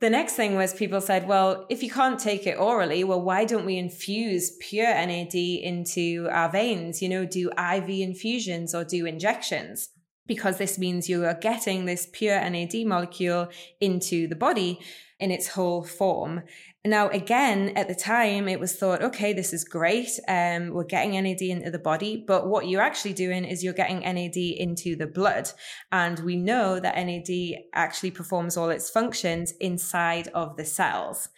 the 0.00 0.10
next 0.10 0.32
thing 0.32 0.56
was 0.56 0.72
people 0.72 1.00
said, 1.02 1.28
well, 1.28 1.66
if 1.68 1.82
you 1.82 1.90
can't 1.90 2.18
take 2.18 2.46
it 2.46 2.58
orally, 2.58 3.04
well, 3.04 3.20
why 3.20 3.44
don't 3.44 3.66
we 3.66 3.76
infuse 3.76 4.56
pure 4.58 4.86
NAD 4.86 5.34
into 5.34 6.26
our 6.30 6.48
veins? 6.48 7.02
You 7.02 7.10
know, 7.10 7.26
do 7.26 7.50
IV 7.50 7.88
infusions 7.88 8.74
or 8.74 8.82
do 8.82 9.04
injections? 9.04 9.90
Because 10.26 10.56
this 10.56 10.78
means 10.78 11.08
you 11.08 11.26
are 11.26 11.34
getting 11.34 11.84
this 11.84 12.08
pure 12.10 12.38
NAD 12.48 12.86
molecule 12.86 13.48
into 13.78 14.26
the 14.26 14.36
body 14.36 14.80
in 15.18 15.30
its 15.30 15.48
whole 15.48 15.84
form. 15.84 16.44
Now, 16.84 17.10
again, 17.10 17.72
at 17.76 17.88
the 17.88 17.94
time, 17.94 18.48
it 18.48 18.58
was 18.58 18.74
thought, 18.74 19.02
okay, 19.02 19.34
this 19.34 19.52
is 19.52 19.64
great. 19.64 20.08
Um, 20.26 20.70
we're 20.70 20.84
getting 20.84 21.12
NAD 21.12 21.42
into 21.42 21.70
the 21.70 21.78
body, 21.78 22.24
but 22.26 22.48
what 22.48 22.68
you're 22.68 22.80
actually 22.80 23.12
doing 23.12 23.44
is 23.44 23.62
you're 23.62 23.74
getting 23.74 24.00
NAD 24.00 24.38
into 24.38 24.96
the 24.96 25.06
blood. 25.06 25.50
And 25.92 26.18
we 26.20 26.36
know 26.36 26.80
that 26.80 26.96
NAD 26.96 27.64
actually 27.74 28.12
performs 28.12 28.56
all 28.56 28.70
its 28.70 28.88
functions 28.88 29.52
inside 29.60 30.28
of 30.28 30.56
the 30.56 30.64
cells. 30.64 31.28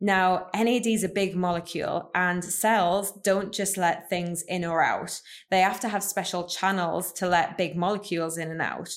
Now, 0.00 0.46
NAD 0.54 0.86
is 0.86 1.04
a 1.04 1.08
big 1.08 1.36
molecule 1.36 2.10
and 2.14 2.44
cells 2.44 3.12
don't 3.22 3.52
just 3.52 3.76
let 3.76 4.08
things 4.08 4.42
in 4.42 4.64
or 4.64 4.82
out. 4.82 5.20
They 5.50 5.60
have 5.60 5.80
to 5.80 5.88
have 5.88 6.04
special 6.04 6.44
channels 6.48 7.12
to 7.14 7.28
let 7.28 7.56
big 7.56 7.76
molecules 7.76 8.38
in 8.38 8.50
and 8.50 8.62
out. 8.62 8.90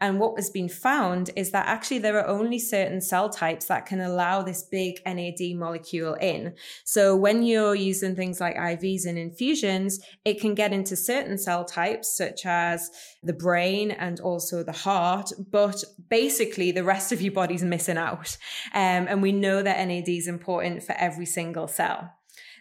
And 0.00 0.18
what 0.18 0.36
has 0.36 0.50
been 0.50 0.68
found 0.68 1.30
is 1.36 1.52
that 1.52 1.66
actually 1.66 2.00
there 2.00 2.18
are 2.18 2.26
only 2.26 2.58
certain 2.58 3.00
cell 3.00 3.30
types 3.30 3.66
that 3.66 3.86
can 3.86 4.00
allow 4.00 4.42
this 4.42 4.62
big 4.62 5.00
NAD 5.06 5.56
molecule 5.56 6.14
in. 6.14 6.54
So 6.84 7.16
when 7.16 7.42
you're 7.42 7.74
using 7.74 8.16
things 8.16 8.40
like 8.40 8.56
IVs 8.56 9.06
and 9.06 9.16
infusions, 9.16 10.00
it 10.24 10.40
can 10.40 10.54
get 10.54 10.72
into 10.72 10.96
certain 10.96 11.38
cell 11.38 11.64
types, 11.64 12.16
such 12.16 12.44
as 12.44 12.90
the 13.22 13.32
brain 13.32 13.92
and 13.92 14.20
also 14.20 14.62
the 14.62 14.72
heart, 14.72 15.30
but 15.50 15.82
basically 16.10 16.72
the 16.72 16.84
rest 16.84 17.12
of 17.12 17.22
your 17.22 17.32
body's 17.32 17.62
missing 17.62 17.96
out. 17.96 18.36
Um, 18.74 19.06
and 19.08 19.22
we 19.22 19.32
know 19.32 19.62
that 19.62 19.86
NAD 19.86 20.08
is 20.08 20.28
important 20.28 20.82
for 20.82 20.92
every 20.98 21.26
single 21.26 21.68
cell. 21.68 22.12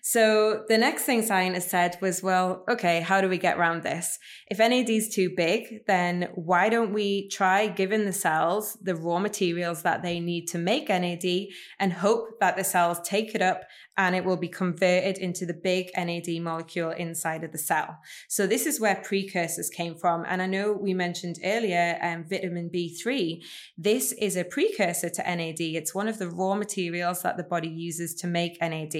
So 0.05 0.65
the 0.67 0.77
next 0.77 1.03
thing 1.03 1.21
scientists 1.21 1.71
said 1.71 1.97
was, 2.01 2.21
well, 2.21 2.65
okay, 2.69 2.99
how 2.99 3.21
do 3.21 3.29
we 3.29 3.37
get 3.37 3.57
around 3.57 3.83
this? 3.83 4.19
If 4.51 4.59
NAD 4.59 4.89
is 4.89 5.07
too 5.07 5.29
big, 5.33 5.85
then 5.87 6.27
why 6.35 6.67
don't 6.67 6.91
we 6.91 7.29
try 7.29 7.67
giving 7.67 8.03
the 8.03 8.11
cells 8.11 8.77
the 8.81 8.97
raw 8.97 9.19
materials 9.19 9.83
that 9.83 10.03
they 10.03 10.19
need 10.19 10.47
to 10.47 10.57
make 10.57 10.89
NAD 10.89 11.47
and 11.79 11.93
hope 11.93 12.37
that 12.41 12.57
the 12.57 12.65
cells 12.65 12.99
take 13.05 13.33
it 13.33 13.41
up 13.41 13.61
and 13.97 14.15
it 14.15 14.25
will 14.25 14.37
be 14.37 14.47
converted 14.47 15.17
into 15.17 15.45
the 15.45 15.53
big 15.53 15.91
NAD 15.95 16.41
molecule 16.41 16.91
inside 16.91 17.43
of 17.43 17.51
the 17.51 17.57
cell. 17.57 17.99
So 18.27 18.47
this 18.47 18.65
is 18.65 18.79
where 18.79 18.95
precursors 18.95 19.69
came 19.69 19.95
from. 19.95 20.25
And 20.27 20.41
I 20.41 20.47
know 20.47 20.73
we 20.73 20.93
mentioned 20.93 21.39
earlier 21.43 21.99
um, 22.01 22.25
vitamin 22.27 22.69
B3. 22.69 23.43
This 23.77 24.11
is 24.13 24.35
a 24.35 24.43
precursor 24.43 25.09
to 25.09 25.21
NAD. 25.21 25.59
It's 25.59 25.93
one 25.93 26.07
of 26.07 26.17
the 26.17 26.29
raw 26.29 26.55
materials 26.55 27.21
that 27.21 27.37
the 27.37 27.43
body 27.43 27.69
uses 27.69 28.15
to 28.15 28.27
make 28.27 28.59
NAD. 28.61 28.95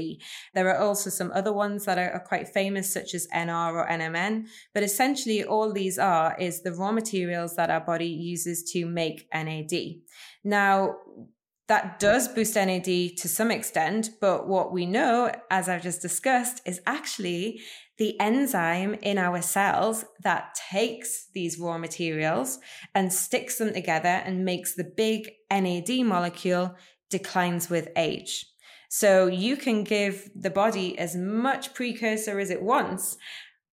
There 0.54 0.70
are 0.70 0.78
also 0.78 1.10
some 1.10 1.32
other 1.34 1.54
ones 1.54 1.86
that 1.86 1.98
are, 1.98 2.12
are 2.12 2.20
quite 2.20 2.50
famous, 2.50 2.94
such 2.94 3.14
as 3.14 3.28
NR 3.34 3.74
or 3.74 3.88
NMN. 3.88 4.48
But 4.74 4.84
essentially, 4.84 5.44
all 5.44 5.74
these 5.74 5.98
are 5.98 6.36
is 6.40 6.62
the 6.62 6.74
raw 6.74 6.92
materials 6.92 7.56
that 7.56 7.70
our 7.70 7.82
body 7.82 8.08
uses 8.08 8.64
to 8.74 8.86
make 8.86 9.28
NAD. 9.34 9.74
Now, 10.44 10.98
that 11.68 12.00
does 12.00 12.28
boost 12.28 12.56
NAD 12.56 12.86
to 12.86 13.28
some 13.28 13.50
extent, 13.50 14.10
but 14.20 14.48
what 14.48 14.74
we 14.74 14.86
know, 14.86 15.32
as 15.50 15.70
I've 15.70 15.84
just 15.84 16.02
discussed, 16.02 16.62
is 16.66 16.82
actually 16.86 17.62
the 17.98 18.20
enzyme 18.20 18.96
in 18.96 19.18
our 19.18 19.42
cells 19.42 20.04
that 20.24 20.56
takes 20.70 21.28
these 21.34 21.60
raw 21.60 21.78
materials 21.78 22.60
and 22.96 23.14
sticks 23.14 23.60
them 23.60 23.74
together 23.74 24.08
and 24.10 24.44
makes 24.44 24.74
the 24.74 24.84
big 24.84 25.32
NAD 25.52 26.06
molecule 26.06 26.76
declines 27.10 27.70
with 27.70 27.90
age. 27.96 28.46
So 28.90 29.28
you 29.28 29.56
can 29.56 29.84
give 29.84 30.30
the 30.36 30.50
body 30.50 30.98
as 31.00 31.16
much 31.16 31.74
precursor 31.74 32.40
as 32.40 32.50
it 32.50 32.62
wants, 32.62 33.18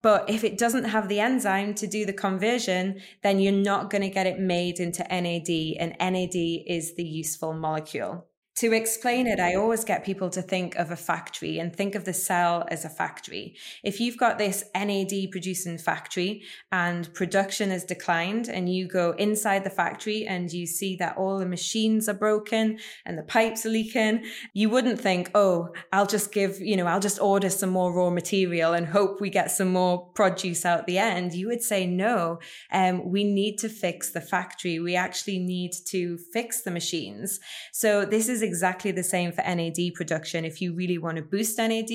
but 0.03 0.29
if 0.31 0.45
it 0.45 0.57
doesn't 0.57 0.85
have 0.85 1.09
the 1.09 1.21
enzyme 1.21 1.75
to 1.75 1.87
do 1.87 2.07
the 2.07 2.13
conversion, 2.13 3.01
then 3.23 3.39
you're 3.39 3.53
not 3.53 3.91
going 3.91 4.03
to 4.03 4.09
get 4.09 4.27
it 4.27 4.39
made 4.39 4.81
into 4.81 5.03
NAD, 5.03 5.77
and 5.79 5.97
NAD 6.01 6.37
is 6.67 6.95
the 6.95 7.05
useful 7.05 7.53
molecule. 7.53 8.27
To 8.61 8.75
explain 8.75 9.27
it, 9.27 9.41
I 9.41 9.55
always 9.55 9.85
get 9.85 10.05
people 10.05 10.29
to 10.29 10.43
think 10.43 10.77
of 10.77 10.91
a 10.91 10.97
factory 10.97 11.59
and 11.59 11.75
think 11.75 11.95
of 11.95 12.05
the 12.05 12.13
cell 12.13 12.67
as 12.69 12.85
a 12.85 12.91
factory. 12.91 13.57
If 13.83 14.01
you've 14.01 14.19
got 14.19 14.37
this 14.37 14.65
NAD 14.75 15.31
producing 15.31 15.79
factory 15.79 16.43
and 16.71 17.11
production 17.15 17.71
has 17.71 17.85
declined 17.85 18.49
and 18.49 18.71
you 18.71 18.87
go 18.87 19.13
inside 19.13 19.65
the 19.65 19.71
factory 19.71 20.27
and 20.27 20.53
you 20.53 20.67
see 20.67 20.95
that 20.97 21.17
all 21.17 21.39
the 21.39 21.47
machines 21.47 22.07
are 22.07 22.13
broken 22.13 22.79
and 23.07 23.17
the 23.17 23.23
pipes 23.23 23.65
are 23.65 23.71
leaking, 23.71 24.27
you 24.53 24.69
wouldn't 24.69 25.01
think, 25.01 25.31
oh, 25.35 25.71
I'll 25.91 26.05
just 26.05 26.31
give, 26.31 26.61
you 26.61 26.77
know, 26.77 26.87
I'll 26.87 27.01
just 27.01 27.19
order 27.19 27.49
some 27.49 27.71
more 27.71 27.95
raw 27.95 28.11
material 28.11 28.75
and 28.75 28.87
hope 28.87 29.23
we 29.23 29.31
get 29.31 29.51
some 29.51 29.73
more 29.73 30.05
produce 30.09 30.67
out 30.67 30.87
the 30.87 30.99
end. 30.99 31.33
You 31.33 31.49
would 31.49 31.63
say, 31.63 31.87
no, 31.87 32.41
um, 32.71 33.11
we 33.11 33.25
need 33.25 33.57
to 33.61 33.71
fix 33.71 34.11
the 34.11 34.21
factory. 34.21 34.79
We 34.81 34.97
actually 34.97 35.39
need 35.39 35.73
to 35.87 36.19
fix 36.31 36.61
the 36.61 36.71
machines. 36.71 37.41
So 37.73 38.05
this 38.05 38.29
is 38.29 38.50
exactly 38.51 38.91
the 38.91 39.05
same 39.05 39.31
for 39.31 39.43
NAD 39.43 39.95
production. 39.95 40.45
If 40.45 40.61
you 40.61 40.75
really 40.75 40.99
want 40.99 41.19
to 41.19 41.23
boost 41.23 41.57
NAD, 41.59 41.91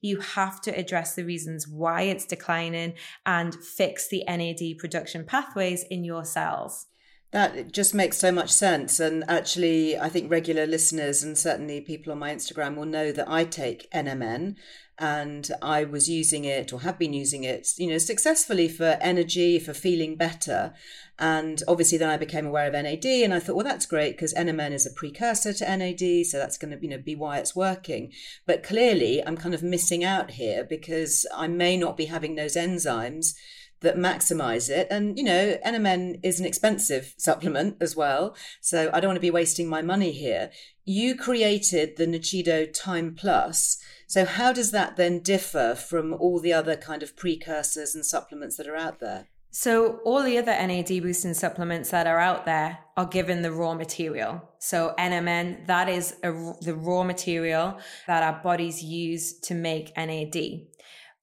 you 0.00 0.18
have 0.18 0.60
to 0.62 0.76
address 0.76 1.14
the 1.14 1.24
reasons 1.24 1.68
why 1.68 2.02
it's 2.02 2.26
declining 2.26 2.94
and 3.24 3.54
fix 3.54 4.08
the 4.08 4.24
NAD 4.26 4.78
production 4.78 5.24
pathways 5.24 5.84
in 5.84 6.02
your 6.02 6.24
cells. 6.24 6.86
That 7.30 7.70
just 7.70 7.94
makes 7.94 8.18
so 8.18 8.32
much 8.32 8.50
sense. 8.50 8.98
And 8.98 9.22
actually, 9.28 9.96
I 9.96 10.08
think 10.08 10.32
regular 10.32 10.66
listeners 10.66 11.22
and 11.22 11.38
certainly 11.38 11.80
people 11.80 12.12
on 12.12 12.18
my 12.18 12.34
Instagram 12.34 12.74
will 12.74 12.86
know 12.86 13.12
that 13.12 13.30
I 13.30 13.44
take 13.44 13.88
NMN 13.92 14.56
and 15.00 15.50
I 15.62 15.84
was 15.84 16.08
using 16.08 16.44
it 16.44 16.72
or 16.72 16.82
have 16.82 16.98
been 16.98 17.14
using 17.14 17.42
it, 17.42 17.68
you 17.78 17.88
know, 17.88 17.98
successfully 17.98 18.68
for 18.68 18.98
energy, 19.00 19.58
for 19.58 19.72
feeling 19.72 20.14
better. 20.14 20.74
And 21.18 21.62
obviously, 21.66 21.98
then 21.98 22.10
I 22.10 22.16
became 22.16 22.46
aware 22.46 22.66
of 22.66 22.74
NAD, 22.74 23.04
and 23.04 23.34
I 23.34 23.40
thought, 23.40 23.56
well, 23.56 23.64
that's 23.64 23.86
great 23.86 24.12
because 24.12 24.32
NMN 24.34 24.72
is 24.72 24.86
a 24.86 24.90
precursor 24.90 25.52
to 25.54 25.76
NAD, 25.76 26.26
so 26.26 26.38
that's 26.38 26.56
going 26.56 26.70
to, 26.70 26.82
you 26.82 26.90
know, 26.90 26.98
be 26.98 27.14
why 27.14 27.38
it's 27.38 27.56
working. 27.56 28.12
But 28.46 28.62
clearly, 28.62 29.22
I'm 29.26 29.36
kind 29.36 29.54
of 29.54 29.62
missing 29.62 30.04
out 30.04 30.32
here 30.32 30.64
because 30.64 31.26
I 31.34 31.48
may 31.48 31.76
not 31.76 31.96
be 31.96 32.06
having 32.06 32.36
those 32.36 32.56
enzymes 32.56 33.34
that 33.80 33.96
maximize 33.96 34.68
it. 34.68 34.86
And, 34.90 35.16
you 35.16 35.24
know, 35.24 35.58
NMN 35.64 36.20
is 36.22 36.40
an 36.40 36.46
expensive 36.46 37.14
supplement 37.16 37.76
as 37.80 37.96
well. 37.96 38.36
So 38.60 38.90
I 38.92 39.00
don't 39.00 39.08
want 39.08 39.16
to 39.16 39.22
be 39.22 39.30
wasting 39.30 39.68
my 39.68 39.80
money 39.80 40.12
here. 40.12 40.50
You 40.84 41.14
created 41.16 41.96
the 41.96 42.06
Nuchido 42.06 42.70
Time 42.72 43.14
Plus. 43.14 43.78
So 44.10 44.24
how 44.24 44.52
does 44.52 44.72
that 44.72 44.96
then 44.96 45.20
differ 45.20 45.76
from 45.76 46.14
all 46.14 46.40
the 46.40 46.52
other 46.52 46.74
kind 46.74 47.04
of 47.04 47.14
precursors 47.14 47.94
and 47.94 48.04
supplements 48.04 48.56
that 48.56 48.66
are 48.66 48.74
out 48.74 48.98
there? 48.98 49.28
So 49.52 50.00
all 50.04 50.24
the 50.24 50.36
other 50.36 50.50
NAD 50.50 50.88
boosting 50.88 51.32
supplements 51.32 51.90
that 51.90 52.08
are 52.08 52.18
out 52.18 52.44
there 52.44 52.80
are 52.96 53.06
given 53.06 53.42
the 53.42 53.52
raw 53.52 53.72
material. 53.74 54.50
So 54.58 54.94
NMN, 54.98 55.68
that 55.68 55.88
is 55.88 56.16
a, 56.24 56.32
the 56.60 56.74
raw 56.74 57.04
material 57.04 57.78
that 58.08 58.24
our 58.24 58.42
bodies 58.42 58.82
use 58.82 59.38
to 59.42 59.54
make 59.54 59.96
NAD 59.96 60.66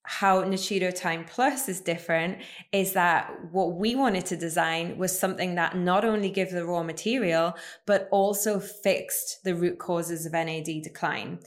how 0.09 0.41
Nuchido 0.41 0.95
Time 0.95 1.25
Plus 1.25 1.67
is 1.67 1.81
different 1.81 2.37
is 2.71 2.93
that 2.93 3.29
what 3.51 3.75
we 3.75 3.93
wanted 3.93 4.25
to 4.27 4.37
design 4.37 4.97
was 4.97 5.17
something 5.17 5.55
that 5.55 5.75
not 5.75 6.05
only 6.05 6.29
gives 6.29 6.53
the 6.53 6.65
raw 6.65 6.81
material, 6.81 7.53
but 7.85 8.07
also 8.09 8.57
fixed 8.57 9.43
the 9.43 9.53
root 9.53 9.77
causes 9.77 10.25
of 10.25 10.31
NAD 10.31 10.81
decline. 10.81 11.39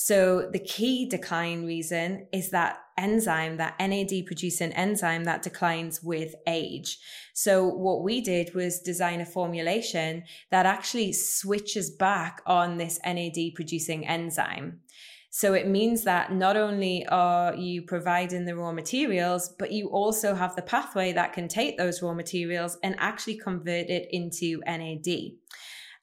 So 0.00 0.48
the 0.52 0.60
key 0.60 1.06
decline 1.06 1.66
reason 1.66 2.28
is 2.32 2.50
that 2.50 2.78
enzyme, 2.96 3.56
that 3.56 3.74
NAD 3.80 4.26
producing 4.26 4.72
enzyme 4.74 5.24
that 5.24 5.42
declines 5.42 6.04
with 6.04 6.36
age. 6.46 7.00
So 7.34 7.66
what 7.66 8.04
we 8.04 8.20
did 8.20 8.54
was 8.54 8.78
design 8.78 9.20
a 9.20 9.26
formulation 9.26 10.22
that 10.52 10.66
actually 10.66 11.14
switches 11.14 11.90
back 11.90 12.42
on 12.46 12.78
this 12.78 13.00
NAD 13.04 13.56
producing 13.56 14.06
enzyme. 14.06 14.82
So 15.30 15.52
it 15.54 15.66
means 15.66 16.04
that 16.04 16.32
not 16.32 16.56
only 16.56 17.04
are 17.08 17.56
you 17.56 17.82
providing 17.82 18.44
the 18.44 18.54
raw 18.54 18.70
materials, 18.70 19.52
but 19.58 19.72
you 19.72 19.88
also 19.88 20.32
have 20.36 20.54
the 20.54 20.62
pathway 20.62 21.12
that 21.14 21.32
can 21.32 21.48
take 21.48 21.76
those 21.76 22.02
raw 22.02 22.14
materials 22.14 22.78
and 22.84 22.94
actually 23.00 23.36
convert 23.36 23.90
it 23.90 24.06
into 24.12 24.60
NAD. 24.64 25.32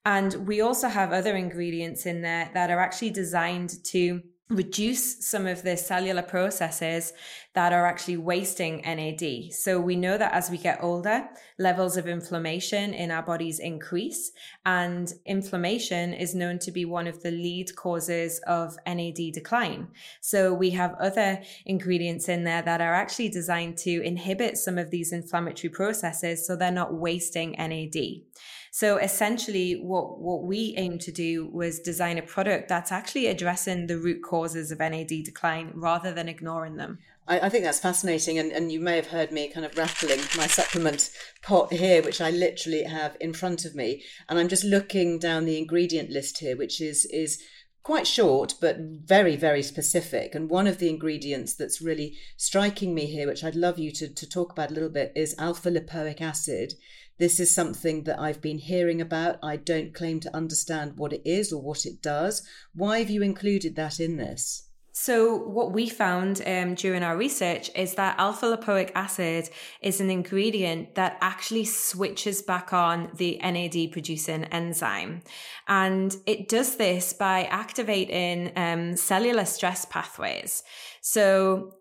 And 0.05 0.47
we 0.47 0.61
also 0.61 0.87
have 0.87 1.11
other 1.11 1.35
ingredients 1.35 2.05
in 2.05 2.21
there 2.21 2.51
that 2.53 2.69
are 2.69 2.79
actually 2.79 3.09
designed 3.09 3.83
to 3.85 4.21
reduce 4.49 5.25
some 5.25 5.47
of 5.47 5.63
the 5.63 5.75
cellular 5.75 6.21
processes 6.21 7.13
that 7.55 7.73
are 7.73 7.87
actually 7.87 8.17
wasting 8.17 8.81
NAD. 8.85 9.51
So 9.51 9.79
we 9.79 9.95
know 9.95 10.19
that 10.19 10.33
as 10.33 10.51
we 10.51 10.59
get 10.59 10.83
older, 10.83 11.27
levels 11.57 11.97
of 11.97 12.05
inflammation 12.05 12.93
in 12.93 13.09
our 13.09 13.23
bodies 13.23 13.57
increase 13.57 14.31
and 14.63 15.11
inflammation 15.25 16.13
is 16.13 16.35
known 16.35 16.59
to 16.59 16.71
be 16.71 16.85
one 16.85 17.07
of 17.07 17.23
the 17.23 17.31
lead 17.31 17.75
causes 17.75 18.39
of 18.45 18.77
NAD 18.85 19.33
decline. 19.33 19.87
So 20.21 20.53
we 20.53 20.69
have 20.71 20.93
other 20.99 21.41
ingredients 21.65 22.29
in 22.29 22.43
there 22.43 22.61
that 22.61 22.81
are 22.81 22.93
actually 22.93 23.29
designed 23.29 23.77
to 23.79 24.01
inhibit 24.03 24.57
some 24.57 24.77
of 24.77 24.91
these 24.91 25.11
inflammatory 25.11 25.71
processes 25.71 26.45
so 26.45 26.55
they're 26.55 26.71
not 26.71 26.93
wasting 26.93 27.53
NAD. 27.53 27.95
So 28.75 28.97
essentially 28.97 29.79
what, 29.81 30.19
what 30.19 30.43
we 30.43 30.73
aim 30.75 30.99
to 30.99 31.09
do 31.09 31.47
was 31.47 31.79
design 31.79 32.17
a 32.17 32.21
product 32.21 32.67
that's 32.67 32.91
actually 32.91 33.27
addressing 33.27 33.87
the 33.87 33.97
root 33.97 34.21
causes 34.21 34.69
of 34.69 34.79
NAD 34.79 35.07
decline 35.23 35.71
rather 35.75 36.11
than 36.11 36.27
ignoring 36.27 36.75
them. 36.75 36.99
I, 37.25 37.39
I, 37.39 37.47
think 37.47 37.63
that's 37.63 37.79
fascinating, 37.79 38.37
and, 38.37 38.51
and 38.51 38.73
you 38.73 38.81
may 38.81 38.97
have 38.97 39.07
heard 39.07 39.31
me 39.31 39.47
kind 39.47 39.65
of 39.65 39.77
rattling 39.77 40.19
my 40.35 40.47
supplement 40.47 41.09
pot 41.41 41.71
here, 41.71 42.03
which 42.03 42.19
I 42.19 42.31
literally 42.31 42.83
have 42.83 43.15
in 43.21 43.31
front 43.31 43.63
of 43.63 43.75
me, 43.75 44.03
and 44.27 44.37
I'm 44.37 44.49
just 44.49 44.65
looking 44.65 45.19
down 45.19 45.45
the 45.45 45.57
ingredient 45.57 46.09
list 46.09 46.39
here, 46.39 46.57
which 46.57 46.81
is 46.81 47.05
is 47.05 47.41
quite 47.85 48.07
short, 48.07 48.55
but 48.59 48.77
very, 48.79 49.35
very 49.35 49.61
specific. 49.61 50.33
And 50.33 50.49
one 50.49 50.65
of 50.65 50.79
the 50.79 50.89
ingredients 50.89 51.53
that's 51.53 51.83
really 51.83 52.17
striking 52.35 52.95
me 52.95 53.05
here, 53.05 53.27
which 53.27 53.43
I'd 53.43 53.55
love 53.55 53.77
you 53.77 53.91
to, 53.91 54.09
to 54.11 54.27
talk 54.27 54.51
about 54.51 54.71
a 54.71 54.73
little 54.73 54.89
bit, 54.89 55.13
is 55.15 55.35
alpha 55.37 55.69
lipoic 55.69 56.19
acid. 56.19 56.73
This 57.17 57.39
is 57.39 57.53
something 57.53 58.03
that 58.03 58.19
I've 58.19 58.41
been 58.41 58.57
hearing 58.57 58.99
about. 58.99 59.39
I 59.41 59.55
don't 59.55 59.93
claim 59.93 60.19
to 60.21 60.35
understand 60.35 60.97
what 60.97 61.13
it 61.13 61.21
is 61.23 61.53
or 61.53 61.61
what 61.61 61.85
it 61.85 62.01
does. 62.01 62.41
Why 62.73 62.99
have 62.99 63.09
you 63.09 63.21
included 63.21 63.75
that 63.75 63.99
in 63.99 64.17
this? 64.17 64.67
So, 64.97 65.35
what 65.35 65.73
we 65.73 65.89
found 65.89 66.41
um, 66.45 66.73
during 66.73 67.03
our 67.03 67.17
research 67.17 67.69
is 67.75 67.95
that 67.95 68.17
alpha 68.17 68.45
lipoic 68.45 68.91
acid 68.95 69.49
is 69.81 69.99
an 69.99 70.09
ingredient 70.09 70.95
that 70.95 71.17
actually 71.19 71.65
switches 71.65 72.41
back 72.41 72.71
on 72.71 73.11
the 73.13 73.37
NAD 73.43 73.91
producing 73.91 74.45
enzyme. 74.45 75.21
And 75.67 76.15
it 76.25 76.47
does 76.47 76.77
this 76.77 77.11
by 77.11 77.43
activating 77.43 78.53
um, 78.55 78.95
cellular 78.95 79.43
stress 79.43 79.83
pathways. 79.83 80.63
So, 81.01 81.73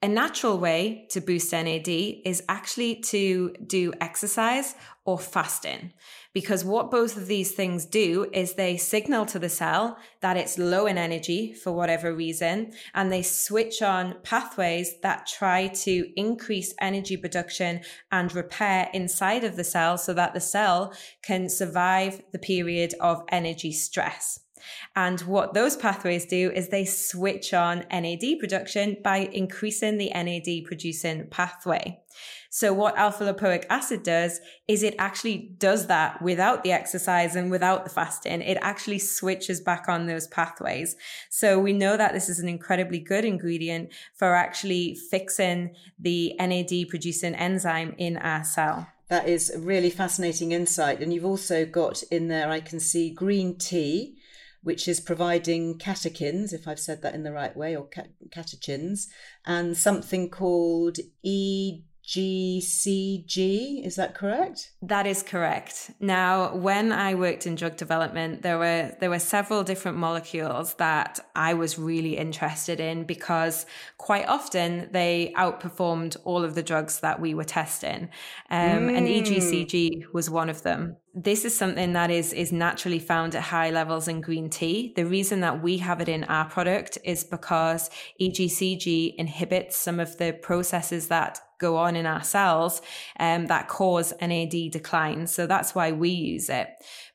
a 0.00 0.06
natural 0.06 0.58
way 0.58 1.06
to 1.10 1.20
boost 1.20 1.52
NAD 1.52 1.88
is 1.88 2.44
actually 2.48 2.96
to 2.96 3.52
do 3.66 3.92
exercise 4.00 4.76
or 5.04 5.18
fasting. 5.18 5.92
Because 6.32 6.64
what 6.64 6.90
both 6.90 7.16
of 7.16 7.26
these 7.26 7.50
things 7.52 7.84
do 7.84 8.30
is 8.32 8.54
they 8.54 8.76
signal 8.76 9.26
to 9.26 9.40
the 9.40 9.48
cell 9.48 9.98
that 10.20 10.36
it's 10.36 10.56
low 10.56 10.86
in 10.86 10.98
energy 10.98 11.52
for 11.52 11.72
whatever 11.72 12.14
reason, 12.14 12.72
and 12.94 13.10
they 13.10 13.22
switch 13.22 13.82
on 13.82 14.14
pathways 14.22 15.00
that 15.00 15.26
try 15.26 15.66
to 15.68 16.06
increase 16.14 16.74
energy 16.80 17.16
production 17.16 17.80
and 18.12 18.34
repair 18.34 18.90
inside 18.94 19.42
of 19.42 19.56
the 19.56 19.64
cell 19.64 19.98
so 19.98 20.14
that 20.14 20.32
the 20.32 20.40
cell 20.40 20.92
can 21.22 21.48
survive 21.48 22.22
the 22.30 22.38
period 22.38 22.94
of 23.00 23.24
energy 23.30 23.72
stress. 23.72 24.38
And 24.96 25.20
what 25.22 25.54
those 25.54 25.76
pathways 25.76 26.26
do 26.26 26.50
is 26.50 26.68
they 26.68 26.84
switch 26.84 27.52
on 27.54 27.84
NAD 27.90 28.38
production 28.40 28.96
by 29.02 29.28
increasing 29.32 29.98
the 29.98 30.10
NAD 30.10 30.64
producing 30.64 31.26
pathway. 31.28 32.00
So 32.50 32.72
what 32.72 32.96
alpha 32.96 33.30
lipoic 33.30 33.66
acid 33.68 34.02
does 34.02 34.40
is 34.66 34.82
it 34.82 34.94
actually 34.98 35.54
does 35.58 35.86
that 35.88 36.22
without 36.22 36.64
the 36.64 36.72
exercise 36.72 37.36
and 37.36 37.50
without 37.50 37.84
the 37.84 37.90
fasting. 37.90 38.40
It 38.40 38.58
actually 38.62 38.98
switches 39.00 39.60
back 39.60 39.88
on 39.88 40.06
those 40.06 40.26
pathways. 40.28 40.96
So 41.30 41.58
we 41.58 41.72
know 41.72 41.96
that 41.96 42.14
this 42.14 42.28
is 42.28 42.40
an 42.40 42.48
incredibly 42.48 43.00
good 43.00 43.24
ingredient 43.24 43.90
for 44.14 44.34
actually 44.34 44.94
fixing 45.10 45.74
the 45.98 46.34
NAD 46.38 46.88
producing 46.88 47.34
enzyme 47.34 47.94
in 47.98 48.16
our 48.16 48.44
cell. 48.44 48.88
That 49.08 49.28
is 49.28 49.50
a 49.50 49.58
really 49.58 49.90
fascinating 49.90 50.52
insight. 50.52 51.00
And 51.00 51.12
you've 51.12 51.24
also 51.24 51.64
got 51.64 52.02
in 52.04 52.28
there, 52.28 52.50
I 52.50 52.60
can 52.60 52.80
see 52.80 53.10
green 53.10 53.56
tea, 53.56 54.17
which 54.62 54.88
is 54.88 55.00
providing 55.00 55.78
catechins, 55.78 56.52
if 56.52 56.66
I've 56.66 56.80
said 56.80 57.02
that 57.02 57.14
in 57.14 57.22
the 57.22 57.32
right 57.32 57.56
way, 57.56 57.76
or 57.76 57.88
catechins, 58.30 59.06
and 59.46 59.76
something 59.76 60.30
called 60.30 60.98
E 61.22 61.82
GCG. 62.08 63.84
Is 63.84 63.96
that 63.96 64.14
correct? 64.14 64.70
That 64.80 65.06
is 65.06 65.22
correct. 65.22 65.90
Now, 66.00 66.56
when 66.56 66.90
I 66.90 67.14
worked 67.14 67.46
in 67.46 67.54
drug 67.54 67.76
development, 67.76 68.40
there 68.40 68.58
were 68.58 68.96
there 68.98 69.10
were 69.10 69.18
several 69.18 69.62
different 69.62 69.98
molecules 69.98 70.72
that 70.74 71.20
I 71.36 71.52
was 71.52 71.78
really 71.78 72.16
interested 72.16 72.80
in 72.80 73.04
because 73.04 73.66
quite 73.98 74.26
often 74.26 74.88
they 74.90 75.34
outperformed 75.36 76.16
all 76.24 76.44
of 76.44 76.54
the 76.54 76.62
drugs 76.62 77.00
that 77.00 77.20
we 77.20 77.34
were 77.34 77.44
testing, 77.44 78.08
um, 78.48 78.88
mm. 78.88 78.96
and 78.96 79.06
EGCG 79.06 80.04
was 80.14 80.30
one 80.30 80.48
of 80.48 80.62
them 80.62 80.96
this 81.14 81.44
is 81.44 81.56
something 81.56 81.94
that 81.94 82.10
is 82.10 82.32
is 82.32 82.52
naturally 82.52 83.00
found 83.00 83.34
at 83.34 83.42
high 83.42 83.70
levels 83.70 84.06
in 84.06 84.20
green 84.20 84.48
tea. 84.48 84.92
The 84.94 85.04
reason 85.04 85.40
that 85.40 85.62
we 85.62 85.78
have 85.78 86.00
it 86.00 86.08
in 86.08 86.22
our 86.24 86.44
product 86.44 86.96
is 87.02 87.24
because 87.24 87.90
EGCG 88.20 89.16
inhibits 89.16 89.76
some 89.76 89.98
of 89.98 90.16
the 90.18 90.32
processes 90.32 91.08
that 91.08 91.40
go 91.58 91.76
on 91.76 91.96
in 91.96 92.06
our 92.06 92.22
cells 92.22 92.80
um, 93.18 93.46
that 93.46 93.68
cause 93.68 94.12
NAD 94.20 94.70
decline. 94.70 95.26
So 95.26 95.46
that's 95.46 95.74
why 95.74 95.92
we 95.92 96.10
use 96.10 96.48
it. 96.48 96.68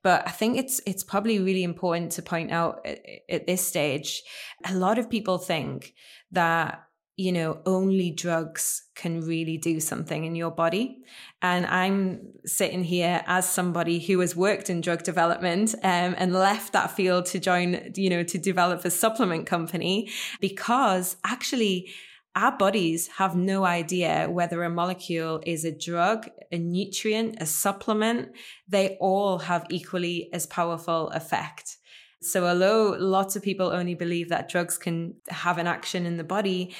But 0.03 0.27
I 0.27 0.31
think 0.31 0.57
it's 0.57 0.81
it's 0.85 1.03
probably 1.03 1.39
really 1.39 1.63
important 1.63 2.11
to 2.13 2.21
point 2.21 2.51
out 2.51 2.85
at, 2.85 2.99
at 3.29 3.47
this 3.47 3.65
stage. 3.65 4.21
A 4.65 4.75
lot 4.75 4.97
of 4.97 5.09
people 5.09 5.37
think 5.37 5.93
that 6.31 6.83
you 7.15 7.31
know, 7.31 7.59
only 7.67 8.09
drugs 8.09 8.83
can 8.95 9.21
really 9.21 9.57
do 9.57 9.79
something 9.79 10.25
in 10.25 10.35
your 10.35 10.49
body. 10.49 11.03
And 11.43 11.65
I'm 11.67 12.21
sitting 12.45 12.83
here 12.83 13.23
as 13.27 13.47
somebody 13.47 13.99
who 13.99 14.19
has 14.21 14.35
worked 14.35 14.69
in 14.69 14.81
drug 14.81 15.03
development 15.03 15.75
um, 15.83 16.15
and 16.17 16.33
left 16.33 16.73
that 16.73 16.91
field 16.91 17.27
to 17.27 17.39
join, 17.39 17.91
you 17.95 18.09
know, 18.09 18.23
to 18.23 18.37
develop 18.39 18.83
a 18.83 18.89
supplement 18.89 19.45
company 19.45 20.09
because 20.41 21.15
actually 21.23 21.91
our 22.35 22.57
bodies 22.57 23.07
have 23.17 23.35
no 23.35 23.63
idea 23.63 24.27
whether 24.29 24.63
a 24.63 24.69
molecule 24.69 25.41
is 25.45 25.65
a 25.65 25.77
drug, 25.77 26.27
a 26.51 26.57
nutrient, 26.57 27.37
a 27.39 27.45
supplement. 27.45 28.29
They 28.67 28.97
all 28.99 29.37
have 29.39 29.65
equally 29.69 30.29
as 30.33 30.47
powerful 30.47 31.09
effect. 31.09 31.77
So 32.21 32.47
although 32.47 32.95
lots 32.97 33.35
of 33.35 33.43
people 33.43 33.67
only 33.67 33.95
believe 33.95 34.29
that 34.29 34.49
drugs 34.49 34.77
can 34.77 35.15
have 35.27 35.57
an 35.57 35.67
action 35.67 36.05
in 36.05 36.17
the 36.17 36.23
body, 36.23 36.73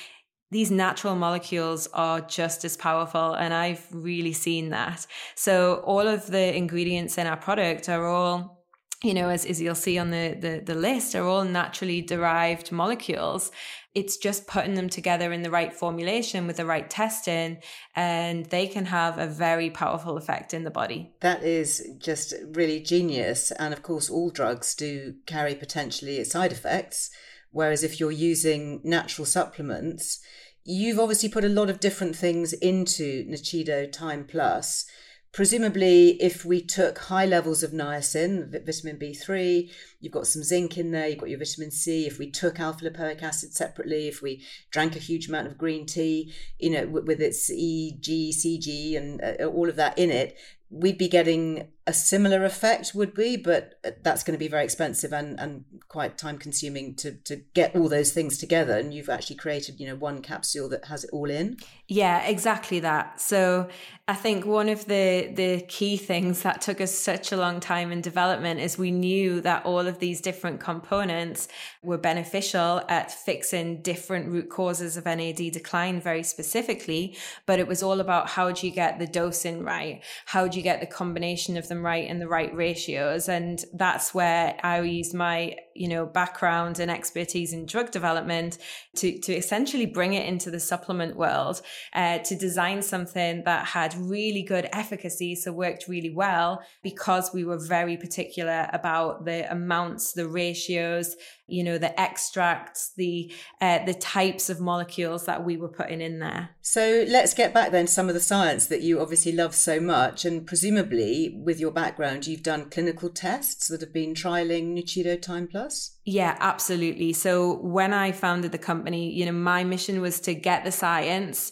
these 0.50 0.72
natural 0.72 1.16
molecules 1.16 1.88
are 1.94 2.22
just 2.22 2.64
as 2.64 2.78
powerful. 2.78 3.34
And 3.34 3.54
I've 3.54 3.86
really 3.92 4.34
seen 4.34 4.70
that. 4.70 5.06
So 5.36 5.84
all 5.86 6.08
of 6.08 6.28
the 6.28 6.56
ingredients 6.56 7.18
in 7.18 7.28
our 7.28 7.38
product 7.38 7.90
are 7.90 8.08
all 8.08 8.63
you 9.04 9.14
know, 9.14 9.28
as, 9.28 9.46
as 9.46 9.62
you'll 9.62 9.76
see 9.76 9.98
on 10.00 10.12
the, 10.12 10.36
the, 10.40 10.62
the 10.64 10.76
list, 10.76 11.14
are 11.14 11.28
all 11.28 11.44
naturally 11.44 12.02
derived 12.02 12.72
molecules. 12.72 13.52
It's 13.94 14.18
just 14.18 14.48
putting 14.48 14.74
them 14.74 14.90
together 14.90 15.34
in 15.34 15.44
the 15.44 15.52
right 15.52 15.74
formulation 15.74 16.48
with 16.48 16.58
the 16.58 16.66
right 16.66 16.90
testing, 16.90 17.58
and 17.96 18.46
they 18.48 18.66
can 18.66 18.86
have 18.86 19.20
a 19.20 19.28
very 19.28 19.70
powerful 19.70 20.18
effect 20.18 20.54
in 20.54 20.64
the 20.64 20.72
body. 20.72 21.14
That 21.20 21.44
is 21.44 21.86
just 22.00 22.34
really 22.54 22.80
genius. 22.80 23.52
And 23.52 23.74
of 23.74 23.84
course, 23.84 24.10
all 24.10 24.32
drugs 24.32 24.74
do 24.74 25.16
carry 25.26 25.54
potentially 25.54 26.24
side 26.24 26.54
effects. 26.54 27.12
Whereas 27.52 27.84
if 27.84 28.00
you're 28.00 28.12
using 28.12 28.82
natural 28.84 29.26
supplements, 29.26 30.20
you've 30.64 30.98
obviously 30.98 31.30
put 31.30 31.44
a 31.44 31.50
lot 31.50 31.70
of 31.70 31.80
different 31.80 32.16
things 32.16 32.54
into 32.54 33.26
Nuchido 33.26 33.92
Time 33.92 34.26
Plus. 34.26 34.86
Presumably, 35.34 36.10
if 36.22 36.46
we 36.46 36.62
took 36.62 37.00
high 37.00 37.26
levels 37.26 37.64
of 37.64 37.72
niacin, 37.72 38.52
vitamin 38.52 39.00
B3, 39.00 39.68
you've 40.00 40.14
got 40.14 40.28
some 40.28 40.44
zinc 40.44 40.78
in 40.78 40.92
there, 40.92 41.08
you've 41.08 41.18
got 41.18 41.30
your 41.30 41.40
vitamin 41.40 41.72
C. 41.72 42.06
If 42.06 42.20
we 42.20 42.30
took 42.30 42.60
alpha 42.60 42.86
lipoic 42.86 43.24
acid 43.24 43.52
separately, 43.52 44.08
if 44.08 44.22
we 44.22 44.44
drank 44.70 44.96
a 44.96 45.00
huge 45.00 45.28
amount 45.28 45.48
of 45.48 45.58
green 45.58 45.88
tea, 45.88 46.32
you 46.60 46.70
know, 46.70 46.86
with 46.86 47.20
its 47.20 47.50
E, 47.50 47.98
G, 48.00 48.32
CG, 48.32 48.96
and 48.96 49.24
uh, 49.24 49.46
all 49.46 49.70
of 49.70 49.76
that 49.78 49.98
in 49.98 50.12
it, 50.12 50.38
we'd 50.70 51.00
be 51.00 51.08
getting 51.08 51.68
a 51.86 51.94
similar 51.94 52.46
effect 52.46 52.94
would 52.94 53.14
be 53.14 53.36
but 53.36 53.80
uh, 53.86 53.92
that's 54.02 54.24
going 54.24 54.34
to 54.34 54.40
be 54.40 54.48
very 54.48 54.64
expensive 54.64 55.12
and, 55.12 55.40
and 55.40 55.66
quite 55.88 56.18
time 56.18 56.38
consuming 56.38 56.96
to, 56.96 57.12
to 57.12 57.38
get 57.54 57.76
all 57.76 57.90
those 57.90 58.12
things 58.12 58.38
together 58.38 58.78
and 58.78 58.94
you've 58.94 59.10
actually 59.10 59.36
created 59.36 59.80
you 59.80 59.88
know 59.88 59.96
one 59.96 60.22
capsule 60.22 60.70
that 60.70 60.86
has 60.86 61.04
it 61.04 61.10
all 61.12 61.30
in. 61.30 61.58
Yeah 61.88 62.26
exactly 62.26 62.80
that. 62.82 63.20
So 63.20 63.70
i 64.08 64.14
think 64.14 64.46
one 64.46 64.68
of 64.68 64.86
the 64.86 65.32
the 65.34 65.62
key 65.70 65.96
things 65.96 66.42
that 66.42 66.62
took 66.62 66.82
us 66.82 66.94
such 66.94 67.32
a 67.32 67.38
long 67.38 67.62
time 67.62 67.90
in 67.92 68.02
development 68.02 68.60
is 68.60 68.78
we 68.78 68.92
knew 68.92 69.40
that 69.40 69.66
all 69.66 69.88
of 69.88 70.00
these 70.00 70.20
different 70.20 70.60
components 70.60 71.48
were 71.82 71.98
beneficial 71.98 72.82
at 72.90 73.12
fixing 73.12 73.82
different 73.82 74.30
root 74.30 74.50
causes 74.50 74.98
of 74.98 75.06
nad 75.06 75.36
decline 75.36 76.02
very 76.02 76.24
specifically 76.24 77.16
but 77.46 77.60
it 77.60 77.68
was 77.68 77.82
all 77.82 78.02
about 78.02 78.30
how 78.30 78.52
do 78.52 78.68
you 78.68 78.74
get 78.74 79.00
the 79.00 79.08
dosing 79.08 79.64
right? 79.64 80.04
How 80.26 80.48
do 80.48 80.58
you 80.58 80.64
get 80.64 80.80
the 80.80 80.88
combination 80.88 81.58
of 81.58 81.68
them 81.74 81.86
right 81.86 82.08
in 82.08 82.20
the 82.20 82.28
right 82.28 82.54
ratios. 82.56 83.28
And 83.28 83.64
that's 83.74 84.14
where 84.14 84.56
I 84.64 84.82
use 84.82 85.14
my, 85.14 85.56
you 85.76 85.88
know, 85.88 86.06
background 86.06 86.80
and 86.80 86.92
expertise 86.92 87.54
in 87.54 87.66
drug 87.66 87.92
development 87.92 88.58
to, 88.98 89.18
to 89.20 89.34
essentially 89.34 89.86
bring 89.86 90.14
it 90.14 90.28
into 90.28 90.52
the 90.52 90.60
supplement 90.60 91.16
world, 91.16 91.62
uh, 91.94 92.20
to 92.20 92.36
design 92.36 92.82
something 92.82 93.44
that 93.46 93.66
had 93.66 93.96
really 93.98 94.44
good 94.44 94.70
efficacy. 94.72 95.36
So 95.36 95.52
worked 95.52 95.88
really 95.88 96.14
well 96.14 96.62
because 96.84 97.34
we 97.34 97.44
were 97.44 97.60
very 97.60 97.98
particular 97.98 98.70
about 98.72 99.26
the 99.26 99.52
amounts, 99.52 100.14
the 100.14 100.28
ratios, 100.28 101.16
you 101.48 101.64
know 101.64 101.78
the 101.78 102.00
extracts 102.00 102.94
the 102.96 103.32
uh, 103.62 103.84
the 103.86 103.94
types 103.94 104.50
of 104.50 104.60
molecules 104.60 105.26
that 105.26 105.44
we 105.44 105.58
were 105.58 105.68
putting 105.68 106.02
in 106.02 106.20
there. 106.20 106.50
So 106.62 107.06
let's 107.08 107.34
get 107.34 107.54
back 107.54 107.72
then 107.72 107.86
to 107.86 107.92
some 107.92 108.08
of 108.08 108.14
the 108.14 108.20
science 108.20 108.68
that 108.68 108.82
you 108.82 109.02
obviously 109.02 109.32
love 109.32 109.54
so 109.54 109.80
much 109.80 110.26
and 110.26 110.46
presumably 110.46 111.42
with 111.44 111.60
your 111.60 111.72
background 111.72 112.28
you've 112.28 112.44
done 112.44 112.70
clinical 112.70 113.10
tests 113.10 113.68
that 113.68 113.82
have 113.82 113.94
been 113.94 114.14
trialing 114.14 114.74
nuchido 114.74 115.22
time 115.22 115.48
plus? 115.48 115.98
Yeah 116.06 116.38
absolutely. 116.40 117.14
So 117.14 117.58
when 117.58 117.94
i 117.94 118.12
founded 118.12 118.52
the 118.52 118.58
company 118.58 119.12
you 119.12 119.26
know 119.26 119.32
my 119.32 119.64
mission 119.64 120.02
was 120.02 120.20
to 120.22 120.34
get 120.34 120.64
the 120.64 120.72
science 120.72 121.52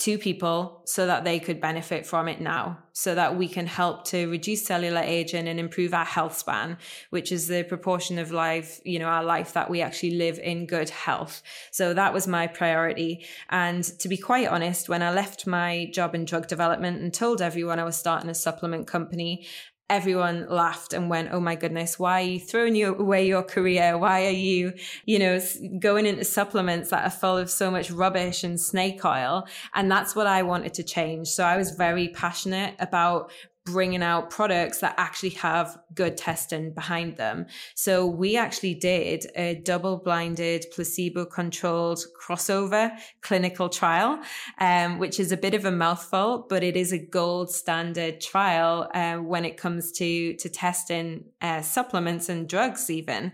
to 0.00 0.16
people 0.16 0.82
so 0.86 1.06
that 1.06 1.24
they 1.24 1.38
could 1.38 1.60
benefit 1.60 2.06
from 2.06 2.26
it 2.26 2.40
now, 2.40 2.78
so 2.94 3.14
that 3.14 3.36
we 3.36 3.46
can 3.46 3.66
help 3.66 4.06
to 4.06 4.30
reduce 4.30 4.64
cellular 4.64 5.02
aging 5.02 5.46
and 5.46 5.60
improve 5.60 5.92
our 5.92 6.06
health 6.06 6.38
span, 6.38 6.78
which 7.10 7.30
is 7.30 7.46
the 7.48 7.62
proportion 7.64 8.18
of 8.18 8.32
life, 8.32 8.80
you 8.84 8.98
know, 8.98 9.06
our 9.06 9.22
life 9.22 9.52
that 9.52 9.68
we 9.68 9.82
actually 9.82 10.12
live 10.12 10.38
in 10.38 10.66
good 10.66 10.88
health. 10.88 11.42
So 11.70 11.92
that 11.92 12.14
was 12.14 12.26
my 12.26 12.46
priority. 12.46 13.26
And 13.50 13.84
to 13.98 14.08
be 14.08 14.16
quite 14.16 14.48
honest, 14.48 14.88
when 14.88 15.02
I 15.02 15.12
left 15.12 15.46
my 15.46 15.90
job 15.92 16.14
in 16.14 16.24
drug 16.24 16.48
development 16.48 17.02
and 17.02 17.12
told 17.12 17.42
everyone 17.42 17.78
I 17.78 17.84
was 17.84 17.96
starting 17.96 18.30
a 18.30 18.34
supplement 18.34 18.86
company, 18.86 19.46
everyone 19.90 20.46
laughed 20.48 20.94
and 20.94 21.10
went, 21.10 21.32
Oh 21.32 21.40
my 21.40 21.56
goodness, 21.56 21.98
why 21.98 22.22
are 22.22 22.24
you 22.24 22.40
throwing 22.40 22.74
you 22.74 22.94
away 22.94 23.26
your 23.26 23.42
career? 23.42 23.98
Why 23.98 24.26
are 24.26 24.30
you, 24.30 24.72
you 25.04 25.18
know, 25.18 25.40
going 25.78 26.06
into 26.06 26.24
supplements 26.24 26.90
that 26.90 27.04
are 27.04 27.10
full 27.10 27.36
of 27.36 27.50
so 27.50 27.70
much 27.70 27.90
rubbish 27.90 28.44
and 28.44 28.58
snake 28.58 29.04
oil? 29.04 29.46
And 29.74 29.90
that's 29.90 30.14
what 30.14 30.26
I 30.26 30.42
wanted 30.42 30.72
to 30.74 30.82
change. 30.82 31.28
So 31.28 31.44
I 31.44 31.56
was 31.56 31.72
very 31.72 32.08
passionate 32.08 32.74
about 32.78 33.32
bringing 33.72 34.02
out 34.02 34.30
products 34.30 34.80
that 34.80 34.94
actually 34.96 35.30
have 35.30 35.78
good 35.94 36.16
testing 36.16 36.72
behind 36.72 37.16
them. 37.16 37.46
So 37.74 38.06
we 38.06 38.36
actually 38.36 38.74
did 38.74 39.26
a 39.34 39.54
double 39.64 39.98
blinded 39.98 40.66
placebo 40.72 41.24
controlled 41.24 42.00
crossover 42.22 42.90
clinical 43.20 43.68
trial, 43.68 44.20
um, 44.58 44.98
which 44.98 45.20
is 45.20 45.32
a 45.32 45.36
bit 45.36 45.54
of 45.54 45.64
a 45.64 45.70
mouthful, 45.70 46.46
but 46.48 46.62
it 46.62 46.76
is 46.76 46.92
a 46.92 46.98
gold 46.98 47.50
standard 47.50 48.20
trial 48.20 48.90
uh, 48.94 49.16
when 49.16 49.44
it 49.44 49.56
comes 49.56 49.92
to, 49.92 50.34
to 50.34 50.48
testing 50.48 51.24
uh, 51.40 51.62
supplements 51.62 52.28
and 52.28 52.48
drugs 52.48 52.90
even. 52.90 53.32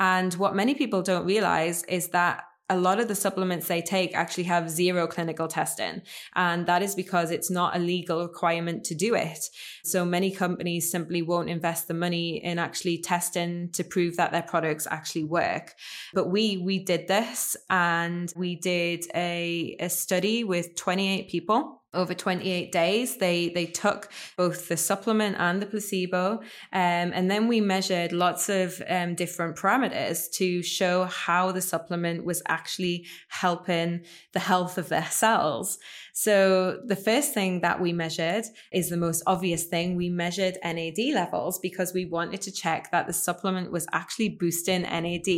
And 0.00 0.34
what 0.34 0.54
many 0.54 0.74
people 0.74 1.02
don't 1.02 1.26
realize 1.26 1.84
is 1.84 2.08
that 2.08 2.44
a 2.70 2.78
lot 2.78 3.00
of 3.00 3.08
the 3.08 3.14
supplements 3.14 3.66
they 3.66 3.80
take 3.80 4.14
actually 4.14 4.44
have 4.44 4.70
zero 4.70 5.06
clinical 5.06 5.48
testing. 5.48 6.02
And 6.34 6.66
that 6.66 6.82
is 6.82 6.94
because 6.94 7.30
it's 7.30 7.50
not 7.50 7.74
a 7.74 7.78
legal 7.78 8.22
requirement 8.22 8.84
to 8.84 8.94
do 8.94 9.14
it. 9.14 9.48
So 9.84 10.04
many 10.04 10.30
companies 10.30 10.90
simply 10.90 11.22
won't 11.22 11.48
invest 11.48 11.88
the 11.88 11.94
money 11.94 12.36
in 12.36 12.58
actually 12.58 12.98
testing 12.98 13.70
to 13.72 13.84
prove 13.84 14.16
that 14.16 14.32
their 14.32 14.42
products 14.42 14.86
actually 14.90 15.24
work. 15.24 15.74
But 16.12 16.30
we, 16.30 16.58
we 16.58 16.78
did 16.78 17.08
this 17.08 17.56
and 17.70 18.32
we 18.36 18.56
did 18.56 19.06
a, 19.14 19.76
a 19.80 19.88
study 19.88 20.44
with 20.44 20.76
28 20.76 21.30
people 21.30 21.77
over 21.94 22.14
28 22.14 22.70
days. 22.70 23.16
They 23.16 23.48
they 23.48 23.66
took 23.66 24.10
both 24.36 24.68
the 24.68 24.76
supplement 24.76 25.36
and 25.38 25.60
the 25.62 25.66
placebo 25.66 26.40
um, 26.72 27.12
and 27.12 27.30
then 27.30 27.48
we 27.48 27.60
measured 27.60 28.12
lots 28.12 28.48
of 28.48 28.82
um, 28.88 29.14
different 29.14 29.56
parameters 29.56 30.30
to 30.32 30.62
show 30.62 31.04
how 31.04 31.52
the 31.52 31.62
supplement 31.62 32.24
was 32.24 32.42
actually 32.46 33.06
helping 33.28 34.04
the 34.32 34.40
health 34.40 34.76
of 34.76 34.88
their 34.88 35.06
cells 35.06 35.78
so 36.20 36.80
the 36.84 36.96
first 36.96 37.32
thing 37.32 37.60
that 37.60 37.80
we 37.80 37.92
measured 37.92 38.44
is 38.72 38.90
the 38.90 38.96
most 38.96 39.22
obvious 39.28 39.66
thing. 39.66 39.94
We 39.94 40.08
measured 40.08 40.58
NAD 40.64 40.98
levels 41.14 41.60
because 41.60 41.94
we 41.94 42.06
wanted 42.06 42.42
to 42.42 42.50
check 42.50 42.90
that 42.90 43.06
the 43.06 43.12
supplement 43.12 43.70
was 43.70 43.86
actually 43.92 44.30
boosting 44.30 44.82
NAD. 44.82 45.28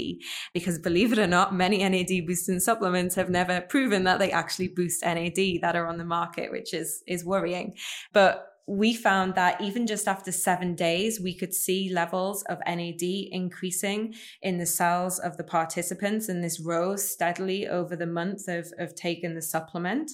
Because 0.55 0.79
believe 0.79 1.13
it 1.13 1.19
or 1.19 1.27
not, 1.27 1.55
many 1.55 1.87
NAD 1.87 2.27
boosting 2.27 2.61
supplements 2.61 3.15
have 3.17 3.29
never 3.29 3.61
proven 3.61 4.05
that 4.05 4.21
they 4.21 4.33
actually 4.33 4.69
boost 4.69 5.05
NAD 5.05 5.61
that 5.61 5.77
are 5.77 5.87
on 5.87 5.99
the 5.99 6.05
market, 6.07 6.51
which 6.51 6.73
is, 6.73 7.03
is 7.07 7.27
worrying. 7.27 7.75
But 8.15 8.47
we 8.71 8.95
found 8.95 9.35
that 9.35 9.61
even 9.61 9.85
just 9.85 10.07
after 10.07 10.31
seven 10.31 10.77
days, 10.77 11.21
we 11.21 11.35
could 11.35 11.53
see 11.53 11.93
levels 11.93 12.45
of 12.45 12.59
NAD 12.65 13.03
increasing 13.03 14.15
in 14.43 14.59
the 14.59 14.67
cells 14.67 15.19
of 15.19 15.37
the 15.37 15.43
participants, 15.45 16.29
and 16.29 16.43
this 16.43 16.61
rose 16.61 17.11
steadily 17.11 17.67
over 17.67 17.97
the 17.97 18.07
month 18.07 18.47
of, 18.47 18.73
of 18.79 18.95
taking 18.95 19.35
the 19.35 19.43
supplement. 19.43 20.13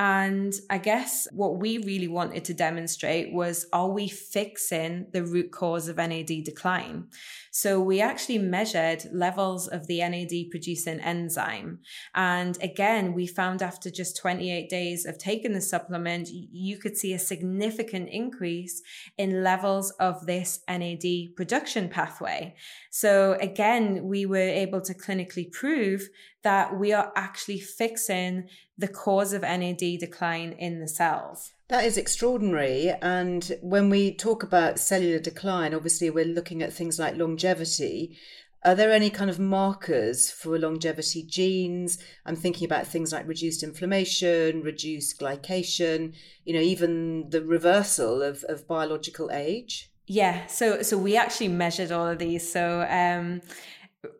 And 0.00 0.54
I 0.70 0.78
guess 0.78 1.28
what 1.30 1.58
we 1.58 1.76
really 1.76 2.08
wanted 2.08 2.46
to 2.46 2.54
demonstrate 2.54 3.34
was 3.34 3.66
are 3.70 3.90
we 3.90 4.08
fixing 4.08 5.04
the 5.12 5.22
root 5.22 5.52
cause 5.52 5.88
of 5.88 5.98
NAD 5.98 6.42
decline? 6.42 7.08
So 7.50 7.78
we 7.82 8.00
actually 8.00 8.38
measured 8.38 9.04
levels 9.12 9.68
of 9.68 9.88
the 9.88 9.98
NAD 9.98 10.50
producing 10.50 11.00
enzyme. 11.00 11.80
And 12.14 12.56
again, 12.62 13.12
we 13.12 13.26
found 13.26 13.60
after 13.60 13.90
just 13.90 14.16
28 14.16 14.70
days 14.70 15.04
of 15.04 15.18
taking 15.18 15.52
the 15.52 15.60
supplement, 15.60 16.30
you 16.32 16.78
could 16.78 16.96
see 16.96 17.12
a 17.12 17.18
significant 17.18 18.08
increase 18.08 18.80
in 19.18 19.44
levels 19.44 19.90
of 20.00 20.24
this 20.24 20.60
NAD 20.66 21.36
production 21.36 21.90
pathway. 21.90 22.54
So 22.88 23.36
again, 23.38 24.04
we 24.04 24.24
were 24.24 24.38
able 24.38 24.80
to 24.80 24.94
clinically 24.94 25.52
prove 25.52 26.08
that 26.42 26.78
we 26.78 26.92
are 26.92 27.12
actually 27.16 27.60
fixing 27.60 28.48
the 28.78 28.88
cause 28.88 29.32
of 29.32 29.42
NAD 29.42 29.98
decline 29.98 30.52
in 30.52 30.80
the 30.80 30.88
cells. 30.88 31.52
That 31.68 31.84
is 31.84 31.96
extraordinary. 31.96 32.92
And 33.02 33.56
when 33.62 33.90
we 33.90 34.14
talk 34.14 34.42
about 34.42 34.78
cellular 34.78 35.20
decline, 35.20 35.74
obviously 35.74 36.10
we're 36.10 36.24
looking 36.24 36.62
at 36.62 36.72
things 36.72 36.98
like 36.98 37.16
longevity. 37.16 38.18
Are 38.64 38.74
there 38.74 38.92
any 38.92 39.08
kind 39.08 39.30
of 39.30 39.38
markers 39.38 40.30
for 40.30 40.58
longevity 40.58 41.22
genes? 41.22 41.98
I'm 42.26 42.36
thinking 42.36 42.66
about 42.66 42.86
things 42.86 43.12
like 43.12 43.26
reduced 43.26 43.62
inflammation, 43.62 44.62
reduced 44.62 45.18
glycation, 45.20 46.14
you 46.44 46.54
know, 46.54 46.60
even 46.60 47.30
the 47.30 47.42
reversal 47.42 48.22
of, 48.22 48.44
of 48.48 48.66
biological 48.66 49.30
age. 49.32 49.90
Yeah, 50.06 50.46
so 50.46 50.82
so 50.82 50.98
we 50.98 51.16
actually 51.16 51.48
measured 51.48 51.92
all 51.92 52.08
of 52.08 52.18
these. 52.18 52.52
So 52.52 52.84
um, 52.90 53.42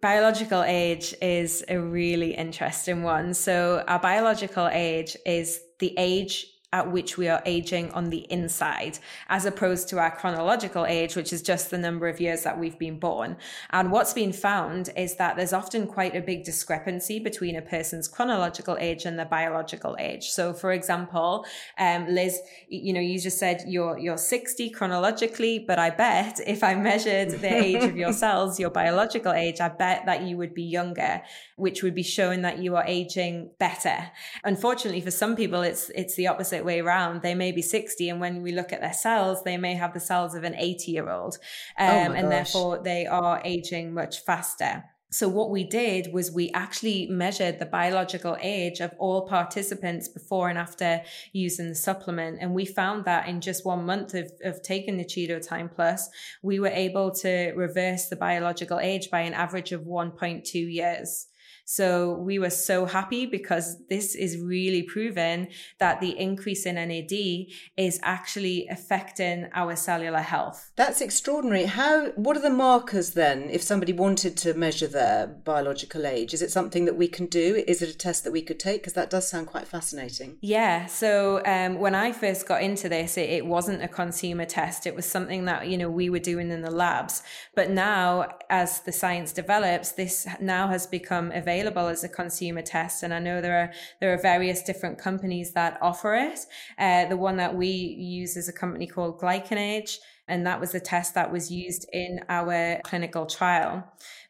biological 0.00 0.62
age 0.62 1.14
is 1.22 1.64
a 1.68 1.78
really 1.78 2.34
interesting 2.34 3.02
one. 3.02 3.34
So 3.34 3.84
our 3.88 3.98
biological 3.98 4.68
age 4.68 5.16
is 5.24 5.60
the 5.78 5.94
age 5.96 6.46
at 6.72 6.90
which 6.90 7.18
we 7.18 7.26
are 7.28 7.42
aging 7.46 7.90
on 7.92 8.10
the 8.10 8.26
inside, 8.30 8.98
as 9.28 9.44
opposed 9.44 9.88
to 9.88 9.98
our 9.98 10.10
chronological 10.10 10.86
age, 10.86 11.16
which 11.16 11.32
is 11.32 11.42
just 11.42 11.70
the 11.70 11.78
number 11.78 12.06
of 12.06 12.20
years 12.20 12.44
that 12.44 12.58
we've 12.58 12.78
been 12.78 12.98
born. 12.98 13.36
And 13.70 13.90
what's 13.90 14.12
been 14.12 14.32
found 14.32 14.90
is 14.96 15.16
that 15.16 15.36
there's 15.36 15.52
often 15.52 15.88
quite 15.88 16.14
a 16.14 16.20
big 16.20 16.44
discrepancy 16.44 17.18
between 17.18 17.56
a 17.56 17.62
person's 17.62 18.06
chronological 18.06 18.76
age 18.78 19.04
and 19.04 19.18
their 19.18 19.26
biological 19.26 19.96
age. 19.98 20.28
So, 20.28 20.52
for 20.52 20.72
example, 20.72 21.44
um, 21.76 22.06
Liz, 22.08 22.38
you 22.68 22.92
know, 22.92 23.00
you 23.00 23.18
just 23.18 23.38
said 23.38 23.64
you're 23.66 23.98
you're 23.98 24.16
60 24.16 24.70
chronologically, 24.70 25.58
but 25.58 25.78
I 25.78 25.90
bet 25.90 26.38
if 26.46 26.62
I 26.62 26.74
measured 26.74 27.30
the 27.30 27.52
age 27.52 27.82
of 27.82 27.96
your 27.96 28.12
cells, 28.24 28.60
your 28.60 28.70
biological 28.70 29.32
age, 29.32 29.60
I 29.60 29.68
bet 29.68 30.06
that 30.06 30.22
you 30.22 30.36
would 30.36 30.54
be 30.54 30.62
younger, 30.62 31.22
which 31.56 31.82
would 31.82 31.94
be 31.94 32.04
showing 32.04 32.42
that 32.42 32.58
you 32.58 32.76
are 32.76 32.84
aging 32.86 33.50
better. 33.58 34.10
Unfortunately, 34.44 35.00
for 35.00 35.10
some 35.10 35.34
people, 35.34 35.62
it's 35.62 35.90
it's 35.96 36.14
the 36.14 36.28
opposite 36.28 36.59
opposite 36.60 36.66
way 36.66 36.80
around. 36.80 37.22
They 37.22 37.34
may 37.34 37.52
be 37.52 37.62
60, 37.62 38.08
and 38.08 38.20
when 38.20 38.42
we 38.42 38.52
look 38.52 38.72
at 38.72 38.80
their 38.80 38.92
cells, 38.92 39.42
they 39.44 39.56
may 39.56 39.74
have 39.74 39.92
the 39.92 40.00
cells 40.00 40.34
of 40.34 40.44
an 40.44 40.54
80 40.54 40.92
year 40.92 41.10
old. 41.10 41.38
Um, 41.78 41.88
oh 41.88 42.14
and 42.14 42.30
therefore, 42.30 42.82
they 42.82 43.06
are 43.06 43.40
aging 43.44 43.94
much 43.94 44.24
faster. 44.24 44.84
So 45.12 45.28
what 45.28 45.50
we 45.50 45.64
did 45.64 46.12
was 46.12 46.30
we 46.30 46.52
actually 46.52 47.08
measured 47.08 47.58
the 47.58 47.66
biological 47.66 48.36
age 48.40 48.78
of 48.78 48.92
all 48.96 49.26
participants 49.26 50.06
before 50.06 50.48
and 50.48 50.56
after 50.56 51.02
using 51.32 51.68
the 51.68 51.74
supplement. 51.74 52.38
And 52.40 52.54
we 52.54 52.64
found 52.64 53.06
that 53.06 53.26
in 53.26 53.40
just 53.40 53.66
one 53.66 53.84
month 53.84 54.14
of, 54.14 54.30
of 54.44 54.62
taking 54.62 54.98
the 54.98 55.04
Nuchido 55.04 55.44
Time 55.44 55.68
Plus, 55.68 56.08
we 56.44 56.60
were 56.60 56.68
able 56.68 57.10
to 57.22 57.52
reverse 57.56 58.08
the 58.08 58.14
biological 58.14 58.78
age 58.78 59.10
by 59.10 59.22
an 59.22 59.34
average 59.34 59.72
of 59.72 59.80
1.2 59.80 60.54
years. 60.54 61.26
So 61.70 62.14
we 62.14 62.40
were 62.40 62.50
so 62.50 62.84
happy 62.84 63.26
because 63.26 63.76
this 63.88 64.16
is 64.16 64.40
really 64.40 64.82
proven 64.82 65.46
that 65.78 66.00
the 66.00 66.18
increase 66.18 66.66
in 66.66 66.74
NAD 66.74 67.46
is 67.76 68.00
actually 68.02 68.66
affecting 68.68 69.48
our 69.54 69.76
cellular 69.76 70.18
health. 70.18 70.72
That's 70.74 71.00
extraordinary. 71.00 71.66
How 71.66 72.08
what 72.16 72.36
are 72.36 72.42
the 72.42 72.50
markers 72.50 73.10
then 73.10 73.48
if 73.50 73.62
somebody 73.62 73.92
wanted 73.92 74.36
to 74.38 74.52
measure 74.54 74.88
their 74.88 75.28
biological 75.28 76.08
age? 76.08 76.34
Is 76.34 76.42
it 76.42 76.50
something 76.50 76.86
that 76.86 76.96
we 76.96 77.06
can 77.06 77.26
do? 77.26 77.62
Is 77.68 77.82
it 77.82 77.88
a 77.88 77.96
test 77.96 78.24
that 78.24 78.32
we 78.32 78.42
could 78.42 78.58
take 78.58 78.80
because 78.80 78.94
that 78.94 79.08
does 79.08 79.30
sound 79.30 79.46
quite 79.46 79.68
fascinating. 79.68 80.38
Yeah, 80.40 80.86
so 80.86 81.40
um, 81.46 81.78
when 81.78 81.94
I 81.94 82.10
first 82.10 82.48
got 82.48 82.62
into 82.62 82.88
this 82.88 83.16
it, 83.16 83.30
it 83.30 83.46
wasn't 83.46 83.84
a 83.84 83.88
consumer 83.88 84.44
test. 84.44 84.88
It 84.88 84.96
was 84.96 85.06
something 85.06 85.44
that 85.44 85.68
you 85.68 85.78
know 85.78 85.88
we 85.88 86.10
were 86.10 86.18
doing 86.18 86.50
in 86.50 86.62
the 86.62 86.70
labs. 86.72 87.22
But 87.54 87.70
now 87.70 88.38
as 88.48 88.80
the 88.80 88.90
science 88.90 89.30
develops 89.30 89.92
this 89.92 90.26
now 90.40 90.66
has 90.66 90.88
become 90.88 91.30
available 91.30 91.59
available 91.60 91.88
as 91.88 92.04
a 92.04 92.08
consumer 92.08 92.62
test. 92.62 93.02
And 93.02 93.12
I 93.12 93.18
know 93.18 93.40
there 93.40 93.60
are 93.60 93.72
there 94.00 94.12
are 94.12 94.18
various 94.18 94.62
different 94.62 94.98
companies 94.98 95.52
that 95.52 95.78
offer 95.82 96.14
it. 96.14 96.40
Uh, 96.78 97.06
the 97.06 97.16
one 97.16 97.36
that 97.36 97.54
we 97.54 97.68
use 97.68 98.36
is 98.36 98.48
a 98.48 98.52
company 98.52 98.86
called 98.86 99.20
GlycanAge, 99.20 99.98
and 100.28 100.46
that 100.46 100.60
was 100.60 100.72
the 100.72 100.80
test 100.80 101.14
that 101.14 101.32
was 101.32 101.50
used 101.50 101.86
in 101.92 102.20
our 102.28 102.80
clinical 102.84 103.26
trial. 103.26 103.84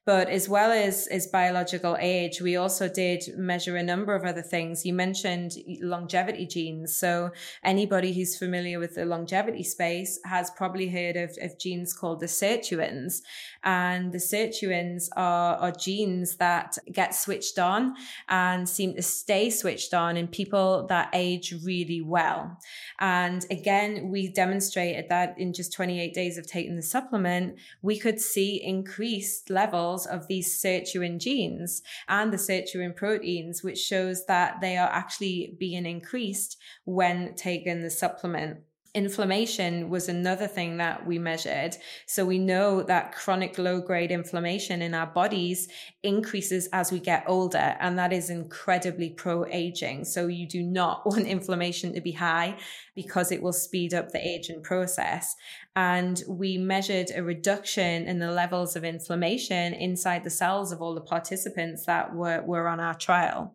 But 0.06 0.28
as 0.28 0.48
well 0.48 0.72
as, 0.72 1.06
as 1.08 1.26
biological 1.26 1.96
age, 2.00 2.40
we 2.40 2.56
also 2.56 2.88
did 2.88 3.22
measure 3.36 3.76
a 3.76 3.82
number 3.82 4.14
of 4.14 4.24
other 4.24 4.42
things. 4.42 4.86
You 4.86 4.94
mentioned 4.94 5.52
longevity 5.82 6.46
genes. 6.46 6.96
So 6.96 7.30
anybody 7.62 8.14
who's 8.14 8.36
familiar 8.36 8.78
with 8.78 8.94
the 8.94 9.04
longevity 9.04 9.62
space 9.62 10.18
has 10.24 10.50
probably 10.50 10.88
heard 10.88 11.16
of, 11.16 11.36
of 11.42 11.58
genes 11.60 11.92
called 11.92 12.20
the 12.20 12.26
sirtuins. 12.26 13.20
And 13.62 14.12
the 14.12 14.18
sirtuins 14.18 15.08
are, 15.16 15.56
are 15.56 15.72
genes 15.72 16.36
that 16.36 16.78
get 16.90 17.14
switched 17.14 17.58
on 17.58 17.94
and 18.28 18.68
seem 18.68 18.94
to 18.94 19.02
stay 19.02 19.50
switched 19.50 19.92
on 19.94 20.16
in 20.16 20.28
people 20.28 20.86
that 20.88 21.10
age 21.12 21.54
really 21.64 22.00
well. 22.00 22.58
And 22.98 23.44
again, 23.50 24.10
we 24.10 24.32
demonstrated 24.32 25.08
that 25.08 25.34
in 25.38 25.52
just 25.52 25.72
28 25.72 26.14
days 26.14 26.38
of 26.38 26.46
taking 26.46 26.76
the 26.76 26.82
supplement, 26.82 27.56
we 27.82 27.98
could 27.98 28.20
see 28.20 28.62
increased 28.62 29.50
levels 29.50 30.06
of 30.06 30.26
these 30.26 30.60
sirtuin 30.60 31.18
genes 31.18 31.82
and 32.08 32.32
the 32.32 32.36
sirtuin 32.36 32.94
proteins, 32.96 33.62
which 33.62 33.78
shows 33.78 34.26
that 34.26 34.60
they 34.60 34.76
are 34.76 34.88
actually 34.88 35.56
being 35.58 35.86
increased 35.86 36.56
when 36.84 37.34
taking 37.34 37.82
the 37.82 37.90
supplement. 37.90 38.60
Inflammation 38.92 39.88
was 39.88 40.08
another 40.08 40.48
thing 40.48 40.78
that 40.78 41.06
we 41.06 41.16
measured. 41.16 41.76
So 42.06 42.24
we 42.24 42.40
know 42.40 42.82
that 42.82 43.12
chronic 43.12 43.56
low 43.56 43.80
grade 43.80 44.10
inflammation 44.10 44.82
in 44.82 44.94
our 44.94 45.06
bodies 45.06 45.68
increases 46.02 46.68
as 46.72 46.90
we 46.90 46.98
get 46.98 47.22
older, 47.28 47.76
and 47.78 47.96
that 48.00 48.12
is 48.12 48.30
incredibly 48.30 49.10
pro 49.10 49.46
aging. 49.46 50.04
So 50.06 50.26
you 50.26 50.48
do 50.48 50.62
not 50.62 51.02
want 51.06 51.28
inflammation 51.28 51.94
to 51.94 52.00
be 52.00 52.12
high 52.12 52.58
because 52.96 53.30
it 53.30 53.42
will 53.42 53.52
speed 53.52 53.94
up 53.94 54.10
the 54.10 54.26
aging 54.26 54.62
process. 54.62 55.36
And 55.76 56.20
we 56.28 56.58
measured 56.58 57.12
a 57.14 57.22
reduction 57.22 58.06
in 58.06 58.18
the 58.18 58.32
levels 58.32 58.74
of 58.74 58.82
inflammation 58.82 59.72
inside 59.72 60.24
the 60.24 60.30
cells 60.30 60.72
of 60.72 60.82
all 60.82 60.94
the 60.94 61.00
participants 61.00 61.86
that 61.86 62.12
were, 62.12 62.42
were 62.42 62.66
on 62.66 62.80
our 62.80 62.94
trial. 62.94 63.54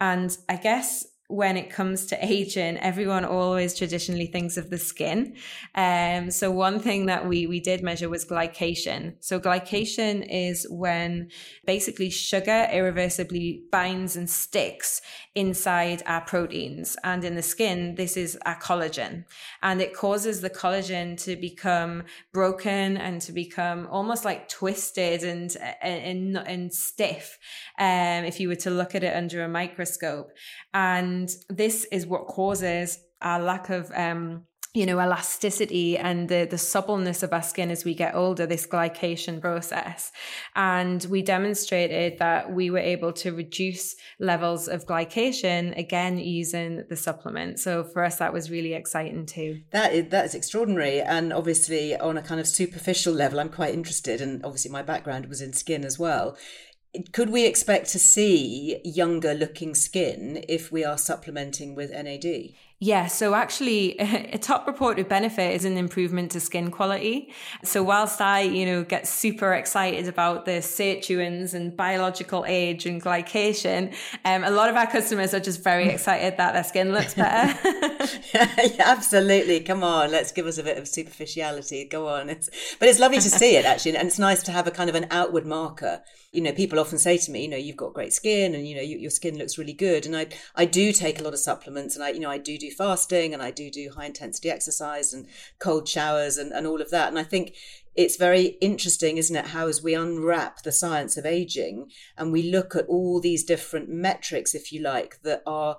And 0.00 0.36
I 0.48 0.56
guess 0.56 1.06
when 1.28 1.56
it 1.56 1.70
comes 1.70 2.04
to 2.06 2.24
aging, 2.24 2.76
everyone 2.78 3.24
always 3.24 3.74
traditionally 3.74 4.26
thinks 4.26 4.58
of 4.58 4.68
the 4.68 4.76
skin. 4.76 5.34
Um, 5.74 6.30
so 6.30 6.50
one 6.50 6.80
thing 6.80 7.06
that 7.06 7.26
we 7.26 7.46
we 7.46 7.60
did 7.60 7.82
measure 7.82 8.10
was 8.10 8.26
glycation. 8.26 9.14
So 9.20 9.40
glycation 9.40 10.26
is 10.28 10.66
when 10.68 11.30
basically 11.66 12.10
sugar 12.10 12.68
irreversibly 12.70 13.62
binds 13.72 14.16
and 14.16 14.28
sticks 14.28 15.00
inside 15.34 16.02
our 16.06 16.20
proteins, 16.20 16.96
and 17.02 17.24
in 17.24 17.36
the 17.36 17.42
skin, 17.42 17.94
this 17.94 18.16
is 18.18 18.36
our 18.44 18.60
collagen, 18.60 19.24
and 19.62 19.80
it 19.80 19.94
causes 19.94 20.42
the 20.42 20.50
collagen 20.50 21.16
to 21.24 21.36
become 21.36 22.04
broken 22.34 22.98
and 22.98 23.22
to 23.22 23.32
become 23.32 23.88
almost 23.90 24.26
like 24.26 24.48
twisted 24.48 25.24
and 25.24 25.56
and 25.80 26.36
and 26.36 26.72
stiff. 26.74 27.38
Um, 27.78 28.24
if 28.24 28.40
you 28.40 28.48
were 28.48 28.56
to 28.56 28.70
look 28.70 28.94
at 28.94 29.02
it 29.02 29.16
under 29.16 29.42
a 29.42 29.48
microscope, 29.48 30.30
and 30.74 31.13
and 31.14 31.36
this 31.48 31.84
is 31.92 32.06
what 32.06 32.26
causes 32.26 32.98
our 33.22 33.40
lack 33.40 33.70
of 33.70 33.90
um, 33.94 34.42
you 34.74 34.84
know, 34.86 35.00
elasticity 35.00 35.96
and 35.96 36.28
the, 36.28 36.48
the 36.50 36.58
suppleness 36.58 37.22
of 37.22 37.32
our 37.32 37.42
skin 37.42 37.70
as 37.70 37.84
we 37.84 37.94
get 37.94 38.12
older, 38.16 38.44
this 38.44 38.66
glycation 38.66 39.40
process. 39.40 40.10
And 40.56 41.06
we 41.08 41.22
demonstrated 41.22 42.18
that 42.18 42.52
we 42.52 42.70
were 42.70 42.80
able 42.80 43.12
to 43.12 43.30
reduce 43.30 43.94
levels 44.18 44.66
of 44.66 44.84
glycation 44.84 45.78
again 45.78 46.18
using 46.18 46.82
the 46.88 46.96
supplement. 46.96 47.60
So 47.60 47.84
for 47.84 48.02
us, 48.02 48.16
that 48.16 48.32
was 48.32 48.50
really 48.50 48.74
exciting 48.74 49.26
too. 49.26 49.60
That 49.70 49.92
is, 49.92 50.10
that 50.10 50.24
is 50.24 50.34
extraordinary. 50.34 51.00
And 51.00 51.32
obviously, 51.32 51.96
on 51.96 52.18
a 52.18 52.22
kind 52.22 52.40
of 52.40 52.48
superficial 52.48 53.14
level, 53.14 53.38
I'm 53.38 53.50
quite 53.50 53.74
interested. 53.74 54.20
And 54.20 54.44
obviously, 54.44 54.72
my 54.72 54.82
background 54.82 55.26
was 55.26 55.40
in 55.40 55.52
skin 55.52 55.84
as 55.84 56.00
well 56.00 56.36
could 57.12 57.30
we 57.30 57.46
expect 57.46 57.88
to 57.90 57.98
see 57.98 58.80
younger 58.84 59.34
looking 59.34 59.74
skin 59.74 60.44
if 60.48 60.70
we 60.70 60.84
are 60.84 60.98
supplementing 60.98 61.74
with 61.74 61.90
NAD? 61.90 62.52
Yeah, 62.80 63.06
so 63.06 63.34
actually, 63.34 63.96
a 63.98 64.36
top 64.36 64.66
reported 64.66 65.08
benefit 65.08 65.54
is 65.54 65.64
an 65.64 65.76
improvement 65.76 66.32
to 66.32 66.40
skin 66.40 66.70
quality. 66.70 67.32
So 67.62 67.82
whilst 67.82 68.20
I, 68.20 68.40
you 68.40 68.66
know, 68.66 68.82
get 68.82 69.06
super 69.06 69.54
excited 69.54 70.08
about 70.08 70.44
the 70.44 70.58
sirtuins 70.60 71.54
and 71.54 71.76
biological 71.76 72.44
age 72.46 72.84
and 72.84 73.00
glycation, 73.00 73.94
um, 74.24 74.42
a 74.42 74.50
lot 74.50 74.68
of 74.68 74.76
our 74.76 74.88
customers 74.88 75.32
are 75.32 75.40
just 75.40 75.62
very 75.62 75.88
excited 75.88 76.36
that 76.36 76.52
their 76.52 76.64
skin 76.64 76.92
looks 76.92 77.14
better. 77.14 77.56
yeah, 78.34 78.74
absolutely. 78.80 79.60
Come 79.60 79.84
on, 79.84 80.10
let's 80.10 80.32
give 80.32 80.46
us 80.46 80.58
a 80.58 80.62
bit 80.62 80.76
of 80.76 80.88
superficiality. 80.88 81.86
Go 81.88 82.08
on. 82.08 82.28
It's, 82.28 82.50
but 82.80 82.88
it's 82.88 82.98
lovely 82.98 83.18
to 83.18 83.30
see 83.30 83.56
it 83.56 83.64
actually, 83.64 83.96
and 83.96 84.08
it's 84.08 84.18
nice 84.18 84.42
to 84.42 84.52
have 84.52 84.66
a 84.66 84.72
kind 84.72 84.90
of 84.90 84.96
an 84.96 85.06
outward 85.10 85.46
marker. 85.46 86.02
You 86.32 86.40
know, 86.40 86.52
people 86.52 86.80
often 86.80 86.98
say 86.98 87.16
to 87.18 87.30
me, 87.30 87.42
you 87.42 87.48
know, 87.48 87.56
you've 87.56 87.76
got 87.76 87.94
great 87.94 88.12
skin, 88.12 88.54
and 88.56 88.66
you 88.66 88.74
know, 88.74 88.82
you, 88.82 88.98
your 88.98 89.10
skin 89.10 89.38
looks 89.38 89.56
really 89.56 89.72
good. 89.72 90.04
And 90.04 90.16
I, 90.16 90.26
I 90.56 90.64
do 90.64 90.92
take 90.92 91.20
a 91.20 91.22
lot 91.22 91.32
of 91.32 91.38
supplements, 91.38 91.94
and 91.94 92.04
I, 92.04 92.10
you 92.10 92.18
know, 92.18 92.30
I 92.30 92.38
do 92.38 92.58
do 92.68 92.74
fasting 92.74 93.32
and 93.32 93.42
I 93.42 93.50
do 93.50 93.70
do 93.70 93.90
high 93.94 94.06
intensity 94.06 94.50
exercise 94.50 95.12
and 95.12 95.26
cold 95.58 95.88
showers 95.88 96.36
and, 96.36 96.52
and 96.52 96.66
all 96.66 96.80
of 96.80 96.90
that. 96.90 97.08
And 97.08 97.18
I 97.18 97.24
think 97.24 97.54
it's 97.94 98.16
very 98.16 98.56
interesting, 98.60 99.18
isn't 99.18 99.36
it? 99.36 99.46
How 99.46 99.68
as 99.68 99.82
we 99.82 99.94
unwrap 99.94 100.62
the 100.62 100.72
science 100.72 101.16
of 101.16 101.26
aging 101.26 101.90
and 102.16 102.32
we 102.32 102.42
look 102.42 102.74
at 102.74 102.86
all 102.86 103.20
these 103.20 103.44
different 103.44 103.88
metrics, 103.88 104.54
if 104.54 104.72
you 104.72 104.80
like, 104.80 105.22
that 105.22 105.42
are 105.46 105.76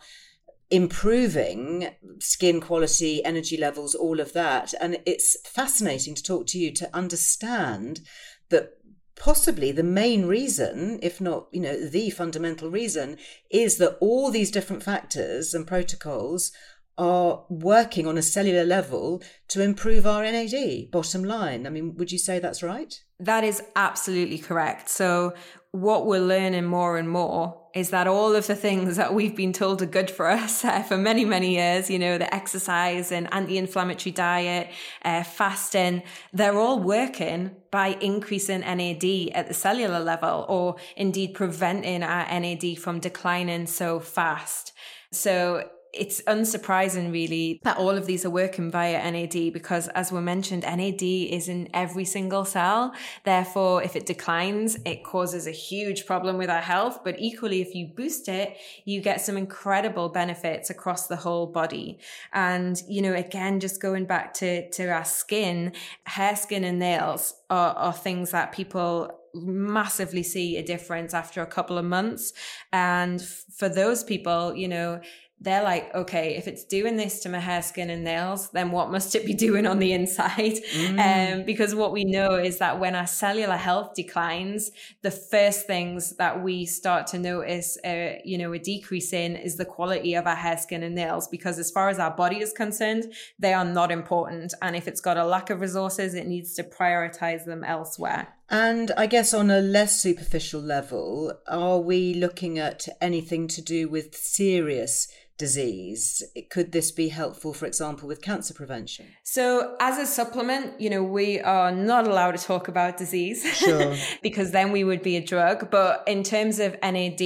improving 0.72 1.90
skin 2.20 2.60
quality, 2.60 3.24
energy 3.24 3.58
levels, 3.58 3.94
all 3.94 4.20
of 4.20 4.34
that. 4.34 4.74
And 4.80 4.98
it's 5.06 5.38
fascinating 5.48 6.16
to 6.16 6.24
talk 6.24 6.48
to 6.48 6.58
you 6.58 6.72
to 6.74 6.96
understand 6.96 8.02
that 8.50 8.72
possibly 9.16 9.72
the 9.72 9.84
main 9.84 10.26
reason, 10.26 11.00
if 11.02 11.22
not, 11.22 11.48
you 11.52 11.62
know, 11.62 11.88
the 11.88 12.10
fundamental 12.10 12.70
reason, 12.70 13.18
is 13.50 13.78
that 13.78 13.98
all 14.02 14.32
these 14.32 14.52
different 14.52 14.84
factors 14.84 15.54
and 15.54 15.68
protocols 15.68 16.52
are 16.98 17.44
working 17.50 18.08
on 18.08 18.18
a 18.18 18.22
cellular 18.22 18.64
level 18.64 19.22
to 19.50 19.62
improve 19.62 20.08
our 20.08 20.24
NAD, 20.24 20.92
bottom 20.92 21.24
line. 21.24 21.68
I 21.68 21.70
mean, 21.70 21.96
would 21.96 22.12
you 22.12 22.20
say 22.20 22.40
that's 22.40 22.64
right? 22.64 22.94
That 23.20 23.44
is 23.44 23.62
absolutely 23.76 24.38
correct. 24.38 24.90
So, 24.90 25.34
what 25.72 26.06
we're 26.06 26.22
learning 26.22 26.64
more 26.64 26.98
and 26.98 27.10
more 27.10 27.62
is 27.74 27.90
that 27.90 28.08
all 28.08 28.34
of 28.34 28.48
the 28.48 28.56
things 28.56 28.96
that 28.96 29.14
we've 29.14 29.36
been 29.36 29.52
told 29.52 29.82
are 29.82 29.86
good 29.86 30.10
for 30.10 30.30
us 30.30 30.64
uh, 30.64 30.82
for 30.84 30.96
many, 30.96 31.26
many 31.26 31.56
years, 31.56 31.90
you 31.90 32.00
know, 32.00 32.18
the 32.18 32.34
exercise 32.34 33.12
and 33.12 33.32
anti 33.34 33.58
inflammatory 33.58 34.14
diet, 34.14 34.70
uh, 35.04 35.24
fasting, 35.24 36.02
they're 36.32 36.58
all 36.58 36.80
working 36.80 37.52
by 37.72 37.90
increasing 38.00 38.62
NAD 38.62 39.04
at 39.34 39.50
the 39.50 39.54
cellular 39.54 40.00
level 40.00 40.46
or 40.48 40.78
indeed 40.96 41.34
preventing 41.34 42.04
our 42.04 42.26
NAD 42.40 42.80
from 42.80 43.02
declining 43.02 43.68
so 43.68 44.00
fast. 44.00 44.72
So 45.12 45.70
it's 45.96 46.22
unsurprising 46.24 47.12
really 47.12 47.60
that 47.64 47.78
all 47.78 47.92
of 47.92 48.06
these 48.06 48.26
are 48.26 48.30
working 48.30 48.70
via 48.70 49.12
NAD 49.12 49.54
because 49.54 49.88
as 49.90 50.12
we 50.12 50.20
mentioned, 50.22 50.64
NAD 50.64 51.02
is 51.02 51.48
in 51.48 51.70
every 51.74 52.06
single 52.06 52.46
cell. 52.46 52.94
Therefore, 53.24 53.82
if 53.82 53.96
it 53.96 54.06
declines, 54.06 54.78
it 54.86 55.04
causes 55.04 55.48
a 55.48 55.52
huge 55.52 56.06
problem 56.06 56.38
with 56.38 56.50
our 56.50 56.62
health. 56.62 57.00
But 57.04 57.16
equally, 57.20 57.62
if 57.62 57.74
you 57.74 57.88
boost 57.88 58.28
it, 58.28 58.58
you 58.84 59.02
get 59.02 59.22
some 59.22 59.38
incredible 59.38 60.10
benefits 60.10 60.70
across 60.70 61.08
the 61.08 61.16
whole 61.16 61.48
body. 61.48 62.00
And, 62.34 62.82
you 62.88 63.02
know, 63.02 63.14
again, 63.14 63.60
just 63.60 63.82
going 63.82 64.06
back 64.06 64.34
to, 64.36 64.70
to 64.72 64.88
our 64.90 65.06
skin, 65.06 65.74
hair, 66.06 66.36
skin 66.36 66.64
and 66.64 66.80
nails 66.80 67.34
are, 67.50 67.74
are 67.76 67.94
things 67.94 68.32
that 68.32 68.52
people 68.52 69.22
massively 69.36 70.24
see 70.24 70.58
a 70.58 70.64
difference 70.64 71.14
after 71.14 71.42
a 71.42 71.46
couple 71.46 71.78
of 71.78 71.86
months. 71.86 72.34
And 72.72 73.22
for 73.22 73.70
those 73.70 74.04
people, 74.04 74.56
you 74.56 74.68
know, 74.68 75.02
they're 75.42 75.64
like, 75.64 75.94
okay, 75.94 76.36
if 76.38 76.48
it's 76.48 76.64
doing 76.64 76.96
this 76.96 77.20
to 77.20 77.30
my 77.30 77.40
hair, 77.40 77.62
skin, 77.62 77.90
and 77.90 78.04
nails, 78.04 78.50
then 78.52 78.72
what 78.72 78.90
must 78.90 79.16
it 79.16 79.26
be 79.26 79.34
doing 79.48 79.68
on 79.68 79.80
the 79.80 79.92
inside? 79.92 80.56
Mm. 80.74 81.40
Um, 81.40 81.44
because 81.44 81.76
what 81.76 81.92
we 81.92 82.06
know 82.06 82.36
is 82.36 82.58
that 82.60 82.80
when 82.80 82.96
our 82.96 83.06
cellular 83.06 83.58
health 83.58 83.94
declines, 83.96 84.72
the 85.02 85.12
first 85.12 85.68
things 85.68 86.16
that 86.18 86.42
we 86.42 86.66
start 86.66 87.08
to 87.08 87.20
notice, 87.20 87.78
uh, 87.86 88.16
you 88.24 88.38
know, 88.38 88.54
a 88.54 88.60
decrease 88.60 89.14
in 89.14 89.36
is 89.36 89.58
the 89.58 89.66
quality 89.66 90.16
of 90.16 90.26
our 90.26 90.36
hair, 90.36 90.58
skin, 90.58 90.84
and 90.84 90.96
nails. 90.96 91.28
Because 91.28 91.60
as 91.60 91.70
far 91.70 91.90
as 91.90 92.00
our 92.00 92.12
body 92.12 92.40
is 92.42 92.54
concerned, 92.54 93.14
they 93.38 93.54
are 93.54 93.66
not 93.66 93.92
important. 93.92 94.54
And 94.62 94.76
if 94.76 94.88
it's 94.88 95.02
got 95.02 95.18
a 95.18 95.26
lack 95.26 95.50
of 95.50 95.60
resources, 95.60 96.14
it 96.14 96.28
needs 96.28 96.54
to 96.56 96.64
prioritize 96.64 97.46
them 97.46 97.64
elsewhere. 97.64 98.30
And 98.50 98.92
I 98.96 99.08
guess 99.08 99.34
on 99.34 99.50
a 99.50 99.60
less 99.60 100.00
superficial 100.00 100.62
level, 100.62 101.34
are 101.48 101.80
we 101.80 102.14
looking 102.14 102.60
at 102.60 102.88
anything 103.02 103.48
to 103.50 103.62
do 103.62 103.90
with 103.90 104.16
serious 104.16 105.08
disease. 105.38 106.24
Could 106.50 106.72
this 106.72 106.92
be 106.92 107.10
helpful, 107.10 107.54
for 107.54 107.66
example, 107.66 108.08
with 108.08 108.22
cancer 108.22 108.54
prevention? 108.54 109.08
So, 109.24 109.76
as 109.82 109.98
a 109.98 110.06
supplement, 110.06 110.80
you 110.80 110.90
know, 110.90 111.04
we 111.04 111.42
are 111.42 111.72
not 111.72 112.08
allowed 112.08 112.38
to 112.38 112.44
talk 112.44 112.68
about 112.68 112.98
disease 112.98 113.44
sure. 113.58 113.96
because 114.22 114.52
then 114.52 114.72
we 114.72 114.84
would 114.84 115.02
be 115.02 115.18
a 115.18 115.26
drug. 115.26 115.70
But 115.70 116.04
in 116.08 116.24
terms 116.24 116.60
of 116.60 116.78
NAD, 116.82 117.22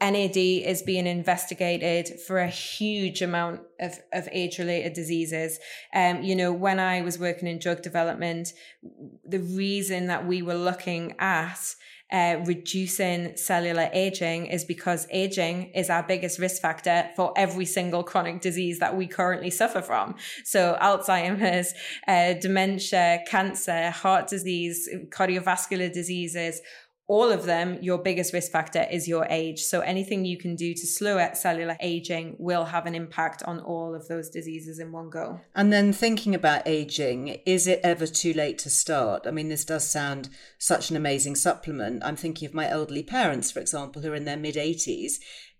NAD 0.00 0.36
is 0.36 0.82
being 0.82 1.06
investigated 1.06 2.20
for 2.20 2.38
a 2.38 2.48
huge 2.48 3.22
amount 3.22 3.62
of, 3.80 3.98
of 4.12 4.28
age 4.32 4.58
related 4.58 4.92
diseases. 4.92 5.58
Um, 5.94 6.22
you 6.22 6.36
know, 6.36 6.52
when 6.52 6.78
I 6.78 7.00
was 7.00 7.18
working 7.18 7.48
in 7.48 7.58
drug 7.58 7.82
development, 7.82 8.52
the 9.24 9.40
reason 9.40 10.06
that 10.08 10.26
we 10.26 10.42
were 10.42 10.54
looking 10.54 11.14
at 11.18 11.74
uh, 12.12 12.36
reducing 12.44 13.36
cellular 13.36 13.90
aging 13.92 14.46
is 14.46 14.64
because 14.64 15.06
aging 15.10 15.70
is 15.74 15.90
our 15.90 16.02
biggest 16.02 16.38
risk 16.38 16.62
factor 16.62 17.10
for 17.16 17.32
every 17.36 17.66
single 17.66 18.04
chronic 18.04 18.40
disease 18.40 18.78
that 18.78 18.96
we 18.96 19.06
currently 19.06 19.50
suffer 19.50 19.82
from. 19.82 20.14
So 20.44 20.78
Alzheimer's, 20.80 21.74
uh, 22.06 22.34
dementia, 22.34 23.20
cancer, 23.26 23.90
heart 23.90 24.28
disease, 24.28 24.88
cardiovascular 25.10 25.92
diseases, 25.92 26.60
all 27.08 27.30
of 27.30 27.44
them, 27.44 27.78
your 27.80 27.98
biggest 27.98 28.32
risk 28.32 28.50
factor 28.50 28.84
is 28.90 29.06
your 29.06 29.26
age. 29.30 29.62
So 29.62 29.80
anything 29.80 30.24
you 30.24 30.36
can 30.36 30.56
do 30.56 30.74
to 30.74 30.86
slow 30.86 31.16
cellular 31.34 31.76
aging 31.80 32.34
will 32.38 32.64
have 32.64 32.86
an 32.86 32.96
impact 32.96 33.44
on 33.44 33.60
all 33.60 33.94
of 33.94 34.08
those 34.08 34.28
diseases 34.28 34.80
in 34.80 34.90
one 34.90 35.08
go. 35.08 35.40
And 35.54 35.72
then 35.72 35.92
thinking 35.92 36.34
about 36.34 36.66
aging, 36.66 37.40
is 37.46 37.68
it 37.68 37.80
ever 37.84 38.06
too 38.06 38.32
late 38.32 38.58
to 38.58 38.70
start? 38.70 39.26
I 39.26 39.30
mean, 39.30 39.48
this 39.48 39.64
does 39.64 39.88
sound 39.88 40.28
such 40.58 40.90
an 40.90 40.96
amazing 40.96 41.36
supplement. 41.36 42.02
I'm 42.04 42.16
thinking 42.16 42.46
of 42.46 42.54
my 42.54 42.68
elderly 42.68 43.04
parents, 43.04 43.52
for 43.52 43.60
example, 43.60 44.02
who 44.02 44.10
are 44.10 44.16
in 44.16 44.24
their 44.24 44.36
mid 44.36 44.56
80s 44.56 45.14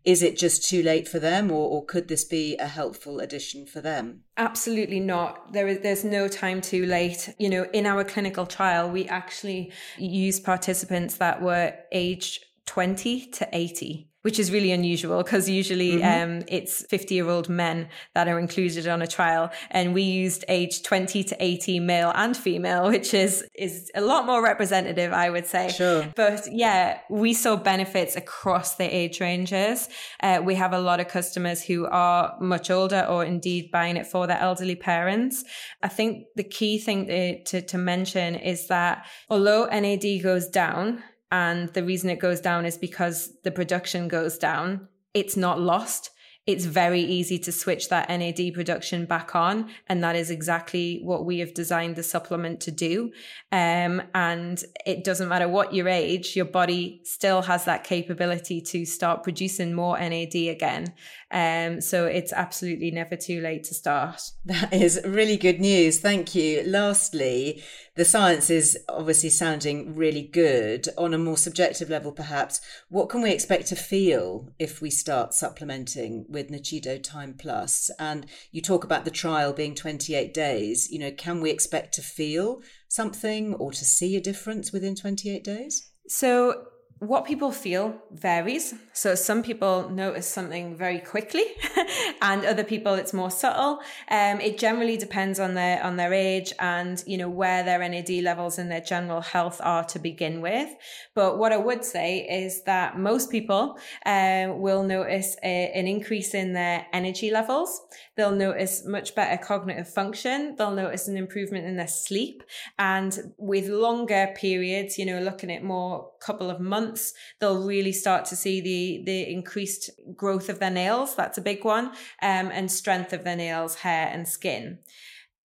is 0.06 0.22
it 0.22 0.38
just 0.38 0.66
too 0.66 0.82
late 0.82 1.08
for 1.08 1.18
them 1.18 1.50
or, 1.50 1.68
or 1.68 1.84
could 1.84 2.06
this 2.08 2.24
be 2.24 2.56
a 2.56 2.68
helpful 2.68 3.18
addition 3.18 3.66
for 3.66 3.80
them? 3.80 4.22
Absolutely 4.36 5.00
not. 5.00 5.52
There 5.52 5.66
is 5.66 5.80
there's 5.80 6.04
no 6.04 6.28
time 6.28 6.60
too 6.60 6.86
late. 6.86 7.34
You 7.38 7.50
know 7.50 7.66
in 7.72 7.84
our 7.84 8.04
clinical 8.04 8.46
trial 8.46 8.88
we 8.88 9.06
actually 9.08 9.72
used 9.98 10.44
participants 10.44 11.16
that 11.16 11.42
were 11.42 11.74
aged 11.92 12.44
20 12.66 13.26
to 13.32 13.48
80 13.52 14.08
which 14.26 14.40
is 14.40 14.50
really 14.50 14.72
unusual 14.72 15.22
because 15.22 15.48
usually 15.48 15.98
mm-hmm. 15.98 16.38
um, 16.38 16.42
it's 16.48 16.84
50 16.86 17.14
year 17.14 17.28
old 17.28 17.48
men 17.48 17.88
that 18.16 18.26
are 18.26 18.40
included 18.40 18.88
on 18.88 19.00
a 19.00 19.06
trial. 19.06 19.52
And 19.70 19.94
we 19.94 20.02
used 20.02 20.44
age 20.48 20.82
20 20.82 21.22
to 21.22 21.36
80 21.38 21.78
male 21.78 22.10
and 22.12 22.36
female, 22.36 22.88
which 22.90 23.14
is, 23.14 23.46
is 23.54 23.88
a 23.94 24.00
lot 24.00 24.26
more 24.26 24.42
representative, 24.42 25.12
I 25.12 25.30
would 25.30 25.46
say. 25.46 25.68
Sure. 25.68 26.12
But 26.16 26.48
yeah, 26.50 26.98
we 27.08 27.34
saw 27.34 27.54
benefits 27.54 28.16
across 28.16 28.74
the 28.74 28.84
age 28.92 29.20
ranges. 29.20 29.88
Uh, 30.20 30.40
we 30.42 30.56
have 30.56 30.72
a 30.72 30.80
lot 30.80 30.98
of 30.98 31.06
customers 31.06 31.62
who 31.62 31.86
are 31.86 32.36
much 32.40 32.68
older 32.68 33.06
or 33.08 33.24
indeed 33.24 33.70
buying 33.70 33.96
it 33.96 34.08
for 34.08 34.26
their 34.26 34.40
elderly 34.40 34.74
parents. 34.74 35.44
I 35.84 35.88
think 35.88 36.24
the 36.34 36.42
key 36.42 36.80
thing 36.80 37.06
to, 37.06 37.44
to, 37.44 37.62
to 37.62 37.78
mention 37.78 38.34
is 38.34 38.66
that 38.66 39.06
although 39.30 39.66
NAD 39.66 40.20
goes 40.20 40.48
down, 40.48 41.04
and 41.30 41.68
the 41.70 41.84
reason 41.84 42.10
it 42.10 42.20
goes 42.20 42.40
down 42.40 42.66
is 42.66 42.78
because 42.78 43.32
the 43.42 43.50
production 43.50 44.08
goes 44.08 44.38
down. 44.38 44.88
It's 45.14 45.36
not 45.36 45.60
lost. 45.60 46.10
It's 46.46 46.64
very 46.64 47.00
easy 47.00 47.40
to 47.40 47.50
switch 47.50 47.88
that 47.88 48.08
NAD 48.08 48.54
production 48.54 49.04
back 49.04 49.34
on. 49.34 49.68
And 49.88 50.04
that 50.04 50.14
is 50.14 50.30
exactly 50.30 51.00
what 51.02 51.24
we 51.24 51.40
have 51.40 51.54
designed 51.54 51.96
the 51.96 52.04
supplement 52.04 52.60
to 52.60 52.70
do. 52.70 53.10
Um, 53.50 54.00
and 54.14 54.62
it 54.86 55.02
doesn't 55.02 55.28
matter 55.28 55.48
what 55.48 55.74
your 55.74 55.88
age, 55.88 56.36
your 56.36 56.44
body 56.44 57.00
still 57.02 57.42
has 57.42 57.64
that 57.64 57.82
capability 57.82 58.60
to 58.60 58.84
start 58.84 59.24
producing 59.24 59.74
more 59.74 59.98
NAD 59.98 60.36
again. 60.36 60.94
Um, 61.32 61.80
so 61.80 62.06
it's 62.06 62.32
absolutely 62.32 62.92
never 62.92 63.16
too 63.16 63.40
late 63.40 63.64
to 63.64 63.74
start. 63.74 64.22
That 64.44 64.72
is 64.72 65.00
really 65.04 65.36
good 65.36 65.60
news. 65.60 65.98
Thank 65.98 66.36
you. 66.36 66.62
Lastly, 66.64 67.64
the 67.96 68.04
science 68.04 68.50
is 68.50 68.78
obviously 68.88 69.30
sounding 69.30 69.94
really 69.96 70.22
good. 70.22 70.88
On 70.98 71.14
a 71.14 71.18
more 71.18 71.38
subjective 71.38 71.88
level, 71.88 72.12
perhaps, 72.12 72.60
what 72.88 73.08
can 73.08 73.22
we 73.22 73.32
expect 73.32 73.66
to 73.68 73.76
feel 73.76 74.50
if 74.58 74.82
we 74.82 74.90
start 74.90 75.32
supplementing 75.32 76.26
with 76.28 76.50
Nuchido 76.50 77.02
Time 77.02 77.34
Plus? 77.38 77.90
And 77.98 78.26
you 78.52 78.60
talk 78.60 78.84
about 78.84 79.06
the 79.06 79.10
trial 79.10 79.54
being 79.54 79.74
28 79.74 80.34
days. 80.34 80.90
You 80.90 80.98
know, 80.98 81.10
can 81.10 81.40
we 81.40 81.50
expect 81.50 81.94
to 81.94 82.02
feel 82.02 82.60
something 82.88 83.54
or 83.54 83.72
to 83.72 83.84
see 83.84 84.14
a 84.14 84.20
difference 84.20 84.72
within 84.72 84.94
28 84.94 85.42
days? 85.42 85.90
So 86.06 86.66
what 86.98 87.26
people 87.26 87.52
feel 87.52 87.94
varies. 88.10 88.72
So 88.94 89.14
some 89.14 89.42
people 89.42 89.90
notice 89.90 90.26
something 90.26 90.74
very 90.74 90.98
quickly, 90.98 91.44
and 92.22 92.42
other 92.46 92.64
people 92.64 92.94
it's 92.94 93.12
more 93.12 93.30
subtle. 93.30 93.80
Um, 94.10 94.40
it 94.40 94.56
generally 94.56 94.96
depends 94.96 95.38
on 95.38 95.52
their 95.54 95.82
on 95.82 95.96
their 95.96 96.14
age 96.14 96.54
and 96.58 97.02
you 97.06 97.18
know 97.18 97.28
where 97.28 97.62
their 97.64 97.86
NAD 97.86 98.08
levels 98.22 98.58
and 98.58 98.70
their 98.70 98.80
general 98.80 99.20
health 99.20 99.60
are 99.62 99.84
to 99.84 99.98
begin 99.98 100.40
with. 100.40 100.70
But 101.14 101.36
what 101.36 101.52
I 101.52 101.58
would 101.58 101.84
say 101.84 102.20
is 102.20 102.62
that 102.62 102.98
most 102.98 103.30
people 103.30 103.78
uh, 104.06 104.48
will 104.52 104.82
notice 104.82 105.36
a, 105.42 105.70
an 105.74 105.86
increase 105.86 106.32
in 106.32 106.54
their 106.54 106.86
energy 106.94 107.30
levels. 107.30 107.82
They'll 108.16 108.34
notice 108.34 108.86
much 108.86 109.14
better 109.14 109.42
cognitive 109.42 109.88
function. 109.88 110.56
They'll 110.56 110.70
notice 110.70 111.08
an 111.08 111.18
improvement 111.18 111.66
in 111.66 111.76
their 111.76 111.88
sleep, 111.88 112.42
and 112.78 113.34
with 113.36 113.68
longer 113.68 114.32
periods, 114.34 114.98
you 114.98 115.04
know, 115.04 115.20
looking 115.20 115.52
at 115.52 115.62
more 115.62 116.12
couple 116.26 116.50
of 116.50 116.60
months 116.60 117.14
they'll 117.40 117.64
really 117.64 117.92
start 117.92 118.24
to 118.26 118.36
see 118.36 118.60
the, 118.60 119.02
the 119.04 119.30
increased 119.30 119.90
growth 120.14 120.48
of 120.48 120.58
their 120.58 120.70
nails. 120.70 121.14
That's 121.14 121.38
a 121.38 121.42
big 121.42 121.64
one. 121.64 121.86
Um, 122.22 122.50
and 122.52 122.70
strength 122.70 123.12
of 123.12 123.24
their 123.24 123.36
nails, 123.36 123.76
hair 123.76 124.08
and 124.12 124.26
skin. 124.26 124.78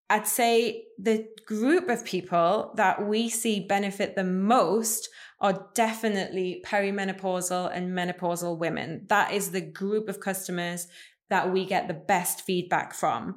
I'd 0.10 0.28
say 0.28 0.84
the 1.00 1.26
group 1.46 1.88
of 1.88 2.04
people 2.04 2.74
that 2.76 3.08
we 3.08 3.30
see 3.30 3.62
benefit 3.62 4.16
the 4.16 4.26
most 4.26 5.08
are 5.40 5.68
definitely 5.74 6.62
perimenopausal 6.66 7.72
and 7.74 7.94
menopausal 7.94 8.58
women. 8.58 9.06
That 9.08 9.32
is 9.32 9.52
the 9.52 9.62
group 9.62 10.10
of 10.10 10.20
customers 10.20 10.88
that 11.30 11.54
we 11.54 11.66
get 11.66 11.88
the 11.88 11.94
best 11.94 12.42
feedback 12.42 12.94
from. 12.94 13.36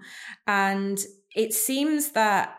And 0.48 0.98
it 1.34 1.54
seems 1.54 2.10
that 2.12 2.56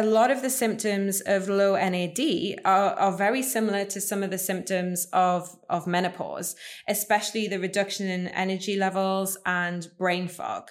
a 0.00 0.02
lot 0.02 0.30
of 0.30 0.40
the 0.40 0.48
symptoms 0.48 1.20
of 1.26 1.50
low 1.50 1.74
NAD 1.76 2.18
are, 2.64 2.94
are 2.94 3.14
very 3.14 3.42
similar 3.42 3.84
to 3.84 4.00
some 4.00 4.22
of 4.22 4.30
the 4.30 4.38
symptoms 4.38 5.06
of, 5.12 5.54
of 5.68 5.86
menopause, 5.86 6.56
especially 6.88 7.46
the 7.46 7.60
reduction 7.60 8.08
in 8.08 8.28
energy 8.28 8.76
levels 8.76 9.36
and 9.44 9.88
brain 9.98 10.26
fog. 10.26 10.70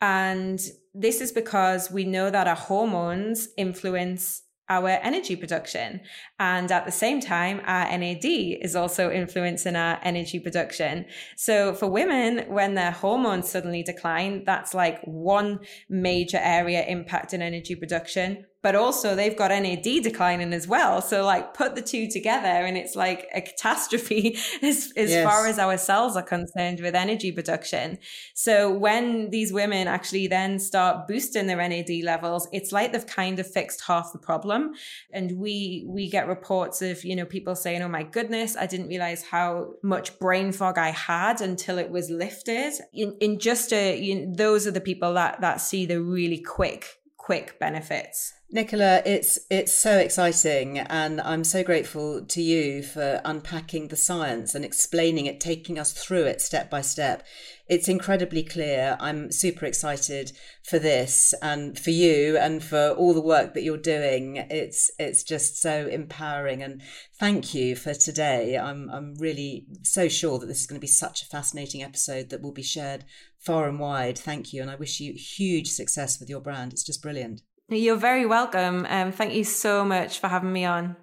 And 0.00 0.60
this 0.94 1.20
is 1.20 1.32
because 1.32 1.90
we 1.90 2.04
know 2.04 2.30
that 2.30 2.46
our 2.46 2.54
hormones 2.54 3.48
influence 3.56 4.42
our 4.68 4.90
energy 4.90 5.34
production. 5.34 6.00
And 6.38 6.70
at 6.70 6.86
the 6.86 6.92
same 6.92 7.20
time, 7.20 7.60
our 7.64 7.98
NAD 7.98 8.24
is 8.24 8.76
also 8.76 9.10
influencing 9.10 9.74
our 9.74 9.98
energy 10.02 10.38
production. 10.38 11.06
So 11.36 11.74
for 11.74 11.88
women, 11.88 12.44
when 12.48 12.74
their 12.74 12.92
hormones 12.92 13.48
suddenly 13.48 13.82
decline, 13.82 14.44
that's 14.44 14.74
like 14.74 15.00
one 15.04 15.60
major 15.88 16.38
area 16.40 16.84
impacting 16.86 17.40
energy 17.40 17.74
prodution 17.74 18.44
but 18.62 18.74
also 18.74 19.14
they've 19.14 19.36
got 19.36 19.50
NAD 19.50 20.02
declining 20.02 20.52
as 20.52 20.66
well. 20.66 21.00
So 21.00 21.24
like 21.24 21.54
put 21.54 21.76
the 21.76 21.82
two 21.82 22.08
together 22.08 22.48
and 22.48 22.76
it's 22.76 22.96
like 22.96 23.28
a 23.32 23.40
catastrophe 23.40 24.36
as, 24.62 24.92
as 24.96 25.10
yes. 25.10 25.24
far 25.24 25.46
as 25.46 25.58
our 25.58 25.78
cells 25.78 26.16
are 26.16 26.22
concerned 26.22 26.80
with 26.80 26.94
energy 26.94 27.30
production. 27.30 27.98
So 28.34 28.70
when 28.70 29.30
these 29.30 29.52
women 29.52 29.86
actually 29.86 30.26
then 30.26 30.58
start 30.58 31.06
boosting 31.06 31.46
their 31.46 31.56
NAD 31.68 32.02
levels, 32.02 32.48
it's 32.52 32.72
like 32.72 32.92
they've 32.92 33.06
kind 33.06 33.38
of 33.38 33.46
fixed 33.46 33.82
half 33.86 34.12
the 34.12 34.18
problem. 34.18 34.74
And 35.12 35.38
we, 35.38 35.84
we 35.86 36.10
get 36.10 36.26
reports 36.26 36.82
of, 36.82 37.04
you 37.04 37.14
know, 37.14 37.26
people 37.26 37.54
saying, 37.54 37.82
Oh 37.82 37.88
my 37.88 38.02
goodness, 38.02 38.56
I 38.56 38.66
didn't 38.66 38.88
realize 38.88 39.22
how 39.22 39.74
much 39.84 40.18
brain 40.18 40.50
fog 40.50 40.78
I 40.78 40.90
had 40.90 41.40
until 41.40 41.78
it 41.78 41.90
was 41.90 42.10
lifted. 42.10 42.72
In, 42.92 43.16
in 43.20 43.38
just 43.38 43.72
a, 43.72 43.96
you 43.96 44.26
know, 44.26 44.34
those 44.34 44.66
are 44.66 44.72
the 44.72 44.80
people 44.80 45.14
that, 45.14 45.40
that 45.42 45.60
see 45.60 45.86
the 45.86 46.02
really 46.02 46.40
quick, 46.40 46.98
quick 47.16 47.60
benefits. 47.60 48.32
Nichola, 48.50 49.02
it's 49.04 49.38
it's 49.50 49.74
so 49.74 49.98
exciting, 49.98 50.78
and 50.78 51.20
I'm 51.20 51.44
so 51.44 51.62
grateful 51.62 52.24
to 52.24 52.40
you 52.40 52.82
for 52.82 53.20
unpacking 53.22 53.88
the 53.88 53.96
science 53.96 54.54
and 54.54 54.64
explaining 54.64 55.26
it, 55.26 55.38
taking 55.38 55.78
us 55.78 55.92
through 55.92 56.22
it 56.22 56.40
step 56.40 56.70
by 56.70 56.80
step. 56.80 57.26
It's 57.68 57.90
incredibly 57.90 58.42
clear. 58.42 58.96
I'm 59.00 59.30
super 59.30 59.66
excited 59.66 60.32
for 60.62 60.78
this 60.78 61.34
and 61.42 61.78
for 61.78 61.90
you 61.90 62.38
and 62.38 62.64
for 62.64 62.92
all 62.92 63.12
the 63.12 63.20
work 63.20 63.52
that 63.52 63.64
you're 63.64 63.76
doing. 63.76 64.36
It's 64.36 64.90
it's 64.98 65.24
just 65.24 65.60
so 65.60 65.86
empowering, 65.86 66.62
and 66.62 66.80
thank 67.20 67.52
you 67.52 67.76
for 67.76 67.92
today. 67.92 68.56
I'm 68.56 68.88
I'm 68.88 69.14
really 69.16 69.66
so 69.82 70.08
sure 70.08 70.38
that 70.38 70.46
this 70.46 70.62
is 70.62 70.66
going 70.66 70.80
to 70.80 70.80
be 70.80 70.86
such 70.86 71.20
a 71.20 71.26
fascinating 71.26 71.82
episode 71.82 72.30
that 72.30 72.40
will 72.40 72.52
be 72.52 72.62
shared 72.62 73.04
far 73.38 73.68
and 73.68 73.78
wide. 73.78 74.18
Thank 74.18 74.54
you, 74.54 74.62
and 74.62 74.70
I 74.70 74.76
wish 74.76 75.00
you 75.00 75.12
huge 75.12 75.68
success 75.68 76.18
with 76.18 76.30
your 76.30 76.40
brand. 76.40 76.72
It's 76.72 76.82
just 76.82 77.02
brilliant. 77.02 77.42
You're 77.70 77.96
very 77.96 78.24
welcome. 78.24 78.86
Um, 78.88 79.12
thank 79.12 79.34
you 79.34 79.44
so 79.44 79.84
much 79.84 80.20
for 80.20 80.28
having 80.28 80.52
me 80.52 80.64
on. 80.64 80.96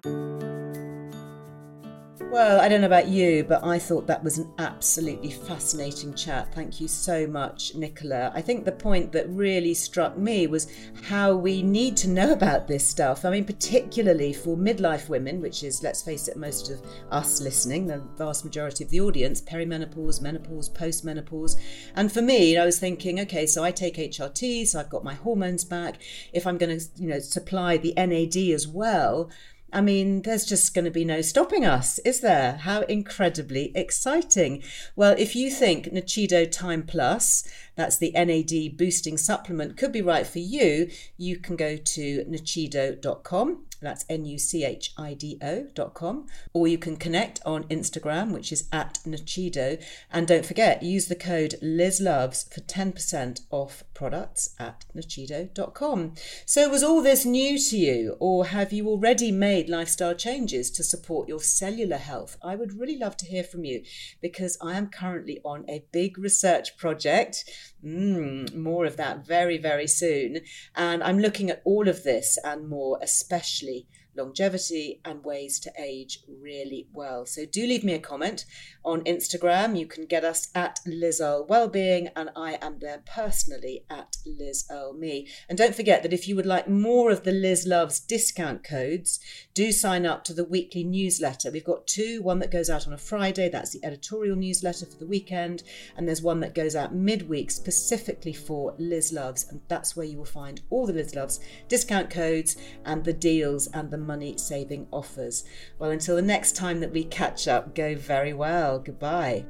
Well, 2.28 2.60
I 2.60 2.68
don't 2.68 2.82
know 2.82 2.88
about 2.88 3.08
you, 3.08 3.44
but 3.44 3.64
I 3.64 3.78
thought 3.78 4.08
that 4.08 4.22
was 4.22 4.36
an 4.36 4.52
absolutely 4.58 5.30
fascinating 5.30 6.12
chat. 6.12 6.52
Thank 6.54 6.80
you 6.80 6.88
so 6.88 7.26
much, 7.26 7.74
Nichola. 7.74 8.30
I 8.34 8.42
think 8.42 8.64
the 8.64 8.72
point 8.72 9.12
that 9.12 9.30
really 9.30 9.72
struck 9.72 10.18
me 10.18 10.46
was 10.46 10.66
how 11.04 11.34
we 11.34 11.62
need 11.62 11.96
to 11.98 12.08
know 12.08 12.32
about 12.32 12.68
this 12.68 12.86
stuff. 12.86 13.24
I 13.24 13.30
mean, 13.30 13.46
particularly 13.46 14.34
for 14.34 14.54
midlife 14.54 15.08
women, 15.08 15.40
which 15.40 15.62
is, 15.62 15.82
let's 15.82 16.02
face 16.02 16.28
it, 16.28 16.36
most 16.36 16.68
of 16.68 16.82
us 17.10 17.40
listening, 17.40 17.86
the 17.86 18.02
vast 18.18 18.44
majority 18.44 18.84
of 18.84 18.90
the 18.90 19.00
audience, 19.00 19.40
perimenopause, 19.40 20.20
menopause, 20.20 20.68
postmenopause. 20.68 21.56
And 21.94 22.12
for 22.12 22.22
me, 22.22 22.58
I 22.58 22.66
was 22.66 22.78
thinking, 22.78 23.18
okay, 23.20 23.46
so 23.46 23.64
I 23.64 23.70
take 23.70 23.96
HRT, 23.96 24.66
so 24.66 24.80
I've 24.80 24.90
got 24.90 25.04
my 25.04 25.14
hormones 25.14 25.64
back. 25.64 26.02
If 26.34 26.46
I'm 26.46 26.58
going 26.58 26.78
to, 26.78 26.84
you 26.96 27.08
know, 27.08 27.20
supply 27.20 27.78
the 27.78 27.94
NAD 27.96 28.36
as 28.52 28.68
well, 28.68 29.30
I 29.72 29.80
mean, 29.80 30.22
there's 30.22 30.44
just 30.44 30.74
going 30.74 30.84
to 30.84 30.90
be 30.90 31.04
no 31.04 31.20
stopping 31.20 31.64
us, 31.64 31.98
is 32.00 32.20
there? 32.20 32.58
How 32.62 32.82
incredibly 32.82 33.72
exciting. 33.74 34.62
Well, 34.94 35.14
if 35.18 35.34
you 35.34 35.50
think 35.50 35.86
Nuchido 35.86 36.50
Time 36.50 36.84
Plus, 36.84 37.46
that's 37.74 37.98
the 37.98 38.12
NAD 38.12 38.76
boosting 38.76 39.18
supplement, 39.18 39.76
could 39.76 39.92
be 39.92 40.02
right 40.02 40.26
for 40.26 40.38
you, 40.38 40.88
you 41.16 41.38
can 41.38 41.56
go 41.56 41.76
to 41.76 42.24
nuchido.com 42.24 43.64
that's 43.80 44.04
N-U-C-H-I-D-O.com. 44.08 46.26
Or 46.52 46.68
you 46.68 46.78
can 46.78 46.96
connect 46.96 47.40
on 47.44 47.64
Instagram, 47.64 48.32
which 48.32 48.52
is 48.52 48.68
at 48.72 49.00
Nuchido. 49.06 49.82
And 50.10 50.26
don't 50.26 50.46
forget, 50.46 50.82
use 50.82 51.08
the 51.08 51.14
code 51.14 51.56
LizLoves 51.62 52.52
for 52.52 52.60
10% 52.60 53.40
off 53.50 53.84
products 53.94 54.54
at 54.58 54.84
Nuchido.com. 54.94 56.14
So 56.44 56.68
was 56.68 56.82
all 56.82 57.02
this 57.02 57.24
new 57.24 57.58
to 57.58 57.76
you? 57.76 58.16
Or 58.20 58.46
have 58.46 58.72
you 58.72 58.88
already 58.88 59.32
made 59.32 59.68
lifestyle 59.68 60.14
changes 60.14 60.70
to 60.72 60.82
support 60.82 61.28
your 61.28 61.40
cellular 61.40 61.96
health? 61.96 62.36
I 62.42 62.56
would 62.56 62.78
really 62.78 62.98
love 62.98 63.16
to 63.18 63.26
hear 63.26 63.44
from 63.44 63.64
you 63.64 63.82
because 64.20 64.58
I 64.62 64.76
am 64.76 64.88
currently 64.88 65.40
on 65.44 65.64
a 65.68 65.84
big 65.92 66.18
research 66.18 66.76
project. 66.76 67.44
Mm, 67.84 68.54
more 68.54 68.86
of 68.86 68.96
that 68.96 69.26
very, 69.26 69.58
very 69.58 69.86
soon. 69.86 70.40
And 70.74 71.02
I'm 71.02 71.18
looking 71.18 71.50
at 71.50 71.62
all 71.64 71.88
of 71.88 72.02
this 72.02 72.38
and 72.42 72.68
more, 72.68 72.98
especially 73.02 73.86
longevity 74.16 75.00
and 75.04 75.24
ways 75.24 75.58
to 75.60 75.72
age 75.78 76.20
really 76.28 76.88
well. 76.92 77.26
So 77.26 77.44
do 77.46 77.66
leave 77.66 77.84
me 77.84 77.94
a 77.94 77.98
comment 77.98 78.44
on 78.84 79.02
Instagram. 79.02 79.78
You 79.78 79.86
can 79.86 80.06
get 80.06 80.24
us 80.24 80.48
at 80.54 80.80
Liz 80.86 81.20
Earle 81.20 81.46
Wellbeing, 81.46 82.08
and 82.16 82.30
I 82.36 82.58
am 82.62 82.78
there 82.80 83.02
personally 83.06 83.84
at 83.90 84.16
Liz 84.24 84.66
Earle 84.70 84.94
Me. 84.94 85.28
And 85.48 85.58
don't 85.58 85.74
forget 85.74 86.02
that 86.02 86.12
if 86.12 86.28
you 86.28 86.36
would 86.36 86.46
like 86.46 86.68
more 86.68 87.10
of 87.10 87.24
the 87.24 87.32
Liz 87.32 87.66
Loves 87.66 88.00
discount 88.00 88.64
codes, 88.64 89.20
do 89.54 89.72
sign 89.72 90.06
up 90.06 90.24
to 90.24 90.34
the 90.34 90.44
weekly 90.44 90.84
newsletter. 90.84 91.50
We've 91.50 91.64
got 91.64 91.86
two 91.86 92.22
one 92.22 92.38
that 92.40 92.50
goes 92.50 92.70
out 92.70 92.86
on 92.86 92.92
a 92.92 92.98
Friday, 92.98 93.48
that's 93.48 93.72
the 93.72 93.84
editorial 93.84 94.36
newsletter 94.36 94.86
for 94.86 94.96
the 94.96 95.06
weekend, 95.06 95.62
and 95.96 96.06
there's 96.06 96.22
one 96.22 96.40
that 96.40 96.54
goes 96.54 96.76
out 96.76 96.94
midweek 96.94 97.50
specifically 97.50 98.32
for 98.32 98.74
Liz 98.78 99.12
Loves, 99.12 99.46
and 99.48 99.60
that's 99.68 99.96
where 99.96 100.06
you 100.06 100.18
will 100.18 100.24
find 100.24 100.60
all 100.70 100.86
the 100.86 100.92
Liz 100.92 101.14
Loves 101.14 101.40
discount 101.68 102.10
codes 102.10 102.56
and 102.84 103.04
the 103.04 103.12
deals 103.12 103.66
and 103.68 103.90
the 103.90 103.98
money 104.06 104.36
saving 104.38 104.86
offers. 104.92 105.44
Well, 105.78 105.90
until 105.90 106.16
the 106.16 106.22
next 106.22 106.56
time 106.56 106.80
that 106.80 106.92
we 106.92 107.04
catch 107.04 107.48
up, 107.48 107.74
go 107.74 107.94
very 107.94 108.32
well. 108.32 108.78
Goodbye. 108.78 109.44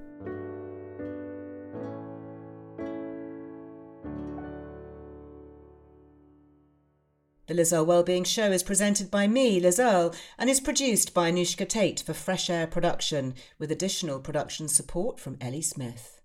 The 7.46 7.54
Liz 7.54 7.72
Earle 7.72 7.86
Wellbeing 7.86 8.24
Show 8.24 8.50
is 8.50 8.64
presented 8.64 9.08
by 9.08 9.28
me, 9.28 9.60
Liz 9.60 9.78
Earle, 9.78 10.12
and 10.36 10.50
is 10.50 10.58
produced 10.58 11.14
by 11.14 11.30
Anushka 11.30 11.68
Tate 11.68 12.00
for 12.00 12.12
Fresh 12.12 12.50
Air 12.50 12.66
Production, 12.66 13.34
with 13.56 13.70
additional 13.70 14.18
production 14.18 14.66
support 14.66 15.20
from 15.20 15.36
Ellie 15.40 15.62
Smith. 15.62 16.15